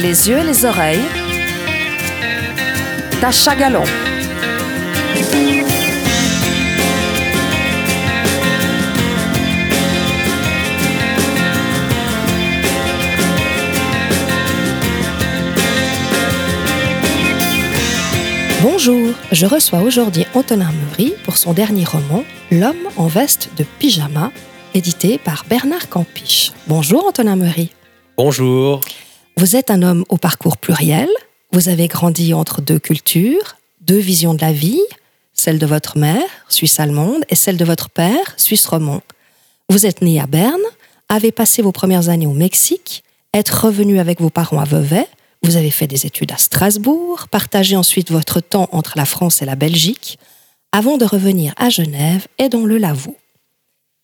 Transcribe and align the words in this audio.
les 0.00 0.30
yeux 0.30 0.38
et 0.38 0.44
les 0.44 0.64
oreilles. 0.64 1.04
Tacha 3.20 3.54
Galon. 3.54 3.84
Bonjour, 18.62 19.14
je 19.32 19.46
reçois 19.46 19.80
aujourd'hui 19.80 20.24
Antonin 20.34 20.70
Meury 20.72 21.14
pour 21.24 21.36
son 21.36 21.52
dernier 21.52 21.84
roman, 21.84 22.24
L'homme 22.50 22.88
en 22.96 23.06
veste 23.06 23.50
de 23.56 23.64
pyjama, 23.78 24.32
édité 24.74 25.18
par 25.18 25.44
Bernard 25.48 25.88
Campiche. 25.88 26.52
Bonjour 26.66 27.06
Antonin 27.06 27.36
Meury. 27.36 27.70
Bonjour. 28.16 28.80
Vous 29.40 29.56
êtes 29.56 29.70
un 29.70 29.80
homme 29.80 30.04
au 30.10 30.18
parcours 30.18 30.58
pluriel. 30.58 31.08
Vous 31.50 31.70
avez 31.70 31.88
grandi 31.88 32.34
entre 32.34 32.60
deux 32.60 32.78
cultures, 32.78 33.56
deux 33.80 33.96
visions 33.96 34.34
de 34.34 34.42
la 34.42 34.52
vie, 34.52 34.82
celle 35.32 35.58
de 35.58 35.64
votre 35.64 35.96
mère, 35.96 36.28
suisse-allemande, 36.50 37.24
et 37.30 37.34
celle 37.34 37.56
de 37.56 37.64
votre 37.64 37.88
père, 37.88 38.34
suisse-romand. 38.36 39.00
Vous 39.70 39.86
êtes 39.86 40.02
né 40.02 40.20
à 40.20 40.26
Berne, 40.26 40.60
avez 41.08 41.32
passé 41.32 41.62
vos 41.62 41.72
premières 41.72 42.10
années 42.10 42.26
au 42.26 42.34
Mexique, 42.34 43.02
êtes 43.32 43.48
revenu 43.48 43.98
avec 43.98 44.20
vos 44.20 44.28
parents 44.28 44.60
à 44.60 44.66
Vevey, 44.66 45.08
vous 45.42 45.56
avez 45.56 45.70
fait 45.70 45.86
des 45.86 46.04
études 46.04 46.32
à 46.32 46.36
Strasbourg, 46.36 47.26
partagé 47.30 47.76
ensuite 47.76 48.10
votre 48.10 48.40
temps 48.40 48.68
entre 48.72 48.92
la 48.96 49.06
France 49.06 49.40
et 49.40 49.46
la 49.46 49.56
Belgique, 49.56 50.18
avant 50.70 50.98
de 50.98 51.06
revenir 51.06 51.54
à 51.56 51.70
Genève 51.70 52.26
et 52.36 52.50
dans 52.50 52.66
le 52.66 52.76
Lavaux. 52.76 53.16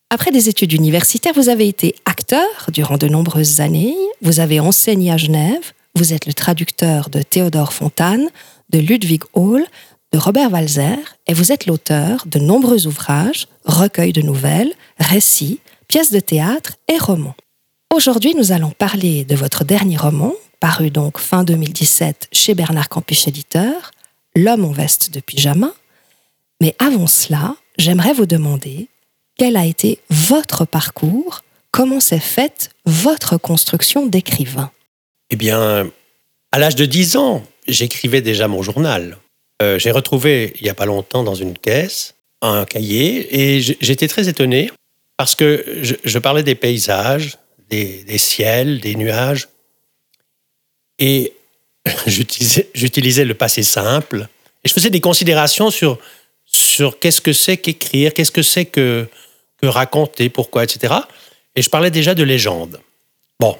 Après 0.09 0.31
des 0.31 0.47
études 0.47 0.71
universitaires, 0.71 1.33
vous 1.35 1.49
avez 1.49 1.67
été 1.67 1.93
acteur 2.05 2.47
durant 2.69 2.97
de 2.97 3.09
nombreuses 3.09 3.59
années, 3.59 3.97
vous 4.21 4.39
avez 4.39 4.61
enseigné 4.61 5.11
à 5.11 5.17
Genève, 5.17 5.73
vous 5.95 6.13
êtes 6.13 6.27
le 6.27 6.33
traducteur 6.33 7.09
de 7.09 7.21
Théodore 7.21 7.73
Fontane, 7.73 8.29
de 8.69 8.79
Ludwig 8.79 9.23
Hall, 9.33 9.65
de 10.13 10.17
Robert 10.17 10.49
Walzer, 10.49 10.97
et 11.27 11.33
vous 11.33 11.51
êtes 11.51 11.65
l'auteur 11.65 12.23
de 12.25 12.39
nombreux 12.39 12.87
ouvrages, 12.87 13.47
recueils 13.65 14.13
de 14.13 14.21
nouvelles, 14.21 14.71
récits, 14.97 15.59
pièces 15.89 16.11
de 16.11 16.21
théâtre 16.21 16.77
et 16.87 16.97
romans. 16.97 17.35
Aujourd'hui, 17.93 18.33
nous 18.33 18.53
allons 18.53 18.71
parler 18.71 19.25
de 19.25 19.35
votre 19.35 19.65
dernier 19.65 19.97
roman, 19.97 20.33
paru 20.61 20.89
donc 20.89 21.17
fin 21.17 21.43
2017 21.43 22.29
chez 22.31 22.55
Bernard 22.55 22.87
Campiche 22.87 23.27
Éditeur, 23.27 23.91
L'homme 24.37 24.65
en 24.65 24.71
veste 24.71 25.11
de 25.13 25.19
pyjama. 25.19 25.73
Mais 26.61 26.75
avant 26.79 27.07
cela, 27.07 27.55
j'aimerais 27.77 28.13
vous 28.13 28.27
demander 28.27 28.87
quel 29.37 29.55
a 29.55 29.65
été 29.65 29.99
votre 30.09 30.65
parcours, 30.65 31.43
comment 31.71 31.99
s'est 31.99 32.19
faite 32.19 32.71
votre 32.85 33.37
construction 33.37 34.05
d'écrivain? 34.05 34.71
Eh 35.29 35.35
bien, 35.35 35.91
à 36.51 36.59
l'âge 36.59 36.75
de 36.75 36.85
10 36.85 37.17
ans, 37.17 37.43
j'écrivais 37.67 38.21
déjà 38.21 38.47
mon 38.47 38.61
journal. 38.63 39.17
Euh, 39.61 39.79
j'ai 39.79 39.91
retrouvé, 39.91 40.53
il 40.59 40.63
n'y 40.63 40.69
a 40.69 40.73
pas 40.73 40.85
longtemps, 40.85 41.23
dans 41.23 41.35
une 41.35 41.57
caisse, 41.57 42.15
un 42.41 42.65
cahier, 42.65 43.55
et 43.55 43.61
j'étais 43.61 44.07
très 44.07 44.27
étonné 44.29 44.71
parce 45.17 45.33
que 45.33 45.81
je, 45.81 46.19
parlais 46.19 46.43
des 46.43 46.53
paysages, 46.53 47.37
des 47.69 48.17
ciels, 48.17 48.79
des 48.79 48.95
nuages, 48.95 49.47
et 50.99 51.33
j'utilisais 52.07 53.25
le 53.25 53.33
passé 53.33 53.63
simple. 53.63 54.27
Et 54.63 54.69
je 54.69 54.73
faisais 54.73 54.89
des 54.89 55.01
considérations 55.01 55.69
sur, 55.69 55.97
sur 56.45 56.99
qu'est-ce 56.99 57.21
que 57.21 57.33
c'est 57.33 57.57
qu'écrire, 57.57 58.13
qu'est-ce 58.13 58.31
que 58.31 58.41
c'est 58.41 58.65
que, 58.65 59.07
que 59.61 59.67
raconter, 59.67 60.29
pourquoi, 60.29 60.63
etc. 60.63 60.93
Et 61.55 61.61
je 61.61 61.69
parlais 61.69 61.91
déjà 61.91 62.13
de 62.13 62.23
légende. 62.23 62.79
Bon, 63.39 63.57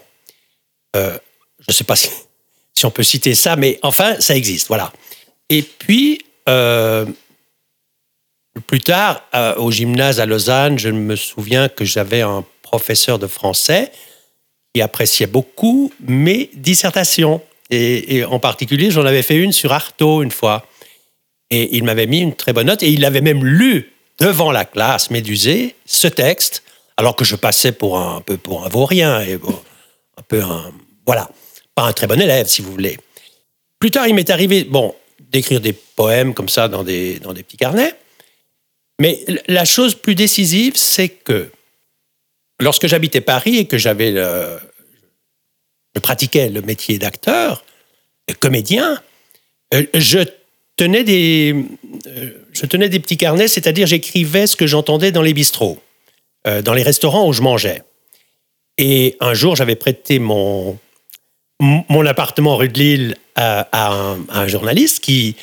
euh, 0.95 1.17
je 1.59 1.65
ne 1.69 1.73
sais 1.73 1.83
pas 1.83 1.95
si, 1.95 2.09
on 2.83 2.91
peut 2.91 3.03
citer 3.03 3.35
ça, 3.35 3.55
mais 3.55 3.79
enfin, 3.81 4.19
ça 4.19 4.35
existe, 4.35 4.67
voilà. 4.67 4.93
Et 5.49 5.63
puis, 5.63 6.21
euh, 6.47 7.05
plus 8.67 8.81
tard, 8.81 9.23
euh, 9.33 9.55
au 9.55 9.71
gymnase 9.71 10.19
à 10.19 10.25
Lausanne, 10.25 10.77
je 10.77 10.89
me 10.89 11.15
souviens 11.15 11.69
que 11.69 11.85
j'avais 11.85 12.21
un 12.21 12.43
professeur 12.61 13.19
de 13.19 13.27
français 13.27 13.91
appréciait 14.81 15.27
beaucoup 15.27 15.91
mes 16.01 16.49
dissertations. 16.53 17.41
Et, 17.69 18.23
en 18.23 18.39
particulier, 18.39 18.91
j'en 18.91 19.05
avais 19.05 19.23
fait 19.23 19.35
une 19.35 19.51
sur 19.51 19.73
Artaud 19.73 20.23
une 20.23 20.31
fois. 20.31 20.65
Et 21.49 21.75
il 21.75 21.83
m'avait 21.83 22.07
mis 22.07 22.19
une 22.19 22.35
très 22.35 22.53
bonne 22.53 22.67
note 22.67 22.83
et 22.83 22.89
il 22.89 23.03
avait 23.05 23.21
même 23.21 23.43
lu 23.43 23.93
devant 24.19 24.51
la 24.51 24.65
classe 24.65 25.09
Médusée 25.09 25.75
ce 25.85 26.07
texte, 26.07 26.63
alors 26.97 27.15
que 27.15 27.25
je 27.25 27.35
passais 27.35 27.71
pour 27.71 27.99
un, 27.99 28.21
peu 28.21 28.37
pour 28.37 28.65
un 28.65 28.69
vaurien 28.69 29.21
et 29.21 29.33
un 29.35 30.21
peu 30.27 30.41
un 30.41 30.71
voilà, 31.05 31.29
pas 31.75 31.83
un 31.83 31.93
très 31.93 32.07
bon 32.07 32.19
élève 32.19 32.47
si 32.47 32.61
vous 32.61 32.71
voulez. 32.71 32.97
Plus 33.79 33.91
tard, 33.91 34.07
il 34.07 34.15
m'est 34.15 34.29
arrivé 34.29 34.63
bon 34.63 34.95
d'écrire 35.19 35.61
des 35.61 35.73
poèmes 35.73 36.33
comme 36.33 36.49
ça 36.49 36.67
dans 36.67 36.83
des 36.83 37.19
dans 37.19 37.33
des 37.33 37.43
petits 37.43 37.57
carnets. 37.57 37.93
Mais 38.99 39.23
la 39.47 39.65
chose 39.65 39.93
plus 39.93 40.15
décisive, 40.15 40.75
c'est 40.75 41.09
que 41.09 41.51
lorsque 42.59 42.87
j'habitais 42.87 43.21
Paris 43.21 43.57
et 43.57 43.65
que 43.67 43.77
j'avais 43.77 44.11
le, 44.11 44.57
je 45.95 45.99
pratiquais 45.99 46.49
le 46.49 46.61
métier 46.61 46.97
d'acteur, 46.97 47.63
comédien, 48.39 49.01
euh, 49.73 49.85
je 49.93 50.19
tenais 50.75 51.03
des, 51.03 51.55
euh, 52.07 52.31
je 52.57 52.65
tenais 52.65 52.89
des 52.89 52.99
petits 52.99 53.17
carnets, 53.17 53.47
c'est-à-dire 53.47 53.87
j'écrivais 53.87 54.47
ce 54.47 54.55
que 54.55 54.67
j'entendais 54.67 55.11
dans 55.11 55.21
les 55.21 55.33
bistrots, 55.33 55.79
euh, 56.47 56.61
dans 56.61 56.73
les 56.73 56.83
restaurants 56.83 57.27
où 57.27 57.33
je 57.33 57.41
mangeais. 57.41 57.83
Et 58.77 59.15
un 59.19 59.33
jour, 59.33 59.55
j'avais 59.55 59.75
prêté 59.75 60.19
mon, 60.19 60.77
mon 61.59 62.05
appartement 62.05 62.55
rue 62.55 62.69
de 62.69 62.77
Lille 62.77 63.15
à, 63.35 64.03
un, 64.29 64.47
journaliste 64.47 65.03
qui, 65.03 65.35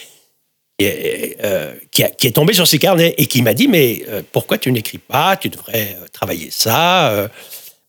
qui 0.78 0.84
est, 0.84 2.34
tombé 2.34 2.52
sur 2.52 2.66
ces 2.66 2.78
carnets 2.78 3.14
et 3.18 3.26
qui 3.26 3.42
m'a 3.42 3.54
dit 3.54 3.66
Mais 3.66 4.04
pourquoi 4.30 4.58
tu 4.58 4.70
n'écris 4.70 4.98
pas? 4.98 5.36
Tu 5.36 5.48
devrais 5.48 5.96
travailler 6.12 6.48
ça 6.50 7.28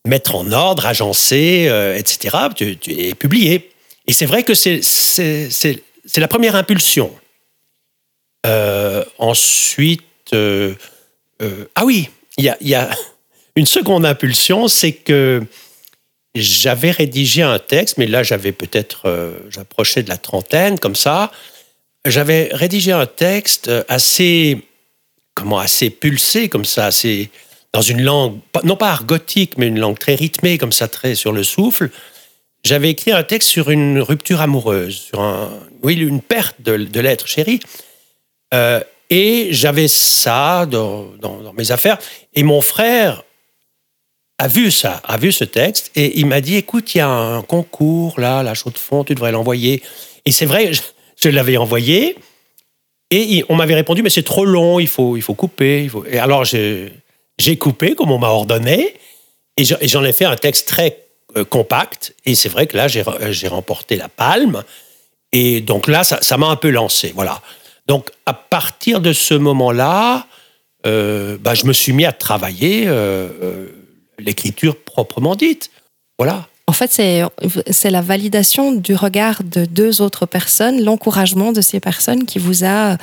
mettre 0.06 0.34
en 0.34 0.50
ordre, 0.52 0.86
agencer, 0.86 1.66
euh, 1.68 1.96
etc., 1.96 2.36
tu, 2.54 2.78
es 2.88 3.14
publié. 3.14 3.70
Et 4.06 4.12
c'est 4.12 4.26
vrai 4.26 4.44
que 4.44 4.54
c'est 4.54 4.80
la 6.16 6.28
première 6.28 6.54
impulsion. 6.54 7.12
Euh, 8.46 9.04
ensuite, 9.18 10.02
euh, 10.32 10.74
ah 11.74 11.84
oui, 11.84 12.08
il 12.38 12.44
y 12.44 12.48
a, 12.48 12.56
y 12.60 12.74
a, 12.74 12.90
une 13.56 13.66
seconde 13.66 14.06
impulsion, 14.06 14.68
c'est 14.68 14.92
que 14.92 15.42
j'avais 16.34 16.90
rédigé 16.90 17.42
un 17.42 17.58
texte, 17.58 17.98
mais 17.98 18.06
là 18.06 18.22
j'avais 18.22 18.52
peut-être, 18.52 19.10
j'approchais 19.48 20.02
de 20.02 20.10
la 20.10 20.18
trentaine, 20.18 20.78
comme 20.78 20.94
ça. 20.94 21.32
J'avais 22.04 22.50
rédigé 22.52 22.92
un 22.92 23.06
texte 23.06 23.70
assez, 23.88 24.62
comment, 25.32 25.58
assez 25.58 25.88
pulsé, 25.88 26.50
comme 26.50 26.66
ça, 26.66 26.86
assez, 26.86 27.30
dans 27.72 27.80
une 27.80 28.02
langue, 28.02 28.38
non 28.64 28.76
pas 28.76 28.90
argotique, 28.90 29.56
mais 29.56 29.68
une 29.68 29.78
langue 29.78 29.98
très 29.98 30.14
rythmée, 30.14 30.58
comme 30.58 30.72
ça, 30.72 30.88
très 30.88 31.14
sur 31.14 31.32
le 31.32 31.42
souffle, 31.42 31.90
j'avais 32.64 32.90
écrit 32.90 33.12
un 33.12 33.22
texte 33.22 33.48
sur 33.48 33.70
une 33.70 34.00
rupture 34.00 34.40
amoureuse, 34.40 34.96
sur 34.96 35.20
un, 35.20 35.50
oui, 35.82 35.94
une 35.94 36.20
perte 36.20 36.56
de, 36.60 36.76
de 36.76 37.00
l'être 37.00 37.26
chéri. 37.26 37.60
Euh, 38.54 38.80
et 39.10 39.48
j'avais 39.52 39.88
ça 39.88 40.66
dans, 40.66 41.06
mes 41.56 41.70
affaires. 41.70 41.98
Et 42.34 42.42
mon 42.42 42.60
frère 42.60 43.22
a 44.38 44.48
vu 44.48 44.70
ça, 44.70 45.00
a 45.04 45.16
vu 45.16 45.32
ce 45.32 45.44
texte, 45.44 45.90
et 45.94 46.18
il 46.18 46.26
m'a 46.26 46.40
dit, 46.40 46.56
écoute, 46.56 46.94
il 46.94 46.98
y 46.98 47.00
a 47.00 47.08
un 47.08 47.42
concours, 47.42 48.20
là, 48.20 48.42
la 48.42 48.54
chaude 48.54 48.74
de 48.74 48.78
fond, 48.78 49.04
tu 49.04 49.14
devrais 49.14 49.32
l'envoyer. 49.32 49.82
Et 50.26 50.32
c'est 50.32 50.44
vrai, 50.44 50.72
je, 50.72 51.28
l'avais 51.28 51.56
envoyé, 51.56 52.16
et 53.10 53.44
on 53.48 53.54
m'avait 53.54 53.76
répondu, 53.76 54.02
mais 54.02 54.10
c'est 54.10 54.24
trop 54.24 54.44
long, 54.44 54.78
il 54.78 54.88
faut, 54.88 55.16
il 55.16 55.22
faut 55.22 55.34
couper. 55.34 55.88
Et 56.10 56.18
alors, 56.18 56.44
j'ai 56.44 56.92
j'ai 57.38 57.56
coupé 57.56 57.94
comme 57.94 58.10
on 58.10 58.18
m'a 58.18 58.28
ordonné 58.28 58.94
et 59.56 59.64
j'en 59.64 60.04
ai 60.04 60.12
fait 60.12 60.24
un 60.24 60.36
texte 60.36 60.68
très 60.68 60.98
euh, 61.36 61.44
compact. 61.44 62.14
Et 62.24 62.34
c'est 62.34 62.48
vrai 62.48 62.66
que 62.66 62.76
là, 62.76 62.86
euh, 62.86 63.32
j'ai 63.32 63.48
remporté 63.48 63.96
la 63.96 64.08
palme. 64.08 64.62
Et 65.32 65.60
donc 65.60 65.86
là, 65.88 66.04
ça 66.04 66.36
m'a 66.36 66.46
un 66.46 66.56
peu 66.56 66.70
lancé. 66.70 67.12
Voilà. 67.14 67.42
Donc 67.86 68.10
à 68.26 68.34
partir 68.34 69.00
de 69.00 69.12
ce 69.12 69.34
moment-là, 69.34 70.26
euh, 70.86 71.36
bah, 71.40 71.54
je 71.54 71.66
me 71.66 71.72
suis 71.72 71.92
mis 71.92 72.04
à 72.04 72.12
travailler 72.12 72.88
l'écriture 74.18 74.76
proprement 74.76 75.36
dite. 75.36 75.70
Voilà. 76.18 76.48
En 76.68 76.72
fait, 76.72 76.90
c'est 76.90 77.90
la 77.90 78.00
validation 78.00 78.72
du 78.72 78.94
regard 78.94 79.42
de 79.44 79.64
deux 79.64 80.02
autres 80.02 80.26
personnes, 80.26 80.82
l'encouragement 80.82 81.52
de 81.52 81.60
ces 81.60 81.78
personnes 81.78 82.24
qui 82.26 82.38
vous 82.38 82.64
a 82.64 82.96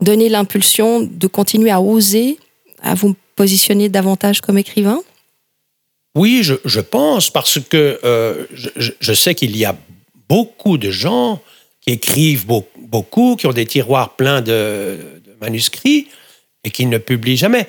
donné 0.00 0.28
l'impulsion 0.28 1.00
de 1.00 1.26
continuer 1.26 1.70
à 1.70 1.80
oser, 1.80 2.38
à 2.82 2.94
vous 2.94 3.14
positionner 3.36 3.88
davantage 3.88 4.40
comme 4.40 4.58
écrivain? 4.58 5.00
Oui, 6.14 6.42
je, 6.42 6.80
pense, 6.80 7.30
parce 7.30 7.58
que 7.58 7.98
euh, 8.04 8.46
je, 8.52 9.12
sais 9.14 9.34
qu'il 9.34 9.56
y 9.56 9.64
a 9.64 9.74
beaucoup 10.28 10.76
de 10.76 10.90
gens 10.90 11.40
qui 11.80 11.90
écrivent 11.90 12.46
beaucoup, 12.46 12.71
qui 13.38 13.46
ont 13.46 13.52
des 13.52 13.66
tiroirs 13.66 14.16
pleins 14.16 14.42
de, 14.42 14.98
manuscrits 15.40 16.08
et 16.64 16.70
qui 16.70 16.86
ne 16.86 16.98
publient 16.98 17.36
jamais. 17.36 17.66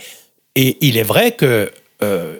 Et 0.56 0.78
il 0.82 0.98
est 0.98 1.04
vrai 1.04 1.32
que 1.32 1.72
euh, 2.04 2.40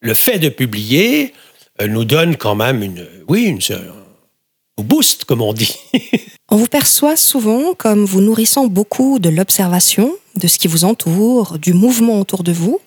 le 0.00 0.14
fait 0.14 0.38
de 0.38 0.48
publier 0.48 1.32
euh, 1.80 1.88
nous 1.88 2.04
donne 2.04 2.36
quand 2.36 2.54
même 2.54 2.82
une, 2.82 3.06
oui, 3.28 3.44
une, 3.44 3.60
booste, 4.82 5.24
comme 5.24 5.42
on 5.42 5.52
dit. 5.52 5.76
on 6.48 6.56
vous 6.56 6.66
perçoit 6.66 7.16
souvent 7.16 7.74
comme 7.74 8.04
vous 8.04 8.20
nourrissant 8.20 8.66
beaucoup 8.66 9.18
de 9.18 9.28
l'observation, 9.28 10.14
de 10.36 10.46
ce 10.46 10.58
qui 10.58 10.68
vous 10.68 10.84
entoure, 10.84 11.58
du 11.58 11.72
mouvement 11.72 12.20
autour 12.20 12.42
de 12.42 12.52
vous. 12.52 12.80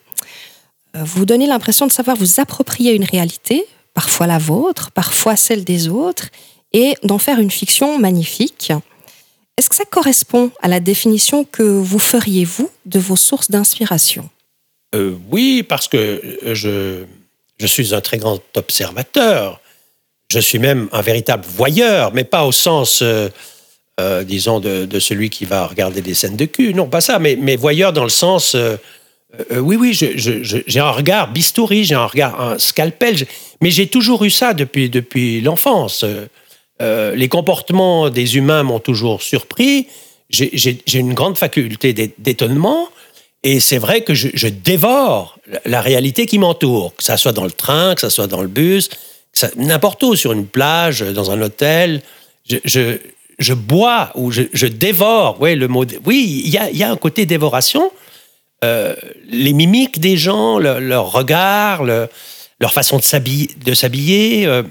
Euh, 0.95 1.03
vous 1.03 1.25
donnez 1.25 1.47
l'impression 1.47 1.85
de 1.85 1.91
savoir 1.91 2.17
vous 2.17 2.39
approprier 2.39 2.93
une 2.93 3.03
réalité, 3.03 3.65
parfois 3.93 4.27
la 4.27 4.37
vôtre, 4.37 4.91
parfois 4.91 5.35
celle 5.35 5.63
des 5.63 5.87
autres, 5.87 6.29
et 6.71 6.95
d'en 7.03 7.19
faire 7.19 7.39
une 7.39 7.51
fiction 7.51 7.99
magnifique. 7.99 8.71
Est-ce 9.57 9.69
que 9.69 9.75
ça 9.75 9.85
correspond 9.85 10.51
à 10.61 10.67
la 10.67 10.79
définition 10.79 11.43
que 11.43 11.61
vous 11.61 11.99
feriez, 11.99 12.43
vous, 12.43 12.71
de 12.85 12.99
vos 12.99 13.15
sources 13.15 13.51
d'inspiration? 13.51 14.29
Euh, 14.95 15.15
Oui, 15.29 15.63
parce 15.63 15.87
que 15.87 16.39
je, 16.53 17.03
je 17.59 17.67
suis 17.67 17.93
un 17.93 18.01
très 18.01 18.17
grand 18.17 18.39
observateur. 18.55 19.61
Je 20.31 20.39
suis 20.39 20.57
même 20.57 20.89
un 20.91 21.01
véritable 21.01 21.45
voyeur, 21.45 22.13
mais 22.13 22.23
pas 22.23 22.45
au 22.45 22.51
sens, 22.51 23.03
euh, 23.03 23.29
euh, 23.99 24.23
disons, 24.23 24.59
de, 24.59 24.99
celui 24.99 25.29
qui 25.29 25.45
va 25.45 25.67
regarder 25.67 26.01
des 26.01 26.15
scènes 26.15 26.35
de 26.35 26.45
cul. 26.45 26.73
Non, 26.73 26.87
pas 26.87 27.01
ça, 27.01 27.19
mais, 27.19 27.35
mais 27.35 27.55
voyeur 27.55 27.93
dans 27.93 28.03
le 28.03 28.09
sens... 28.09 28.55
oui, 29.51 29.75
oui, 29.75 29.93
j'ai 29.93 30.79
un 30.79 30.91
regard 30.91 31.31
bistouri, 31.31 31.83
j'ai 31.83 31.95
un 31.95 32.05
regard, 32.05 32.39
un 32.39 32.59
scalpel, 32.59 33.15
mais 33.61 33.71
j'ai 33.71 33.87
toujours 33.87 34.23
eu 34.25 34.29
ça 34.29 34.53
depuis, 34.53 34.89
depuis 34.89 35.41
l'enfance. 35.41 36.05
Euh, 36.83 37.15
les 37.15 37.29
comportements 37.29 38.09
des 38.09 38.35
humains 38.35 38.63
m'ont 38.63 38.79
toujours 38.79 39.21
surpris. 39.21 39.87
J'ai 40.29 40.79
une 40.93 41.13
grande 41.13 41.37
faculté 41.37 41.93
d'étonnement. 42.17 42.89
Et 43.43 43.59
c'est 43.59 43.77
vrai 43.77 44.01
que 44.01 44.13
je, 44.13 44.47
dévore 44.47 45.37
la 45.65 45.81
réalité 45.81 46.25
qui 46.25 46.39
m'entoure, 46.39 46.95
que 46.95 47.03
ça 47.03 47.17
soit 47.17 47.33
dans 47.33 47.43
le 47.43 47.51
train, 47.51 47.93
que 47.93 48.01
ça 48.01 48.09
soit 48.09 48.27
dans 48.27 48.41
le 48.41 48.47
bus, 48.47 48.89
n'importe 49.57 50.01
où, 50.03 50.15
sur 50.15 50.31
une 50.33 50.45
plage, 50.45 51.01
dans 51.01 51.29
un 51.31 51.41
hôtel. 51.41 52.01
Je, 52.45 53.53
bois 53.53 54.11
ou 54.15 54.31
je, 54.31 54.65
dévore. 54.65 55.37
Le 55.45 55.67
mot. 55.67 55.85
Oui, 56.05 56.41
il 56.45 56.51
y 56.51 56.83
a, 56.83 56.89
un 56.89 56.97
côté 56.97 57.25
dévoration. 57.25 57.91
Euh, 58.63 58.95
les 59.29 59.53
mimiques 59.53 59.99
des 59.99 60.17
gens, 60.17 60.57
leur 60.57 61.11
regard, 61.11 61.83
leur 61.83 62.71
façon 62.71 62.97
de 62.97 63.73
s'habiller. 63.73 64.45
Euh, 64.45 64.63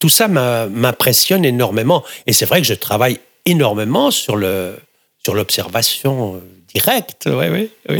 tout 0.00 0.08
ça 0.08 0.26
m'impressionne 0.26 1.44
énormément. 1.44 2.02
Et 2.26 2.32
c'est 2.32 2.46
vrai 2.46 2.60
que 2.60 2.66
je 2.66 2.74
travaille 2.74 3.20
énormément 3.46 4.10
sur 4.10 4.34
le 4.34 4.74
sur 5.22 5.34
l'observation 5.34 6.36
euh, 6.36 6.38
directe. 6.74 7.28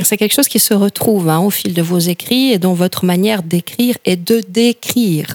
C'est 0.04 0.16
quelque 0.16 0.32
chose 0.32 0.48
qui 0.48 0.58
se 0.58 0.74
retrouve 0.74 1.28
hein, 1.28 1.40
au 1.40 1.50
fil 1.50 1.74
de 1.74 1.82
vos 1.82 1.98
écrits 1.98 2.52
et 2.52 2.58
dans 2.58 2.72
votre 2.72 3.04
manière 3.04 3.42
d'écrire 3.42 3.96
et 4.04 4.16
de 4.16 4.42
décrire. 4.48 5.34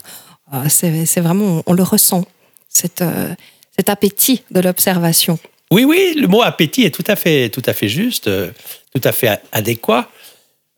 Ah, 0.51 0.67
c'est 0.69 1.19
vraiment, 1.19 1.61
on 1.65 1.73
le 1.73 1.83
ressent, 1.83 2.25
cet, 2.69 3.01
euh, 3.01 3.33
cet 3.77 3.89
appétit 3.89 4.43
de 4.51 4.61
l'observation. 4.61 5.37
Oui, 5.69 5.83
oui, 5.83 6.15
le 6.17 6.27
mot 6.27 6.41
appétit 6.41 6.83
est 6.83 6.91
tout 6.91 7.03
à 7.07 7.15
fait, 7.15 7.49
tout 7.49 7.63
à 7.65 7.73
fait 7.73 7.87
juste, 7.87 8.27
euh, 8.27 8.49
tout 8.93 9.01
à 9.03 9.11
fait 9.11 9.39
adéquat. 9.51 10.09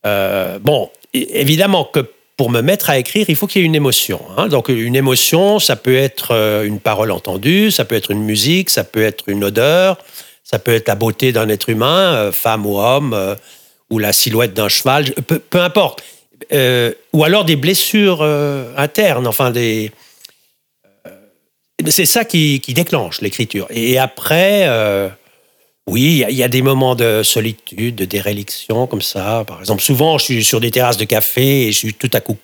bon, 0.03 0.89
évidemment 1.13 1.85
que 1.85 2.09
pour 2.37 2.51
me 2.51 2.61
mettre 2.61 2.91
à 2.91 2.99
écrire, 2.99 3.25
il 3.29 3.35
faut 3.35 3.47
qu'il 3.47 3.61
y 3.61 3.63
ait 3.63 3.67
une 3.67 3.75
émotion. 3.75 4.21
Hein. 4.37 4.47
Donc 4.47 4.69
une 4.69 4.95
émotion, 4.95 5.57
ça 5.57 5.75
peut 5.75 5.97
être 5.97 6.31
euh, 6.31 6.63
une 6.63 6.79
parole 6.79 7.11
entendue, 7.11 7.71
ça 7.71 7.83
peut 7.83 7.95
être 7.95 8.11
une 8.11 8.23
musique, 8.23 8.69
ça 8.69 8.83
peut 8.83 9.01
être 9.01 9.27
une 9.27 9.43
odeur, 9.43 9.97
ça 10.43 10.59
peut 10.59 10.75
être 10.75 10.87
la 10.87 10.93
beauté 10.93 11.31
d'un 11.31 11.49
être 11.49 11.67
humain, 11.69 12.13
euh, 12.13 12.31
femme 12.31 12.67
ou 12.67 12.77
homme, 12.77 13.13
euh, 13.15 13.35
ou 13.89 13.97
la 13.97 14.13
silhouette 14.13 14.53
d'un 14.53 14.69
cheval, 14.69 15.05
peu, 15.25 15.41
importe. 15.59 16.03
ou 17.13 17.23
alors 17.23 17.43
des 17.43 17.55
blessures 17.55 18.21
internes, 18.75 19.27
enfin 19.27 19.53
c'est 21.87 22.05
ça 22.05 22.25
qui 22.25 22.59
déclenche 22.59 23.21
l'écriture. 23.21 23.65
Et 23.69 23.97
après 23.97 24.67
oui, 25.87 26.23
il 26.29 26.35
y, 26.35 26.43
a 26.43 26.47
des 26.49 26.61
moments 26.61 26.95
de 26.95 27.23
solitude, 27.23 27.95
de 27.95 28.05
déréliction 28.05 28.87
comme 28.87 29.01
ça. 29.01 29.45
Par 29.47 29.59
exemple, 29.61 29.81
souvent, 29.81 30.17
je 30.17 30.25
suis 30.25 30.43
sur 30.43 30.59
des 30.59 30.69
terrasses 30.69 30.97
de 30.97 31.05
café 31.05 31.67
et 31.67 31.71
je 31.71 31.77
suis 31.77 31.93
tout 31.93 32.09
à 32.13 32.19
coup, 32.19 32.37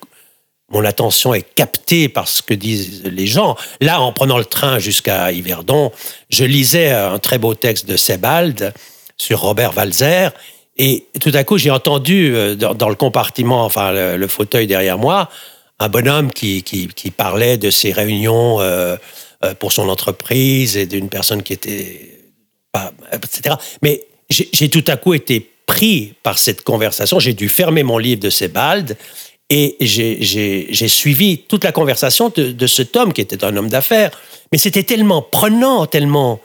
mon 0.70 0.84
attention 0.84 1.34
est 1.34 1.46
captée 1.54 2.08
par 2.08 2.26
ce 2.26 2.42
que 2.42 2.54
disent 2.54 3.02
les 3.04 3.26
gens. 3.26 3.54
Là, 3.80 4.00
en 4.00 4.12
prenant 4.12 4.38
le 4.38 4.46
train 4.46 4.78
jusqu'à 4.78 5.30
Yverdon, 5.30 5.92
je 6.30 6.44
lisais 6.44 6.90
un 6.90 7.18
très 7.18 7.38
beau 7.38 7.54
texte 7.54 7.86
de 7.86 7.98
Sebald 7.98 8.72
sur 9.18 9.40
Robert 9.40 9.76
Walzer 9.76 10.32
et 10.76 11.06
tout 11.20 11.30
à 11.34 11.44
coup, 11.44 11.58
j'ai 11.58 11.70
entendu 11.70 12.34
euh, 12.34 12.54
dans, 12.54 12.88
le 12.88 12.94
compartiment, 12.94 13.64
enfin 13.64 13.92
le, 14.16 14.26
fauteuil 14.26 14.66
derrière 14.66 14.98
moi, 14.98 15.28
un 15.78 15.88
bonhomme 15.88 16.32
qui, 16.32 16.62
parlait 17.16 17.58
de 17.58 17.70
ses 17.70 17.92
réunions 17.92 18.60
euh, 18.60 18.96
euh, 19.44 19.54
pour 19.54 19.72
son 19.72 19.88
entreprise 19.88 20.76
et 20.76 20.86
d'une 20.86 21.08
personne 21.08 21.42
qui 21.42 21.52
était 21.52 22.13
etc. 23.12 23.56
Mais 23.82 24.04
j'ai 24.30 24.68
tout 24.68 24.84
à 24.88 24.96
coup 24.96 25.14
été 25.14 25.48
pris 25.66 26.14
par 26.22 26.38
cette 26.38 26.62
conversation. 26.62 27.18
J'ai 27.18 27.34
dû 27.34 27.48
fermer 27.48 27.82
mon 27.82 27.98
livre 27.98 28.20
de 28.20 28.30
Sebald 28.30 28.96
et 29.50 29.76
j'ai 29.80 30.88
suivi 30.88 31.38
toute 31.38 31.64
la 31.64 31.72
conversation 31.72 32.32
de, 32.34 32.66
cet 32.66 32.96
homme 32.96 33.12
qui 33.12 33.20
était 33.20 33.44
un 33.44 33.56
homme 33.56 33.68
d'affaires. 33.68 34.10
Mais 34.52 34.58
c'était 34.58 34.82
tellement 34.82 35.22
prenant, 35.22 35.86
tellement 35.86 36.40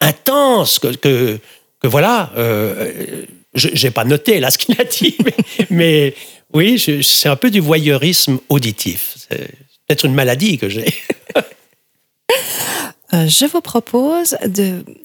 intense 0.00 0.78
que, 0.78 0.88
que, 0.96 1.38
voilà, 1.84 2.32
euh, 2.36 3.24
je 3.54 3.86
n'ai 3.86 3.90
pas 3.90 4.04
noté 4.04 4.40
là 4.40 4.50
ce 4.50 4.58
qu'il 4.58 4.80
a 4.80 4.84
dit, 4.84 5.16
mais, 5.70 6.14
oui, 6.54 6.82
c'est 7.02 7.28
un 7.28 7.36
peu 7.36 7.50
du 7.50 7.60
voyeurisme 7.60 8.38
auditif. 8.48 9.16
C'est 9.28 9.50
peut-être 9.86 10.06
une 10.06 10.14
maladie 10.14 10.56
que 10.56 10.68
j'ai. 10.68 10.86
Euh, 13.14 13.26
je 13.26 13.46
vous 13.46 13.62
propose 13.62 14.36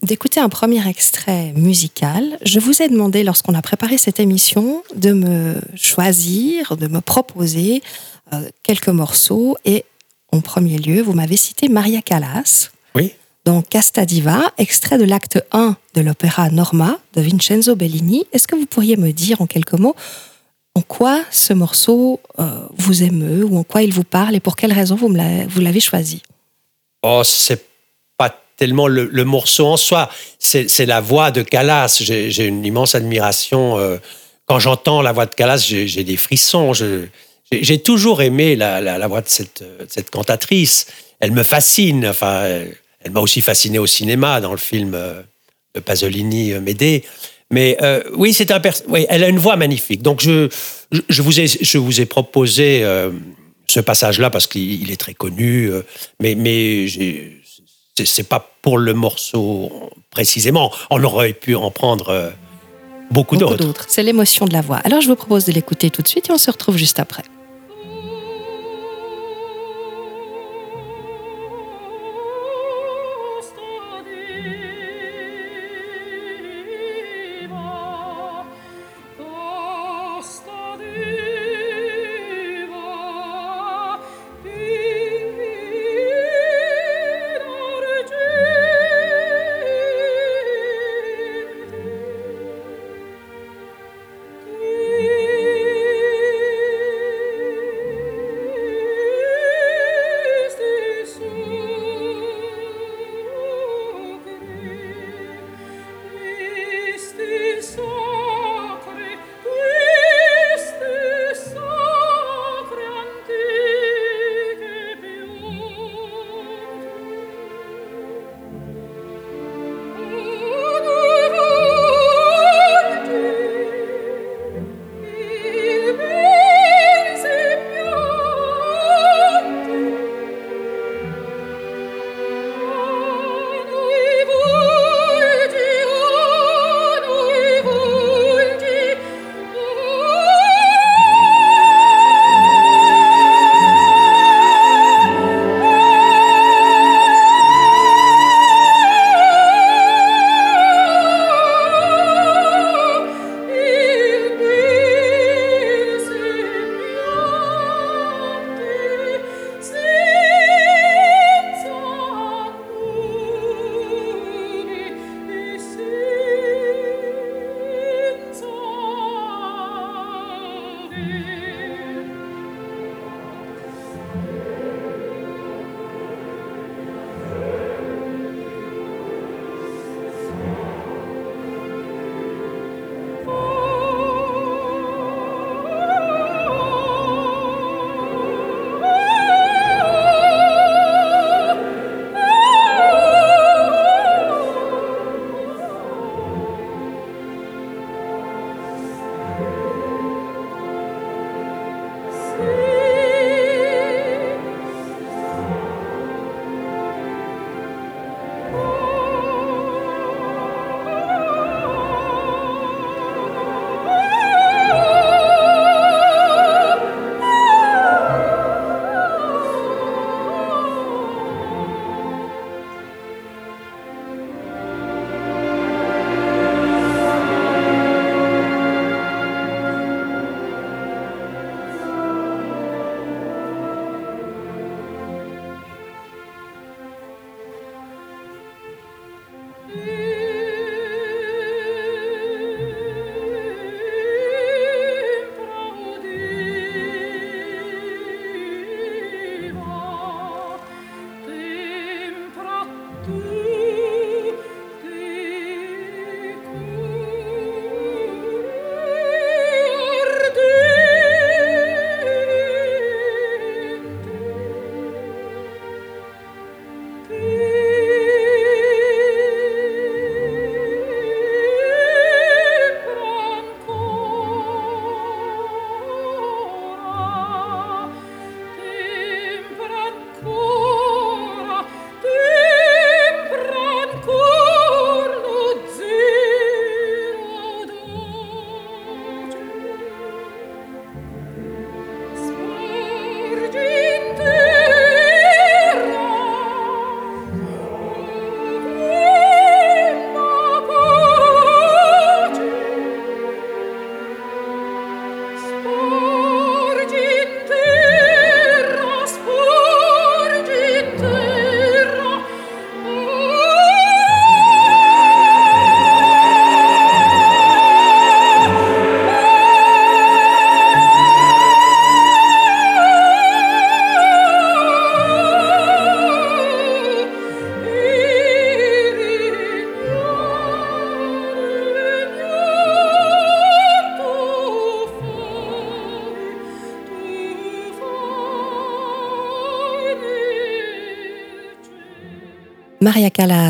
d'écouter 0.02 0.38
un 0.38 0.50
premier 0.50 0.86
extrait 0.86 1.52
musical. 1.56 2.38
Je 2.42 2.60
vous 2.60 2.82
ai 2.82 2.88
demandé, 2.88 3.24
lorsqu'on 3.24 3.54
a 3.54 3.62
préparé 3.62 3.96
cette 3.96 4.20
émission, 4.20 4.82
de 4.94 5.12
me 5.12 5.60
choisir, 5.74 6.76
de 6.76 6.86
me 6.86 7.00
proposer 7.00 7.82
euh, 8.32 8.46
quelques 8.62 8.88
morceaux. 8.88 9.56
Et 9.64 9.84
en 10.32 10.40
premier 10.40 10.76
lieu, 10.78 11.00
vous 11.00 11.14
m'avez 11.14 11.38
cité 11.38 11.68
Maria 11.68 12.02
Callas. 12.02 12.70
Oui. 12.94 13.14
Dans 13.46 13.62
Casta 13.62 14.04
Diva, 14.04 14.52
extrait 14.58 14.98
de 14.98 15.04
l'acte 15.04 15.42
1 15.52 15.76
de 15.94 16.00
l'opéra 16.00 16.50
Norma 16.50 16.98
de 17.14 17.22
Vincenzo 17.22 17.74
Bellini. 17.74 18.26
Est-ce 18.32 18.46
que 18.46 18.56
vous 18.56 18.66
pourriez 18.66 18.96
me 18.96 19.12
dire 19.12 19.40
en 19.40 19.46
quelques 19.46 19.74
mots 19.74 19.96
en 20.76 20.82
quoi 20.82 21.22
ce 21.30 21.52
morceau 21.52 22.20
euh, 22.40 22.66
vous 22.76 23.04
émeut 23.04 23.44
ou 23.44 23.56
en 23.56 23.62
quoi 23.62 23.82
il 23.82 23.92
vous 23.92 24.02
parle 24.02 24.34
et 24.34 24.40
pour 24.40 24.56
quelles 24.56 24.72
raisons 24.72 24.96
vous 24.96 25.10
l'avez 25.10 25.80
choisi? 25.80 26.22
Oh, 27.02 27.22
c'est 27.22 27.62
tellement 28.56 28.86
le, 28.88 29.24
morceau 29.24 29.66
en 29.66 29.76
soi. 29.76 30.10
C'est 30.38 30.86
la 30.86 31.00
voix 31.00 31.30
de 31.30 31.42
Calas. 31.42 31.98
J'ai 32.00 32.46
une 32.46 32.64
immense 32.64 32.94
admiration. 32.94 33.78
Euh, 33.78 33.98
quand 34.46 34.58
j'entends 34.58 35.02
la 35.02 35.12
voix 35.12 35.26
de 35.26 35.34
Calas, 35.34 35.58
j'ai 35.58 36.04
des 36.04 36.16
frissons. 36.16 36.72
J'ai 37.50 37.78
toujours 37.78 38.22
aimé 38.22 38.56
la, 38.56 39.06
voix 39.08 39.20
de 39.20 39.28
cette, 39.28 39.64
cette, 39.88 40.10
cantatrice. 40.10 40.86
Elle 41.20 41.32
me 41.32 41.42
fascine. 41.42 42.06
Enfin, 42.06 42.44
elle 42.44 43.12
m'a 43.12 43.20
aussi 43.20 43.42
fasciné 43.42 43.78
au 43.78 43.86
cinéma 43.86 44.40
dans 44.40 44.52
le 44.52 44.58
film 44.58 44.94
euh, 44.94 45.22
de 45.74 45.80
Pasolini, 45.80 46.52
euh, 46.52 46.60
Médée. 46.60 47.04
Mais 47.50 47.76
oui, 48.14 48.32
c'est 48.32 48.50
un 48.50 48.60
oui, 48.88 49.06
elle 49.08 49.22
a 49.22 49.28
une 49.28 49.38
voix 49.38 49.54
magnifique. 49.54 50.02
Donc 50.02 50.20
je, 50.20 50.48
je, 51.08 51.22
vous, 51.22 51.38
ai, 51.38 51.46
je 51.46 51.78
vous 51.78 52.00
ai 52.00 52.06
proposé 52.06 52.82
ce 53.68 53.78
passage-là 53.78 54.30
parce 54.30 54.48
qu'il 54.48 54.90
est 54.90 54.96
très 54.96 55.14
connu, 55.14 55.70
mais, 56.20 56.34
mais 56.34 56.88
c'est 57.96 58.28
pas 58.28 58.50
pour 58.62 58.78
le 58.78 58.94
morceau 58.94 59.70
précisément. 60.10 60.72
On 60.90 61.02
aurait 61.04 61.32
pu 61.32 61.54
en 61.54 61.70
prendre 61.70 62.08
euh, 62.08 62.30
beaucoup, 63.10 63.36
beaucoup 63.36 63.54
d'autres. 63.54 63.84
C'est 63.88 64.02
l'émotion 64.02 64.46
de 64.46 64.52
la 64.52 64.62
voix. 64.62 64.78
Alors 64.84 65.00
je 65.00 65.08
vous 65.08 65.16
propose 65.16 65.44
de 65.44 65.52
l'écouter 65.52 65.90
tout 65.90 66.02
de 66.02 66.08
suite 66.08 66.28
et 66.28 66.32
on 66.32 66.38
se 66.38 66.50
retrouve 66.50 66.76
juste 66.76 66.98
après. 66.98 67.22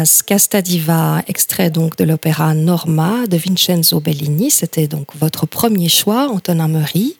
Maria 0.05 0.13
Callas, 0.13 0.23
Casta 0.27 0.61
Diva, 0.61 1.23
extrait 1.29 1.71
donc 1.71 1.97
de 1.97 2.05
l'opéra 2.05 2.55
Norma 2.55 3.27
de 3.27 3.39
Vincenzo 3.39 4.01
Bellini. 4.01 4.51
C'était 4.51 4.87
donc 4.87 5.09
votre 5.17 5.47
premier 5.47 5.89
choix, 5.89 6.29
Antonin 6.29 6.69
Meury. 6.69 7.17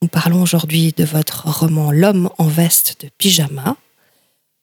Nous 0.00 0.08
parlons 0.08 0.42
aujourd'hui 0.42 0.94
de 0.96 1.04
votre 1.04 1.46
roman 1.46 1.92
L'homme 1.92 2.30
en 2.38 2.46
veste 2.46 2.96
de 3.02 3.10
pyjama. 3.18 3.76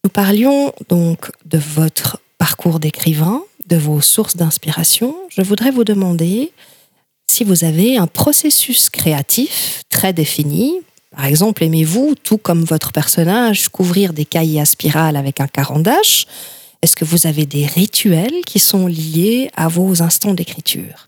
Nous 0.04 0.10
parlions 0.10 0.74
donc 0.90 1.32
de 1.46 1.60
votre 1.60 2.20
parcours 2.40 2.80
d'écrivain, 2.80 3.44
de 3.68 3.78
vos 3.78 4.02
sources 4.02 4.36
d'inspiration. 4.36 5.16
Je 5.30 5.44
voudrais 5.44 5.72
vous 5.72 5.84
demander 5.84 6.52
si 7.28 7.44
vous 7.44 7.64
avez 7.64 7.98
un 7.98 8.08
processus 8.08 8.90
créatif 8.90 9.84
très 9.90 10.12
défini. 10.12 10.80
Par 11.16 11.26
exemple, 11.26 11.64
aimez-vous, 11.64 12.16
tout 12.16 12.40
comme 12.40 12.64
votre 12.64 12.92
personnage, 12.92 13.70
couvrir 13.70 14.14
des 14.14 14.26
cahiers 14.26 14.62
à 14.62 14.66
spirale 14.66 15.16
avec 15.16 15.40
un 15.40 15.48
carandache? 15.48 16.26
Est-ce 16.84 16.98
que 16.98 17.06
vous 17.06 17.28
avez 17.28 17.46
des 17.46 17.66
rituels 17.66 18.44
qui 18.46 18.60
sont 18.60 18.88
liés 18.88 19.50
à 19.56 19.70
vos 19.70 20.04
instants 20.04 20.34
d'écriture? 20.34 21.08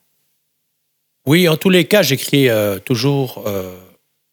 Oui, 1.27 1.49
en 1.49 1.57
tous 1.57 1.69
les 1.69 1.83
cas, 1.83 2.01
j'écris 2.01 2.47
euh, 2.47 2.79
toujours 2.79 3.43
euh, 3.45 3.75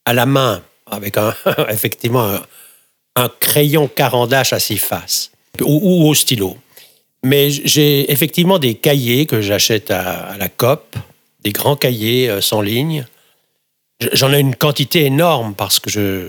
à 0.04 0.12
la 0.12 0.24
main, 0.24 0.62
avec 0.86 1.16
un, 1.16 1.34
effectivement 1.68 2.38
un, 3.16 3.28
crayon 3.40 3.88
carandache 3.88 4.52
à 4.52 4.60
six 4.60 4.78
faces, 4.78 5.32
ou, 5.60 6.08
au 6.08 6.14
stylo. 6.14 6.56
Mais 7.24 7.50
j'ai 7.50 8.10
effectivement 8.12 8.60
des 8.60 8.76
cahiers 8.76 9.26
que 9.26 9.40
j'achète 9.40 9.90
à, 9.90 10.36
la 10.38 10.48
COP, 10.48 10.94
des 11.42 11.50
grands 11.50 11.76
cahiers 11.76 12.30
euh, 12.30 12.40
sans 12.40 12.60
ligne. 12.60 13.04
J'en 14.12 14.32
ai 14.32 14.38
une 14.38 14.54
quantité 14.54 15.06
énorme 15.06 15.54
parce 15.56 15.80
que 15.80 15.90
je. 15.90 16.28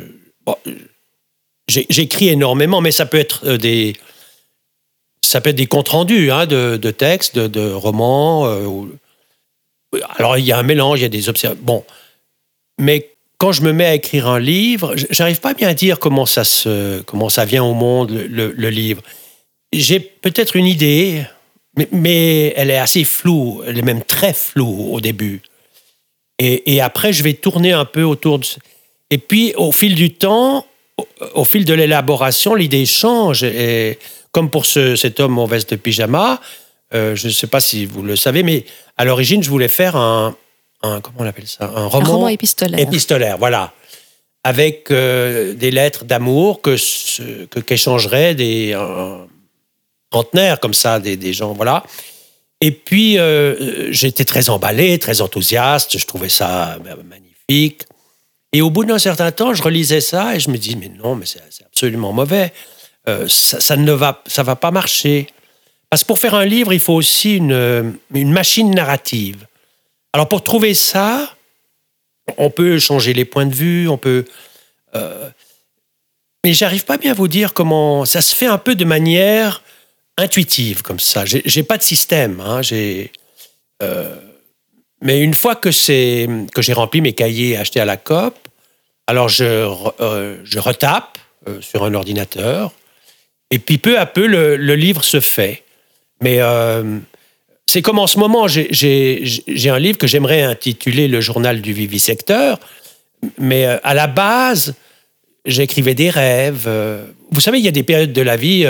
J'écris 1.70 2.27
énormément, 2.27 2.82
mais 2.82 2.91
ça 2.91 3.05
peut 3.05 3.17
être 3.17 3.55
des, 3.55 3.96
ça 5.33 5.41
peut 5.41 5.49
être 5.49 5.55
des 5.55 5.65
comptes 5.65 5.89
rendus 5.89 6.29
hein, 6.29 6.45
de, 6.45 6.91
textes, 6.91 7.39
de, 7.39 7.71
romans. 7.71 8.45
Euh, 8.45 9.99
alors, 10.19 10.37
il 10.37 10.45
y 10.45 10.51
a 10.51 10.59
un 10.59 10.63
mélange, 10.63 10.99
il 10.99 11.01
y 11.01 11.05
a 11.05 11.09
des 11.09 11.27
observations. 11.27 11.59
Bon. 11.65 11.83
Mais 12.77 13.09
quand 13.39 13.51
je 13.51 13.63
me 13.63 13.73
mets 13.73 13.87
à 13.87 13.95
écrire 13.95 14.27
un 14.27 14.39
livre, 14.39 14.93
j'arrive 15.09 15.39
pas 15.39 15.55
bien 15.55 15.69
à 15.69 15.73
dire 15.73 15.97
comment 15.97 16.27
ça, 16.27 16.43
se, 16.43 17.01
comment 17.01 17.29
ça 17.29 17.45
vient 17.45 17.63
au 17.63 17.73
monde, 17.73 18.11
le, 18.11 18.69
livre. 18.69 19.01
J'ai 19.73 19.99
peut-être 19.99 20.55
une 20.55 20.67
idée, 20.67 21.25
mais, 21.91 22.53
elle 22.55 22.69
est 22.69 22.77
assez 22.77 23.03
floue, 23.03 23.63
elle 23.65 23.79
est 23.79 23.83
même 23.83 24.03
très 24.03 24.35
floue 24.35 24.89
au 24.91 25.01
début. 25.01 25.41
Et, 26.37 26.75
et 26.75 26.79
après, 26.79 27.11
je 27.11 27.23
vais 27.23 27.33
tourner 27.33 27.71
un 27.71 27.85
peu 27.85 28.03
autour 28.03 28.37
de... 28.37 28.45
Et 29.09 29.17
puis, 29.17 29.55
au 29.55 29.71
fil 29.71 29.95
du 29.95 30.13
temps, 30.13 30.67
au, 30.97 31.07
au 31.33 31.43
fil 31.43 31.65
de 31.65 31.73
l'élaboration, 31.73 32.53
l'idée 32.53 32.85
change. 32.85 33.43
Et, 33.43 33.97
comme 34.33 34.49
pour 34.49 34.65
cet 34.65 35.19
homme 35.21 35.39
en 35.39 35.45
veste 35.45 35.69
de 35.69 35.75
pyjama, 35.77 36.41
euh, 36.93 37.15
je 37.15 37.27
ne 37.27 37.31
sais 37.31 37.47
pas 37.47 37.59
si 37.59 37.85
vous 37.85 38.01
le 38.01 38.15
savez, 38.15 38.43
mais 38.43 38.65
à 38.97 39.05
l'origine, 39.05 39.41
je 39.41 39.49
voulais 39.49 39.69
faire 39.69 39.95
un, 39.95 40.35
comment 40.81 41.19
on 41.19 41.25
appelle 41.25 41.47
ça, 41.47 41.71
un 41.73 41.85
roman, 41.85 42.27
épistolaire. 42.27 42.79
Épistolaire, 42.79 43.37
voilà, 43.37 43.73
avec 44.43 44.89
euh, 44.89 45.53
des 45.53 45.71
lettres 45.71 46.03
d'amour 46.03 46.61
que 46.61 46.75
qu'échangeraient 47.61 48.33
des 48.33 48.75
trentenaires 50.09 50.59
comme 50.59 50.73
ça, 50.73 50.99
des, 50.99 51.33
gens, 51.33 51.53
voilà. 51.53 51.83
Et 52.59 52.71
puis 52.71 53.19
euh, 53.19 53.91
j'étais 53.91 54.25
très 54.25 54.49
emballé, 54.49 54.97
très 54.97 55.21
enthousiaste, 55.21 55.97
je 55.97 56.05
trouvais 56.07 56.29
ça 56.29 56.77
magnifique. 57.05 57.83
Et 58.51 58.61
au 58.61 58.71
bout 58.71 58.85
d'un 58.85 58.99
certain 58.99 59.31
temps, 59.31 59.53
je 59.53 59.61
relisais 59.61 60.01
ça 60.01 60.35
et 60.35 60.39
je 60.39 60.49
me 60.49 60.57
dis 60.57 60.75
mais 60.75 60.89
non, 60.89 61.15
mais 61.15 61.25
c'est 61.27 61.41
absolument 61.65 62.13
mauvais. 62.13 62.51
Euh, 63.07 63.27
ça, 63.27 63.75
ne 63.75 63.91
va, 63.91 64.22
ça 64.27 64.43
va 64.43 64.55
pas 64.55 64.72
marcher. 64.72 65.27
Parce 65.89 66.03
que 66.03 66.07
pour 66.07 66.19
faire 66.19 66.36
un 66.36 66.45
livre, 66.45 66.74
il 66.74 66.79
faut 66.79 66.93
aussi 66.93 67.38
une, 67.38 67.98
machine 68.12 68.72
narrative. 68.72 69.45
Alors 70.13 70.27
pour 70.27 70.43
trouver 70.43 70.74
ça, 70.74 71.36
On 72.38 72.50
peut 72.50 72.79
changer 72.79 73.13
les 73.13 73.25
points 73.25 73.45
de 73.45 73.53
vue, 73.53 73.89
on 73.89 73.98
peut. 73.98 74.25
Euh, 74.95 75.29
mais 76.43 76.53
j'arrive 76.53 76.86
pas 76.86 76.98
bien 76.98 77.12
à 77.12 77.13
vous 77.13 77.27
dire 77.27 77.53
comment. 77.53 78.05
Ça 78.05 78.22
se 78.22 78.33
fait 78.33 78.45
un 78.45 78.57
peu 78.57 78.75
de 78.75 78.86
manière 78.86 79.62
intuitive, 80.17 80.81
comme 80.83 81.00
ça. 81.00 81.25
J'ai 81.25 81.63
pas 81.63 81.77
de 81.77 81.83
système. 81.83 82.39
Hein. 82.39 82.62
Euh, 83.81 84.15
mais 85.01 85.19
une 85.22 85.33
fois 85.33 85.55
que, 85.55 85.69
que 86.48 86.62
j'ai 86.62 86.74
rempli 86.74 87.01
mes 87.01 87.13
cahiers 87.13 87.57
achetés 87.57 87.81
à 87.81 87.86
la 87.86 87.98
COP, 87.98 88.36
alors 89.05 89.27
je, 89.27 89.43
euh, 90.00 90.38
je 90.43 90.60
retape 90.60 91.17
sur 91.60 91.83
un 91.83 91.93
ordinateur, 91.93 92.72
et 93.53 93.60
puis 93.60 93.77
peu 93.77 94.00
à 94.00 94.07
peu, 94.07 94.25
le, 94.25 94.75
livre 94.75 95.03
se 95.03 95.19
fait. 95.19 95.62
Mais 96.22 96.38
euh, 96.39 96.98
c'est 97.67 97.83
comme 97.83 98.00
en 98.00 98.07
ce 98.07 98.17
moment, 98.17 98.48
j'ai 98.48 99.69
un 99.69 99.77
livre 99.77 100.00
que 100.00 100.07
j'aimerais 100.07 100.41
intituler 100.41 101.07
Le 101.07 101.22
journal 101.22 101.62
du 101.62 101.72
vivisecteur, 101.72 102.60
mais 103.38 103.65
à 103.65 103.93
la 103.93 104.07
base, 104.07 104.74
j'écrivais 105.45 105.93
des 105.93 106.10
rêves. 106.10 106.67
Vous 107.29 107.41
savez, 107.41 107.60
il 107.60 107.63
y 107.63 107.67
a 107.67 107.72
des 107.72 107.83
périodes 107.83 108.12
de 108.12 108.22
la 108.24 108.38
vie, 108.38 108.65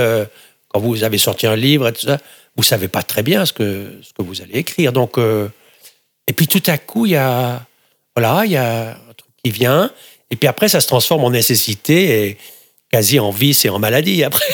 quand 0.68 0.82
vous 0.82 1.06
avez 1.06 1.18
sorti 1.18 1.48
un 1.48 1.56
livre 1.56 1.88
et 1.88 1.94
tout 1.94 2.06
ça, 2.06 2.18
vous 2.58 2.64
savez 2.64 2.90
pas 2.90 3.04
très 3.04 3.24
bien 3.24 3.46
ce 3.46 3.54
que, 3.54 4.00
ce 4.02 4.12
que 4.12 4.22
vous 4.22 4.42
allez 4.42 4.60
écrire. 4.60 4.92
Donc, 4.92 5.18
et 5.18 6.34
puis 6.34 6.48
tout 6.48 6.64
à 6.68 6.78
coup, 6.78 7.06
il 7.06 7.14
y 7.14 7.16
a, 7.16 7.66
voilà, 8.18 8.44
il 8.44 8.52
y 8.52 8.58
a 8.58 8.90
un 8.92 9.14
truc 9.16 9.32
qui 9.42 9.52
vient. 9.52 9.90
Et 10.30 10.36
puis 10.36 10.50
après, 10.50 10.68
ça 10.68 10.82
se 10.82 10.88
transforme 10.88 11.24
en 11.24 11.30
nécessité 11.30 12.28
et 12.28 12.38
quasi 12.94 13.20
en 13.20 13.32
vice 13.32 13.66
et 13.66 13.70
en 13.70 13.80
maladie 13.80 14.24
après. 14.24 14.46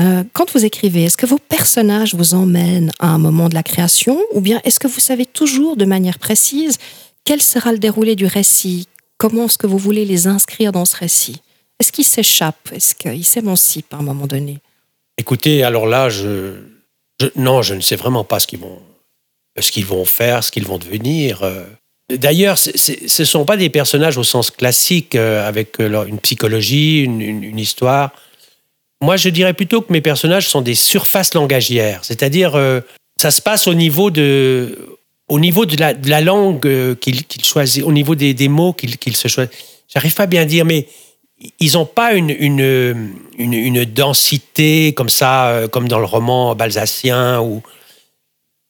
Euh, 0.00 0.24
quand 0.32 0.50
vous 0.52 0.64
écrivez, 0.64 1.04
est-ce 1.04 1.16
que 1.16 1.26
vos 1.26 1.38
personnages 1.38 2.14
vous 2.14 2.34
emmènent 2.34 2.90
à 2.98 3.08
un 3.08 3.18
moment 3.18 3.48
de 3.48 3.54
la 3.54 3.62
création 3.62 4.20
ou 4.32 4.40
bien 4.40 4.60
est-ce 4.64 4.80
que 4.80 4.88
vous 4.88 5.00
savez 5.00 5.24
toujours 5.24 5.76
de 5.76 5.84
manière 5.84 6.18
précise 6.18 6.78
quel 7.24 7.40
sera 7.40 7.72
le 7.72 7.78
déroulé 7.78 8.16
du 8.16 8.26
récit 8.26 8.86
Comment 9.16 9.46
est-ce 9.46 9.56
que 9.56 9.66
vous 9.66 9.78
voulez 9.78 10.04
les 10.04 10.26
inscrire 10.26 10.72
dans 10.72 10.84
ce 10.84 10.96
récit? 10.96 11.40
Est-ce 11.80 11.90
qu'ils 11.90 12.04
s'échappent? 12.04 12.70
Est-ce 12.72 12.94
qu'ils 12.94 13.24
s'émancipent 13.24 13.94
à 13.94 13.98
un 13.98 14.02
moment 14.02 14.26
donné? 14.26 14.58
Écoutez, 15.16 15.62
alors 15.62 15.86
là, 15.86 16.10
je, 16.10 16.56
non, 17.36 17.62
je 17.62 17.74
ne 17.74 17.80
sais 17.80 17.96
vraiment 17.96 18.24
pas 18.24 18.40
ce 18.40 18.46
qu'ils 18.46 18.58
vont, 18.58 20.04
faire, 20.04 20.44
ce 20.44 20.50
qu'ils 20.50 20.66
vont 20.66 20.78
devenir. 20.78 21.42
Euh. 21.42 21.64
D'ailleurs, 22.10 22.58
ce 22.58 23.22
ne 23.22 23.24
sont 23.24 23.44
pas 23.44 23.56
des 23.56 23.70
personnages 23.70 24.18
au 24.18 24.24
sens 24.24 24.50
classique, 24.50 25.14
euh, 25.14 25.48
avec 25.48 25.78
une 25.78 26.18
psychologie, 26.18 27.02
une, 27.02 27.58
histoire. 27.58 28.12
Moi, 29.04 29.18
je 29.18 29.28
dirais 29.28 29.52
plutôt 29.52 29.82
que 29.82 29.92
mes 29.92 30.00
personnages 30.00 30.48
sont 30.48 30.62
des 30.62 30.74
surfaces 30.74 31.34
langagières, 31.34 32.00
c'est-à-dire 32.02 32.58
ça 33.20 33.30
se 33.30 33.42
passe 33.42 33.68
au 33.68 33.74
niveau 33.74 34.10
de, 34.10 34.96
au 35.28 35.38
niveau 35.38 35.66
de 35.66 35.76
la, 35.78 36.20
langue 36.22 36.96
qu'ils 37.00 37.44
choisissent, 37.44 37.84
au 37.84 37.92
niveau 37.92 38.14
des, 38.14 38.48
mots 38.48 38.72
qu'ils 38.72 39.16
se 39.16 39.28
choisissent. 39.28 39.54
J'arrive 39.92 40.14
pas 40.14 40.22
à 40.22 40.26
bien 40.26 40.46
dire, 40.46 40.64
mais 40.64 40.88
ils 41.60 41.74
n'ont 41.74 41.84
pas 41.84 42.14
une, 42.14 42.30
une, 42.30 43.84
densité 43.84 44.94
comme 44.94 45.10
ça, 45.10 45.64
comme 45.70 45.86
dans 45.86 45.98
le 45.98 46.06
roman 46.06 46.54
balsacien, 46.54 47.42
ou 47.42 47.62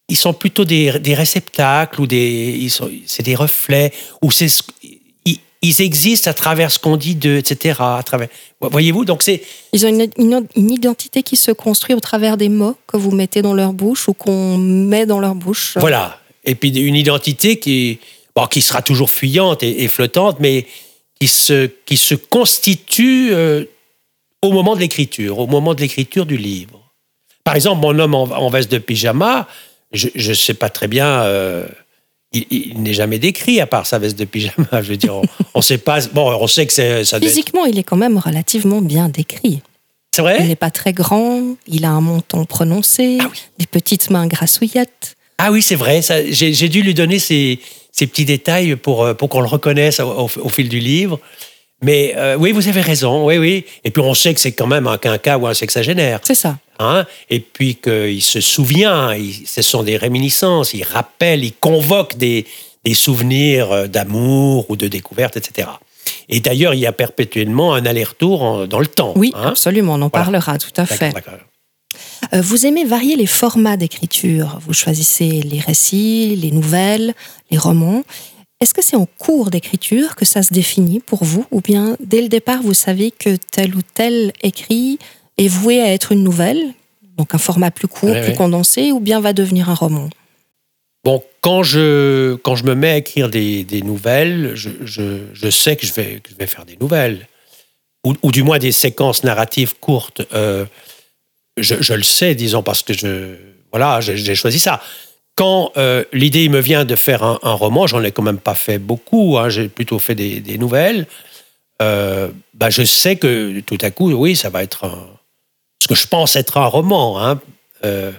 ils 0.09 0.17
sont 0.17 0.35
plutôt 0.35 0.65
des, 0.65 0.91
réceptacles 0.91 2.01
ou 2.01 2.07
des, 2.07 2.69
c'est 3.07 3.23
des 3.23 3.35
reflets 3.35 3.93
ou 4.21 4.31
c'est 4.31 4.49
ils, 5.65 5.83
existent 5.83 6.31
à 6.31 6.35
travers 6.35 6.71
ce 6.71 6.79
qu'on 6.79 6.97
dit 6.97 7.15
d'eux, 7.15 7.37
etc. 7.37 7.81
À 7.81 8.03
travers, 8.05 8.29
voyez-vous, 8.61 9.05
donc 9.05 9.23
c'est. 9.23 9.43
Ils 9.73 9.87
ont 9.87 9.89
une, 9.89 10.47
une, 10.57 10.71
identité 10.71 11.23
qui 11.23 11.37
se 11.37 11.51
construit 11.51 11.95
au 11.95 12.01
travers 12.01 12.37
des 12.37 12.49
mots 12.49 12.77
que 12.87 12.97
vous 12.97 13.11
mettez 13.11 13.43
dans 13.43 13.55
leur 13.55 13.73
bouche 13.73 14.09
ou 14.09 14.15
qu'on 14.15 14.59
met 14.59 15.07
dans 15.07 15.21
leur 15.21 15.35
bouche. 15.35 15.77
Voilà, 15.79 16.21
et 16.45 16.55
puis 16.55 16.71
une 16.71 16.97
identité 16.97 17.59
qui, 17.59 17.99
bon, 18.35 18.47
qui 18.47 18.61
sera 18.61 18.83
toujours 18.83 19.11
fuyante 19.11 19.63
et, 19.63 19.89
flottante, 19.89 20.39
mais 20.41 20.67
qui 21.21 21.29
se, 21.29 21.67
qui 21.87 21.97
se 21.97 22.15
constitue 22.15 23.33
euh, 23.33 23.65
au 24.43 24.53
moment 24.53 24.75
de 24.75 24.81
l'écriture, 24.81 25.39
au 25.39 25.47
moment 25.47 25.75
de 25.75 25.81
l'écriture 25.81 26.27
du 26.27 26.37
livre. 26.37 26.81
Par 27.45 27.55
exemple, 27.55 27.81
mon 27.81 27.99
homme 27.99 28.15
en 28.15 28.49
veste 28.49 28.71
de 28.71 28.79
pyjama, 28.79 29.47
je 29.93 30.09
ne 30.17 30.35
sais 30.35 30.55
pas 30.55 30.71
très 30.71 30.89
bien. 30.89 31.07
Euh, 31.07 31.67
il, 32.35 32.83
n'est 32.83 32.95
jamais 32.95 33.19
décrit 33.19 33.61
à 33.61 33.67
part 33.67 33.87
sa 33.87 33.99
veste 33.99 34.19
de 34.19 34.25
pyjama. 34.25 34.67
Je 34.83 34.91
veux 34.91 34.97
dire, 34.97 35.15
on, 35.55 35.63
sait 35.63 35.79
pas. 35.79 36.01
Bon, 36.13 36.31
on 36.41 36.47
sait 36.47 36.67
que 36.67 36.73
c'est. 36.73 37.05
Ça 37.05 37.21
Physiquement, 37.21 37.65
il 37.65 37.79
est 37.79 37.83
quand 37.83 37.97
même 37.97 38.19
relativement 38.19 38.83
bien 38.83 39.09
décrit. 39.09 39.61
C'est 40.15 40.23
vrai. 40.23 40.37
Il 40.41 40.49
n'est 40.49 40.57
pas 40.57 40.71
très 40.71 40.93
grand. 40.93 41.57
Il 41.67 41.85
a 41.85 41.91
un 41.91 42.01
menton 42.01 42.45
prononcé, 42.45 43.19
ah 43.21 43.31
des 43.59 43.67
petites 43.67 44.11
mains 44.11 44.27
grassouillettes. 44.27 45.17
Ah 45.39 45.51
oui, 45.51 45.63
c'est 45.63 45.75
vrai. 45.75 46.01
J'ai 46.29 46.69
dû 46.69 46.83
lui 46.83 46.95
donner 46.95 47.19
ces, 47.19 47.59
ces, 47.91 48.07
petits 48.07 48.25
détails 48.25 48.77
pour, 48.77 49.03
euh, 49.03 49.15
pour 49.15 49.29
qu'on 49.29 49.41
le 49.41 49.49
reconnaisse 49.49 50.01
au, 50.01 50.29
fil 50.49 50.69
du 50.69 50.79
livre. 50.79 51.19
Mais 51.85 52.15
euh, 52.17 52.37
oui, 52.37 52.53
vous 52.53 52.67
avez 52.67 52.81
raison, 52.81 53.27
oui, 53.27 53.37
oui. 53.37 53.65
Et 53.85 53.91
puis 53.91 54.03
on 54.03 54.15
sait 54.15 54.33
que 54.33 54.41
c'est 54.41 54.53
quand 54.53 54.67
même 54.67 54.87
un 54.87 54.97
quinca 54.97 55.37
ou 55.37 55.47
un 55.47 55.55
sexagénaire. 55.55 56.21
C'est 56.23 56.35
ça. 56.35 56.57
Hein? 56.79 57.05
Et 57.29 57.41
puis 57.41 57.77
qu'il 57.77 58.23
se 58.23 58.41
souvient, 58.41 59.15
ce 59.45 59.63
sont 59.63 59.83
des 59.83 59.97
réminiscences, 59.97 60.73
il 60.75 60.83
rappelle, 60.83 61.45
il 61.45 61.53
convoque 61.53 62.17
des, 62.17 62.47
des 62.85 62.95
souvenirs 62.95 63.71
euh, 63.71 63.87
d'amour 63.87 64.71
ou 64.71 64.77
de 64.77 64.89
découverte, 64.89 65.37
etc. 65.37 65.69
Et 66.29 66.41
d'ailleurs, 66.41 66.73
il 66.75 66.81
y 66.81 66.87
a 66.87 66.93
perpétuellement 66.93 67.75
un 67.75 67.85
aller-retour 67.85 68.67
dans 68.67 68.81
le 68.81 68.87
temps. 68.87 69.13
Oui, 69.17 69.33
hein. 69.35 69.49
absolument, 69.49 69.95
on 69.95 70.03
en 70.03 70.11
parlera 70.11 70.59
tout 70.59 70.73
à 70.77 70.87
fait. 70.87 71.13
Euh, 72.33 72.41
vous 72.41 72.67
aimez 72.67 72.85
varier 72.85 73.17
les 73.17 73.27
formats 73.27 73.77
d'écriture. 73.77 74.59
Vous 74.67 74.73
choisissez 74.73 75.43
les 75.43 75.61
récits, 75.61 76.37
les 76.37 76.51
nouvelles, 76.51 77.15
les 77.51 77.59
romans. 77.59 78.03
Est-ce 78.61 78.73
que 78.73 78.83
c'est 78.83 78.97
en 78.97 79.07
cours 79.07 79.51
d'écriture 79.51 80.15
que 80.17 80.25
ça 80.25 80.43
se 80.43 80.55
définit 80.55 81.01
pour 81.01 81.25
vous 81.25 81.45
ou 81.51 81.61
bien 81.61 81.97
dès 82.01 82.23
le 82.23 82.29
départ 82.29 82.63
vous 82.63 82.75
savez 82.75 83.11
que 83.11 83.37
tel 83.37 83.75
ou 83.75 83.81
tel 83.83 84.33
écrit 84.43 84.99
est 85.37 85.49
voué 85.49 85.81
à 85.81 85.93
être 85.93 86.13
une 86.13 86.23
nouvelle, 86.23 86.73
donc 87.17 87.35
un 87.35 87.39
format 87.39 87.71
plus 87.71 87.89
court, 87.89 88.15
plus 88.23 88.35
condensé, 88.35 88.93
ou 88.93 89.01
bien 89.01 89.21
va 89.21 89.33
devenir 89.33 89.69
un 89.69 89.75
roman? 89.75 90.09
Bon, 91.05 91.23
quand 91.41 91.63
je, 91.63 92.35
quand 92.37 92.57
je 92.57 92.65
me 92.65 92.75
mets 92.75 92.91
à 92.91 92.97
écrire 92.97 93.29
des, 93.29 93.83
nouvelles, 93.85 94.53
je, 94.55 94.71
je, 94.85 95.51
sais 95.51 95.77
que 95.77 95.87
je, 95.87 95.93
vais, 95.93 96.23
je 96.31 96.35
vais 96.35 96.47
faire 96.47 96.65
des 96.65 96.77
nouvelles, 96.77 97.29
ou, 98.07 98.15
ou, 98.23 98.33
du 98.33 98.43
moins 98.43 98.59
des 98.59 98.73
séquences 98.73 99.25
narratives 99.25 99.75
courtes. 99.81 100.23
Euh, 100.33 100.65
je, 101.59 101.93
le 101.93 102.03
sais, 102.03 102.35
disons, 102.35 102.63
parce 102.63 102.83
que 102.83 102.95
je, 102.95 103.37
voilà, 103.71 104.01
j'ai 104.01 104.35
choisi 104.35 104.59
ça 104.59 104.81
quand 105.37 105.73
euh, 105.77 106.05
l'idée 106.13 106.49
me 106.49 106.61
vient 106.61 106.85
de 106.85 106.97
faire 106.97 107.23
un, 107.23 107.39
roman, 107.55 107.87
j'en 107.87 108.03
ai 108.03 108.13
quand 108.13 108.23
même 108.23 108.39
pas 108.39 108.55
fait 108.55 108.79
beaucoup, 108.79 109.37
hein, 109.39 109.49
j'ai 109.49 109.69
plutôt 109.69 109.99
fait 109.99 110.15
des, 110.15 110.59
nouvelles, 110.59 111.07
euh, 111.83 112.29
bah 112.55 112.71
je 112.71 112.83
sais 112.85 113.17
que 113.17 113.61
tout 113.61 113.79
à 113.81 113.91
coup, 113.91 114.13
oui, 114.13 114.37
ça 114.37 114.49
va 114.51 114.63
être 114.63 114.91
ce 115.81 115.89
que 115.89 115.95
je 115.95 116.07
pense 116.07 116.37
être 116.37 116.57
un 116.57 116.67
roman. 116.67 117.21
Hein. 117.21 117.41
Euh, 117.85 118.13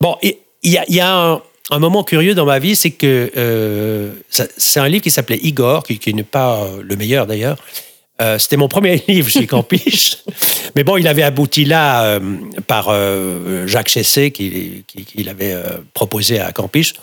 bon, 0.00 0.16
il 0.22 0.36
y 0.64 1.00
a, 1.00 1.40
un, 1.70 1.78
moment 1.78 2.04
curieux 2.04 2.34
dans 2.34 2.44
ma 2.44 2.58
vie, 2.58 2.76
c'est 2.76 2.90
que 2.90 4.12
c'est 4.30 4.80
un 4.80 4.88
livre 4.88 5.02
qui 5.02 5.10
s'appelait 5.10 5.40
Igor, 5.42 5.84
qui 5.84 6.12
n'est 6.12 6.22
pas 6.22 6.68
le 6.82 6.96
meilleur 6.96 7.26
d'ailleurs, 7.26 7.56
euh, 8.20 8.38
c'était 8.38 8.56
mon 8.56 8.68
premier 8.68 9.02
livre 9.08 9.30
chez 9.30 9.46
Campiche. 9.46 10.18
Mais 10.74 10.84
bon, 10.84 10.96
il 10.96 11.06
avait 11.06 11.22
abouti 11.22 11.64
là 11.64 12.04
euh, 12.04 12.20
par 12.66 12.88
euh, 12.88 13.66
Jacques 13.66 13.88
Chessé, 13.88 14.32
qui, 14.32 14.84
qui, 14.86 15.22
l'avait 15.22 15.56
proposé 15.94 16.40
à 16.40 16.52
Campiche. 16.52 16.94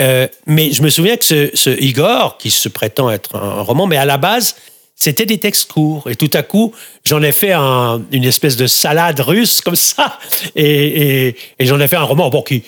mais 0.00 0.72
je 0.72 0.82
me 0.82 0.90
souviens 0.90 1.16
que 1.16 1.50
ce, 1.54 1.80
Igor, 1.80 2.38
qui 2.38 2.50
se 2.50 2.68
prétend 2.68 3.10
être 3.10 3.36
un, 3.36 3.62
roman, 3.62 3.86
mais 3.86 3.96
à 3.96 4.04
la 4.04 4.16
base, 4.16 4.56
c'était 4.94 5.26
des 5.26 5.38
textes 5.38 5.72
courts. 5.72 6.08
Et 6.08 6.14
tout 6.14 6.30
à 6.34 6.42
coup, 6.42 6.72
j'en 7.04 7.22
ai 7.22 7.32
fait 7.32 7.52
une 7.52 8.24
espèce 8.24 8.56
de 8.56 8.68
salade 8.68 9.18
russe 9.20 9.60
comme 9.60 9.76
ça. 9.76 10.18
Et, 10.54 11.34
et, 11.58 11.66
j'en 11.66 11.80
ai 11.80 11.88
fait 11.88 11.96
un 11.96 12.04
roman 12.04 12.30
bon, 12.30 12.42
qui, 12.42 12.62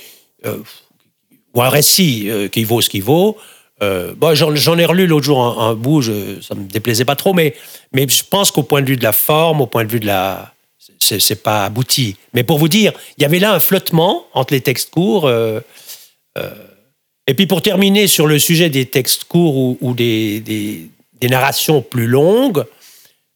ou 1.54 1.62
un 1.62 1.68
récit 1.68 2.28
qui 2.50 2.64
vaut 2.64 2.80
ce 2.80 2.90
qu'il 2.90 3.04
vaut. 3.04 3.38
Euh, 3.82 4.14
bon, 4.16 4.34
j'en 4.34 4.78
ai 4.78 4.86
relu 4.86 5.06
l'autre 5.06 5.26
jour 5.26 5.60
un, 5.60 5.74
bout, 5.74 6.02
ça 6.02 6.54
me 6.54 6.64
déplaisait 6.66 7.04
pas 7.04 7.16
trop, 7.16 7.34
mais, 7.34 7.54
mais 7.92 8.08
je 8.08 8.24
pense 8.24 8.50
qu'au 8.50 8.62
point 8.62 8.80
de 8.80 8.86
vue 8.86 8.96
de 8.96 9.02
la 9.02 9.12
forme, 9.12 9.60
au 9.60 9.66
point 9.66 9.84
de 9.84 9.92
vue 9.92 10.00
de 10.00 10.06
la. 10.06 10.52
C'est 10.98 11.42
pas 11.42 11.64
abouti. 11.64 12.16
Mais 12.32 12.42
pour 12.42 12.58
vous 12.58 12.68
dire, 12.68 12.92
il 13.18 13.22
y 13.22 13.24
avait 13.24 13.38
là 13.38 13.52
un 13.52 13.60
flottement 13.60 14.26
entre 14.32 14.54
les 14.54 14.60
textes 14.60 14.90
courts. 14.90 15.26
Euh, 15.26 15.60
euh, 16.38 16.50
et 17.26 17.34
puis 17.34 17.46
pour 17.46 17.60
terminer 17.60 18.06
sur 18.06 18.26
le 18.26 18.38
sujet 18.38 18.70
des 18.70 18.86
textes 18.86 19.24
courts 19.24 19.76
ou, 19.80 19.94
des, 19.94 20.40
des, 20.40 20.88
des, 21.20 21.28
narrations 21.28 21.82
plus 21.82 22.06
longues, 22.06 22.64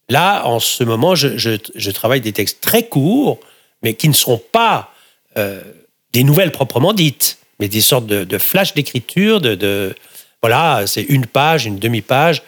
là, 0.08 0.44
en 0.46 0.58
ce 0.58 0.84
moment, 0.84 1.14
je, 1.14 1.36
je, 1.36 1.90
travaille 1.90 2.20
des 2.20 2.32
textes 2.32 2.60
très 2.60 2.84
courts, 2.84 3.38
mais 3.82 3.94
qui 3.94 4.08
ne 4.08 4.14
seront 4.14 4.40
pas 4.52 4.92
des 5.36 6.24
nouvelles 6.24 6.52
proprement 6.52 6.92
dites, 6.92 7.38
mais 7.58 7.68
des 7.68 7.80
sortes 7.80 8.06
de, 8.06 8.24
de 8.24 8.38
flashs 8.38 8.74
d'écriture, 8.74 9.40
de 9.40 9.94
voilà, 10.42 10.86
c'est 10.86 11.02
une 11.02 11.26
page, 11.26 11.66
une 11.66 11.78
demi-page, 11.78 12.42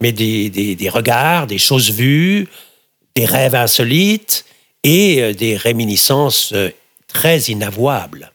mais 0.00 0.12
des, 0.12 0.50
des, 0.50 0.88
regards, 0.88 1.46
des 1.46 1.58
choses 1.58 1.90
vues, 1.90 2.48
des 3.14 3.24
rêves 3.24 3.54
insolites 3.54 4.44
et 4.84 5.22
euh, 5.22 5.34
des 5.34 5.56
réminiscences 5.56 6.52
euh, 6.52 6.70
très 7.08 7.38
inavouables. 7.40 8.32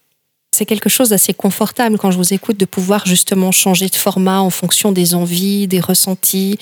c'est 0.51 0.65
quelque 0.65 0.89
chose 0.89 1.09
d'assez 1.09 1.33
confortable 1.33 1.97
quand 1.97 2.11
je 2.11 2.17
vous 2.17 2.33
écoute 2.33 2.57
de 2.57 2.65
pouvoir 2.65 3.05
justement 3.05 3.51
changer 3.51 3.87
de 3.87 3.95
format 3.95 4.39
en 4.39 4.49
fonction 4.49 4.91
des 4.91 5.13
envies, 5.13 5.67
des 5.67 5.79
ressentis, 5.79 6.57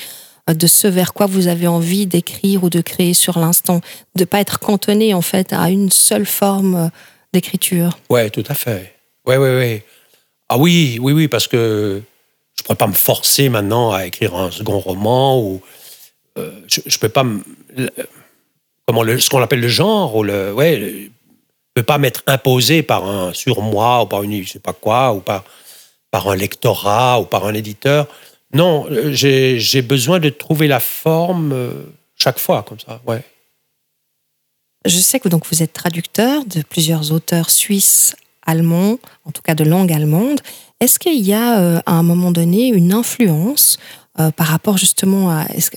euh, 0.49 0.53
de 0.53 0.67
ce 0.67 0.88
vers 0.88 1.13
quoi 1.13 1.25
vous 1.25 1.47
avez 1.47 1.67
envie 1.67 2.05
d'écrire 2.05 2.63
ou 2.63 2.69
de 2.69 2.81
créer 2.81 3.13
sur 3.13 3.38
l'instant, 3.38 3.81
de 4.15 4.25
pas 4.25 4.39
être 4.39 4.60
cantonné 4.60 5.13
en 5.13 5.21
fait 5.21 5.53
à 5.53 5.69
une 5.69 5.91
seule 5.91 6.25
forme 6.25 6.89
d'écriture. 7.34 7.97
Ouais, 8.10 8.29
tout 8.29 8.45
à 8.47 8.53
fait. 8.53 8.95
Ouais, 9.25 9.38
ouais, 9.38 9.55
ouais. 9.55 9.86
Ah 10.49 10.58
oui, 10.58 10.99
oui, 11.01 11.13
oui, 11.13 11.27
parce 11.27 11.47
que 11.47 12.01
je 12.58 12.63
pourrais 12.63 12.78
pas 12.78 12.88
me 12.88 12.94
forcer 12.94 13.50
maintenant 13.50 13.91
à 13.91 14.06
écrire 14.06 14.36
un 14.36 14.52
second 14.52 14.80
roman 14.80 15.39
ou 15.41 15.62
euh, 16.38 16.52
je, 16.68 16.82
je 16.86 16.98
peux 17.00 17.10
pas 17.10 17.24
me, 17.24 17.44
comment 18.88 19.04
le, 19.04 19.20
ce 19.20 19.30
qu'on 19.30 19.41
appelle 19.41 19.62
le 19.62 19.68
genre 19.68 20.15
ou 20.15 20.24
le 20.24 20.54
ouais 20.54 21.10
le, 21.76 21.84
pas 21.84 21.98
m'être 21.98 22.24
imposé 22.28 22.84
par 22.84 23.06
un 23.06 23.34
surmoi 23.34 24.04
ou 24.04 24.06
par 24.06 24.24
une 24.24 24.44
je 24.44 24.52
sais 24.52 24.60
pas 24.60 24.74
quoi 24.74 25.13
ou 25.13 25.20
par 25.20 25.44
par 26.15 26.30
un 26.30 26.38
lectorat 26.38 27.20
ou 27.20 27.26
par 27.26 27.46
un 27.46 27.54
éditeur. 27.54 28.08
Non, 28.54 28.88
j'ai 29.12 29.82
besoin 29.82 30.20
de 30.22 30.30
trouver 30.30 30.68
la 30.68 30.80
forme 30.80 31.52
euh, 31.52 31.72
chaque 32.15 32.39
fois 32.39 32.63
comme 32.63 32.80
ça. 32.80 33.02
Ouais. 33.06 33.22
Je 34.86 34.98
sais 34.98 35.20
que 35.20 35.28
donc 35.28 35.46
vous 35.52 35.62
êtes 35.62 35.74
traducteur 35.74 36.46
de 36.46 36.62
plusieurs 36.62 37.12
auteurs 37.12 37.50
suisses, 37.50 38.15
allemands, 38.46 38.98
en 39.26 39.32
tout 39.32 39.41
cas 39.41 39.56
de 39.56 39.65
langue 39.65 39.91
allemande. 39.91 40.39
Est-ce 40.81 40.99
qu'il 40.99 41.21
y 41.21 41.33
a 41.33 41.59
euh, 41.59 41.79
à 41.85 41.93
un 41.93 42.03
moment 42.03 42.31
donné 42.31 42.67
une 42.67 42.93
influence 42.93 43.77
euh, 44.19 44.31
par 44.31 44.47
rapport 44.47 44.77
justement 44.77 45.29
à 45.29 45.45
est-ce 45.55 45.69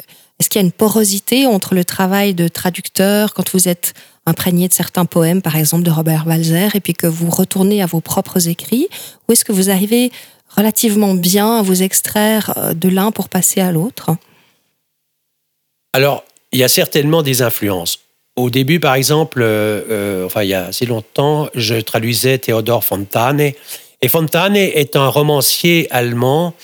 qu'il 0.49 0.61
y 0.61 0.65
a 0.65 0.67
une 0.67 0.73
porosité 0.73 1.47
entre 1.47 1.75
le 1.75 1.85
travail 1.85 2.35
de 2.35 2.49
traducteur 2.49 3.35
quand 3.35 3.51
vous 3.53 3.69
êtes 3.69 3.95
imprégné 4.27 4.69
de 4.69 4.73
certains 4.73 5.05
poèmes, 5.05 5.41
par 5.41 5.57
exemple 5.57 5.85
de 5.85 5.91
Robert 5.91 6.27
Walzer, 6.27 6.75
et 6.75 6.81
puis 6.81 6.93
que 6.93 7.07
vous 7.07 7.31
retournez 7.31 7.81
à 7.81 7.87
vos 7.87 8.01
propres 8.01 8.49
écrits, 8.49 8.89
ou 9.27 9.33
est-ce 9.33 9.45
que 9.45 9.53
vous 9.53 9.71
arrivez 9.71 10.13
relativement 10.49 11.15
bien 11.15 11.59
à 11.59 11.63
vous 11.63 11.83
extraire 11.83 12.53
euh, 12.57 12.75
de 12.75 12.89
l'un 12.89 13.11
pour 13.11 13.29
passer 13.29 13.61
à 13.61 13.73
l'autre? 13.73 14.11
Alors, 15.93 16.25
il 16.53 16.59
y 16.59 16.65
a 16.65 16.69
certainement 16.69 17.23
des 17.23 17.43
influences. 17.43 18.01
Au 18.37 18.51
début, 18.51 18.79
par 18.79 18.95
exemple, 18.95 19.43
enfin, 20.25 20.45
il 20.45 20.49
y 20.49 20.55
a 20.55 20.67
assez 20.67 20.87
longtemps, 20.87 21.49
je 21.55 21.75
traduisais 21.75 22.39
Théodore 22.39 22.85
Fontane. 22.85 23.53
Et 24.01 24.09
Fontane 24.09 24.57
est 24.57 24.97
un 24.97 25.09
romancier 25.09 25.89
allemand 25.91 26.55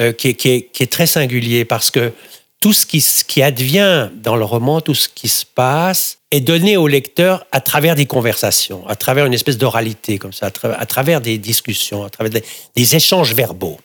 euh, 0.00 0.12
qui, 0.12 0.28
est, 0.28 0.90
très 0.90 1.06
singulier 1.06 1.64
parce 1.64 1.90
que 1.90 2.12
tout 2.60 2.72
ce 2.72 2.86
qui, 2.86 3.42
advient 3.42 4.10
dans 4.14 4.36
le 4.36 4.44
roman, 4.44 4.80
tout 4.80 4.94
ce 4.94 5.08
qui 5.08 5.28
se 5.28 5.44
passe, 5.44 6.18
est 6.30 6.40
donné 6.40 6.76
au 6.76 6.88
lecteur 6.88 7.46
à 7.52 7.60
travers 7.60 7.94
des 7.94 8.06
conversations, 8.06 8.86
à 8.88 8.96
travers 8.96 9.26
une 9.26 9.34
espèce 9.34 9.58
d'oralité 9.58 10.18
comme 10.18 10.32
ça, 10.32 10.46
à, 10.46 10.50
tra 10.50 10.72
à, 10.72 10.86
travers 10.86 11.20
des 11.20 11.38
discussions, 11.38 12.04
à 12.04 12.10
travers 12.10 12.30
des, 12.30 12.44
des 12.74 12.96
échanges 12.96 13.34
verbaux. 13.34 13.78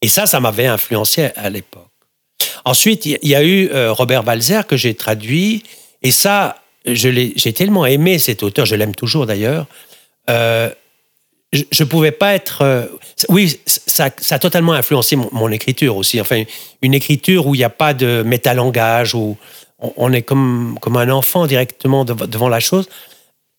Et 0.00 0.08
ça, 0.08 0.26
ça 0.26 0.38
m'avait 0.38 0.66
influencé 0.66 1.30
à 1.34 1.50
l'époque. 1.50 1.88
Ensuite, 2.64 3.06
il 3.06 3.18
y 3.22 3.34
a 3.34 3.42
eu 3.42 3.68
euh, 3.70 3.92
Robert 3.92 4.22
Balzer 4.22 4.66
que 4.66 4.76
j'ai 4.76 4.94
traduit, 4.94 5.62
et 6.02 6.10
ça, 6.10 6.56
j'ai 6.86 7.52
tellement 7.52 7.86
aimé 7.86 8.18
cet 8.18 8.42
auteur, 8.42 8.66
je 8.66 8.74
l'aime 8.74 8.94
toujours 8.94 9.26
d'ailleurs. 9.26 9.66
Euh, 10.30 10.70
je 11.54 11.82
ne 11.82 11.88
pouvais 11.88 12.10
pas 12.10 12.34
être. 12.34 12.62
Euh, 12.62 12.86
oui, 13.28 13.58
ça, 13.66 14.10
a 14.30 14.38
totalement 14.38 14.72
influencé 14.72 15.16
mon, 15.16 15.50
écriture 15.50 15.96
aussi. 15.96 16.20
Enfin, 16.20 16.42
une 16.82 16.94
écriture 16.94 17.46
où 17.46 17.54
il 17.54 17.58
n'y 17.58 17.64
a 17.64 17.70
pas 17.70 17.94
de 17.94 18.22
métalangage, 18.26 19.14
où 19.14 19.36
on, 19.78 20.12
est 20.12 20.22
comme, 20.22 20.78
comme 20.80 20.96
un 20.96 21.10
enfant 21.10 21.46
directement 21.46 22.04
devant 22.04 22.48
la 22.48 22.60
chose. 22.60 22.88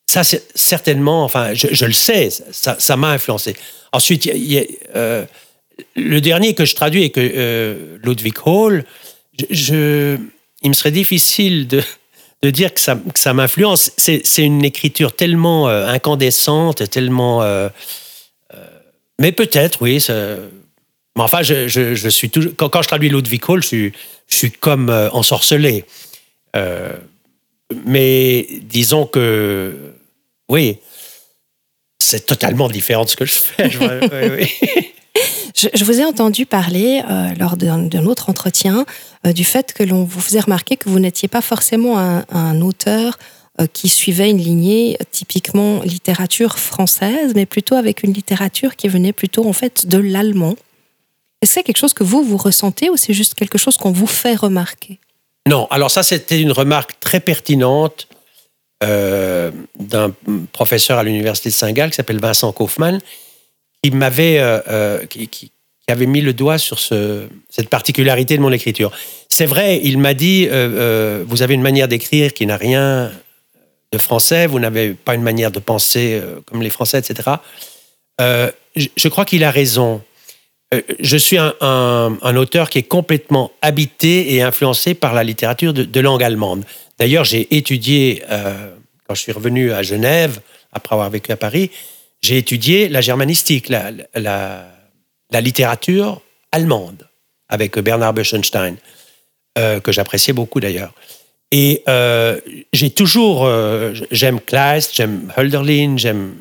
Ça, 0.08 0.24
certainement, 0.24 1.24
enfin, 1.24 1.54
je, 1.54 1.86
le 1.86 1.94
sais, 1.94 2.30
ça 2.52 2.96
m'a 2.98 3.12
influencé. 3.12 3.56
Ensuite, 3.92 4.30
euh, 4.96 5.26
le 5.96 6.22
dernier 6.22 6.54
que 6.54 6.66
je 6.66 6.76
traduis 6.76 7.04
est 7.04 7.10
que 7.10 7.22
euh, 7.22 7.98
Ludwig 8.04 8.36
Hall. 8.46 8.86
Je, 9.50 10.18
il 10.62 10.70
me 10.70 10.74
serait 10.74 10.92
difficile 10.92 11.68
de, 11.68 11.82
de 12.46 12.52
dire 12.52 12.74
que 12.74 12.80
ça, 12.80 13.34
m'influence. 13.34 13.92
C'est 13.98 14.22
une 14.38 14.64
écriture 14.64 15.14
tellement 15.16 15.68
euh, 15.68 15.88
incandescente, 15.88 16.88
tellement. 16.92 17.42
Euh, 17.42 17.70
euh, 18.54 18.58
mais 19.20 19.32
peut-être, 19.32 19.82
oui. 19.82 20.06
Mais 20.10 21.24
enfin, 21.24 21.42
je, 21.42 22.10
suis 22.10 22.30
toujours. 22.30 22.52
Quand, 22.56 22.84
je 22.84 22.88
traduis 22.88 23.10
Ludwig 23.10 23.42
Hall, 23.48 23.64
je 23.64 23.68
suis, 23.68 23.94
je 24.28 24.36
suis 24.36 24.52
comme 24.52 24.90
euh, 24.90 25.10
ensorcelé. 25.12 25.86
mais 27.86 28.48
disons 28.62 29.08
que. 29.08 29.76
Oui. 30.48 30.78
C'est 31.98 32.28
totalement 32.28 32.70
différent 32.70 33.06
de 33.06 33.10
ce 33.10 33.16
que 33.16 33.26
je 33.26 33.34
fais. 33.34 33.72
Je, 33.72 33.80
vous 35.84 36.00
ai 36.00 36.06
entendu 36.06 36.46
parler 36.46 37.02
lors 37.40 37.58
d'un 37.58 38.06
autre 38.06 38.30
entretien 38.30 38.86
du 39.34 39.44
fait 39.44 39.74
que 39.74 39.84
l'on 39.84 40.04
vous 40.04 40.22
faisait 40.22 40.40
remarquer 40.40 40.78
que 40.78 40.90
vous 40.90 41.00
n'étiez 41.00 41.28
pas 41.28 41.42
forcément 41.42 41.98
un, 41.98 42.62
auteur 42.62 43.18
euh, 43.60 43.68
qui 43.72 43.90
suivait 43.90 44.30
une 44.30 44.38
lignée 44.38 44.98
typiquement 45.12 45.82
littérature 45.84 46.60
française, 46.60 47.34
mais 47.36 47.46
plutôt 47.46 47.76
avec 47.76 48.04
une 48.04 48.14
littérature 48.14 48.76
qui 48.76 48.88
venait 48.88 49.14
plutôt 49.14 49.48
en 49.48 49.54
fait 49.54 49.88
de 49.88 49.98
l'allemand. 49.98 50.56
Est-ce 51.42 51.52
que 51.52 51.54
c'est 51.56 51.64
quelque 51.64 51.78
chose 51.78 51.94
que 51.94 52.04
vous 52.04 52.24
vous 52.24 52.38
ressentez 52.38 52.90
ou 52.90 52.98
c'est 52.98 53.14
juste 53.14 53.36
quelque 53.36 53.58
chose 53.58 53.78
qu'on 53.78 53.92
vous 53.92 54.08
fait 54.08 54.36
remarquer? 54.36 55.00
Non, 55.48 55.68
alors 55.70 55.92
ça 55.92 56.04
c'était 56.04 56.42
une 56.42 56.52
remarque 56.52 57.00
très 57.00 57.20
pertinente 57.20 58.08
euh, 58.84 59.52
d'un 59.80 60.14
professeur 60.52 60.98
à 60.98 61.04
l'université 61.04 61.50
de 61.50 61.54
Saint-Gall 61.54 61.92
qui 61.92 61.96
s'appelle 61.96 62.20
Vincent 62.20 62.52
Kaufmann 62.52 63.00
qui 63.82 63.92
m'avait 63.92 64.40
euh, 64.40 64.60
euh, 64.68 65.06
qui, 65.06 65.52
qui, 65.86 65.92
avait 65.92 66.06
mis 66.06 66.22
le 66.22 66.34
doigt 66.34 66.58
sur 66.58 66.80
ce, 66.80 67.28
cette 67.50 67.70
particularité 67.70 68.38
de 68.38 68.42
mon 68.42 68.52
écriture. 68.52 68.92
C'est 69.30 69.46
vrai, 69.46 69.80
il 69.84 69.98
m'a 69.98 70.14
dit 70.14 70.48
euh, 70.50 71.24
vous 71.28 71.42
avez 71.42 71.54
une 71.54 71.62
manière 71.62 71.88
d'écrire 71.88 72.34
qui 72.34 72.46
n'a 72.46 72.58
rien 72.58 73.12
de 73.92 73.98
français, 73.98 74.48
vous 74.48 74.60
n'avez 74.60 74.94
pas 74.94 75.16
une 75.16 75.22
manière 75.22 75.52
de 75.52 75.60
penser 75.60 76.22
comme 76.46 76.62
les 76.62 76.70
Français, 76.70 77.00
etc. 77.00 77.38
Je, 78.76 79.08
crois 79.08 79.26
qu'il 79.26 79.44
a 79.44 79.52
raison. 79.52 80.02
Je 81.00 81.18
suis 81.18 81.38
un, 81.38 82.36
auteur 82.36 82.70
qui 82.70 82.80
est 82.80 82.84
complètement 82.84 83.52
habité 83.62 84.34
et 84.34 84.42
influencé 84.42 84.94
par 84.96 85.14
la 85.14 85.24
littérature 85.24 85.74
de, 85.74 86.00
langue 86.00 86.24
allemande. 86.24 86.66
D'ailleurs, 87.00 87.24
j'ai 87.24 87.56
étudié, 87.56 88.24
quand 89.08 89.16
je 89.16 89.22
suis 89.22 89.32
revenu 89.32 89.72
à 89.72 89.82
Genève, 89.82 90.42
après 90.74 90.94
avoir 90.94 91.10
vécu 91.10 91.32
à 91.32 91.38
Paris, 91.38 91.72
j'ai 92.22 92.38
étudié 92.38 92.90
la 92.90 93.02
germanistique, 93.02 93.70
la, 93.70 93.92
la, 95.32 95.42
littérature 95.42 96.22
allemande, 96.52 97.08
avec 97.50 97.78
Bernard 97.80 98.14
Böchenstein, 98.14 98.78
euh, 99.58 99.80
que 99.80 99.92
j'appréciais 99.92 100.34
beaucoup 100.34 100.60
d'ailleurs. 100.60 100.94
Et 101.52 101.84
euh, 101.88 102.40
j'ai 102.74 102.90
toujours, 102.90 103.46
euh, 103.46 103.94
j'aime 104.12 104.42
Kleist, 104.42 104.94
j'aime 104.94 105.32
Hölderlin, 105.38 105.96
j'aime, 105.98 106.36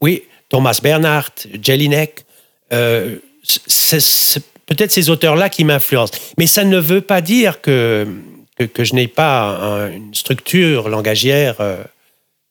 oui, 0.00 0.22
Thomas 0.48 0.78
Bernhardt, 0.82 1.48
Jelinek. 1.60 2.24
C'est 3.42 4.42
peut-être 4.66 4.92
ces 4.92 5.10
auteurs-là 5.10 5.48
qui 5.48 5.64
m'influencent. 5.64 6.14
Mais 6.38 6.46
ça 6.46 6.62
ne 6.62 6.78
veut 6.78 7.00
pas 7.00 7.20
dire 7.20 7.60
que, 7.60 8.06
que, 8.72 8.84
je 8.84 8.94
n'ai 8.94 9.08
pas 9.08 9.42
un, 9.42 9.90
une 9.90 10.14
structure 10.14 10.88
langagière 10.88 11.56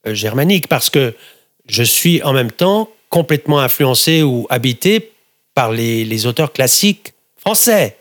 germanique, 0.06 0.68
parce 0.68 0.90
que 0.90 1.14
je 1.70 1.84
suis 1.84 2.22
en 2.24 2.34
même 2.34 2.52
temps 2.52 2.90
complètement 3.10 3.60
influencé 3.60 4.24
ou 4.24 4.46
habité 4.50 5.12
par 5.54 5.72
les, 5.72 6.06
les, 6.06 6.26
auteurs 6.26 6.54
classiques 6.54 7.14
français. 7.38 7.98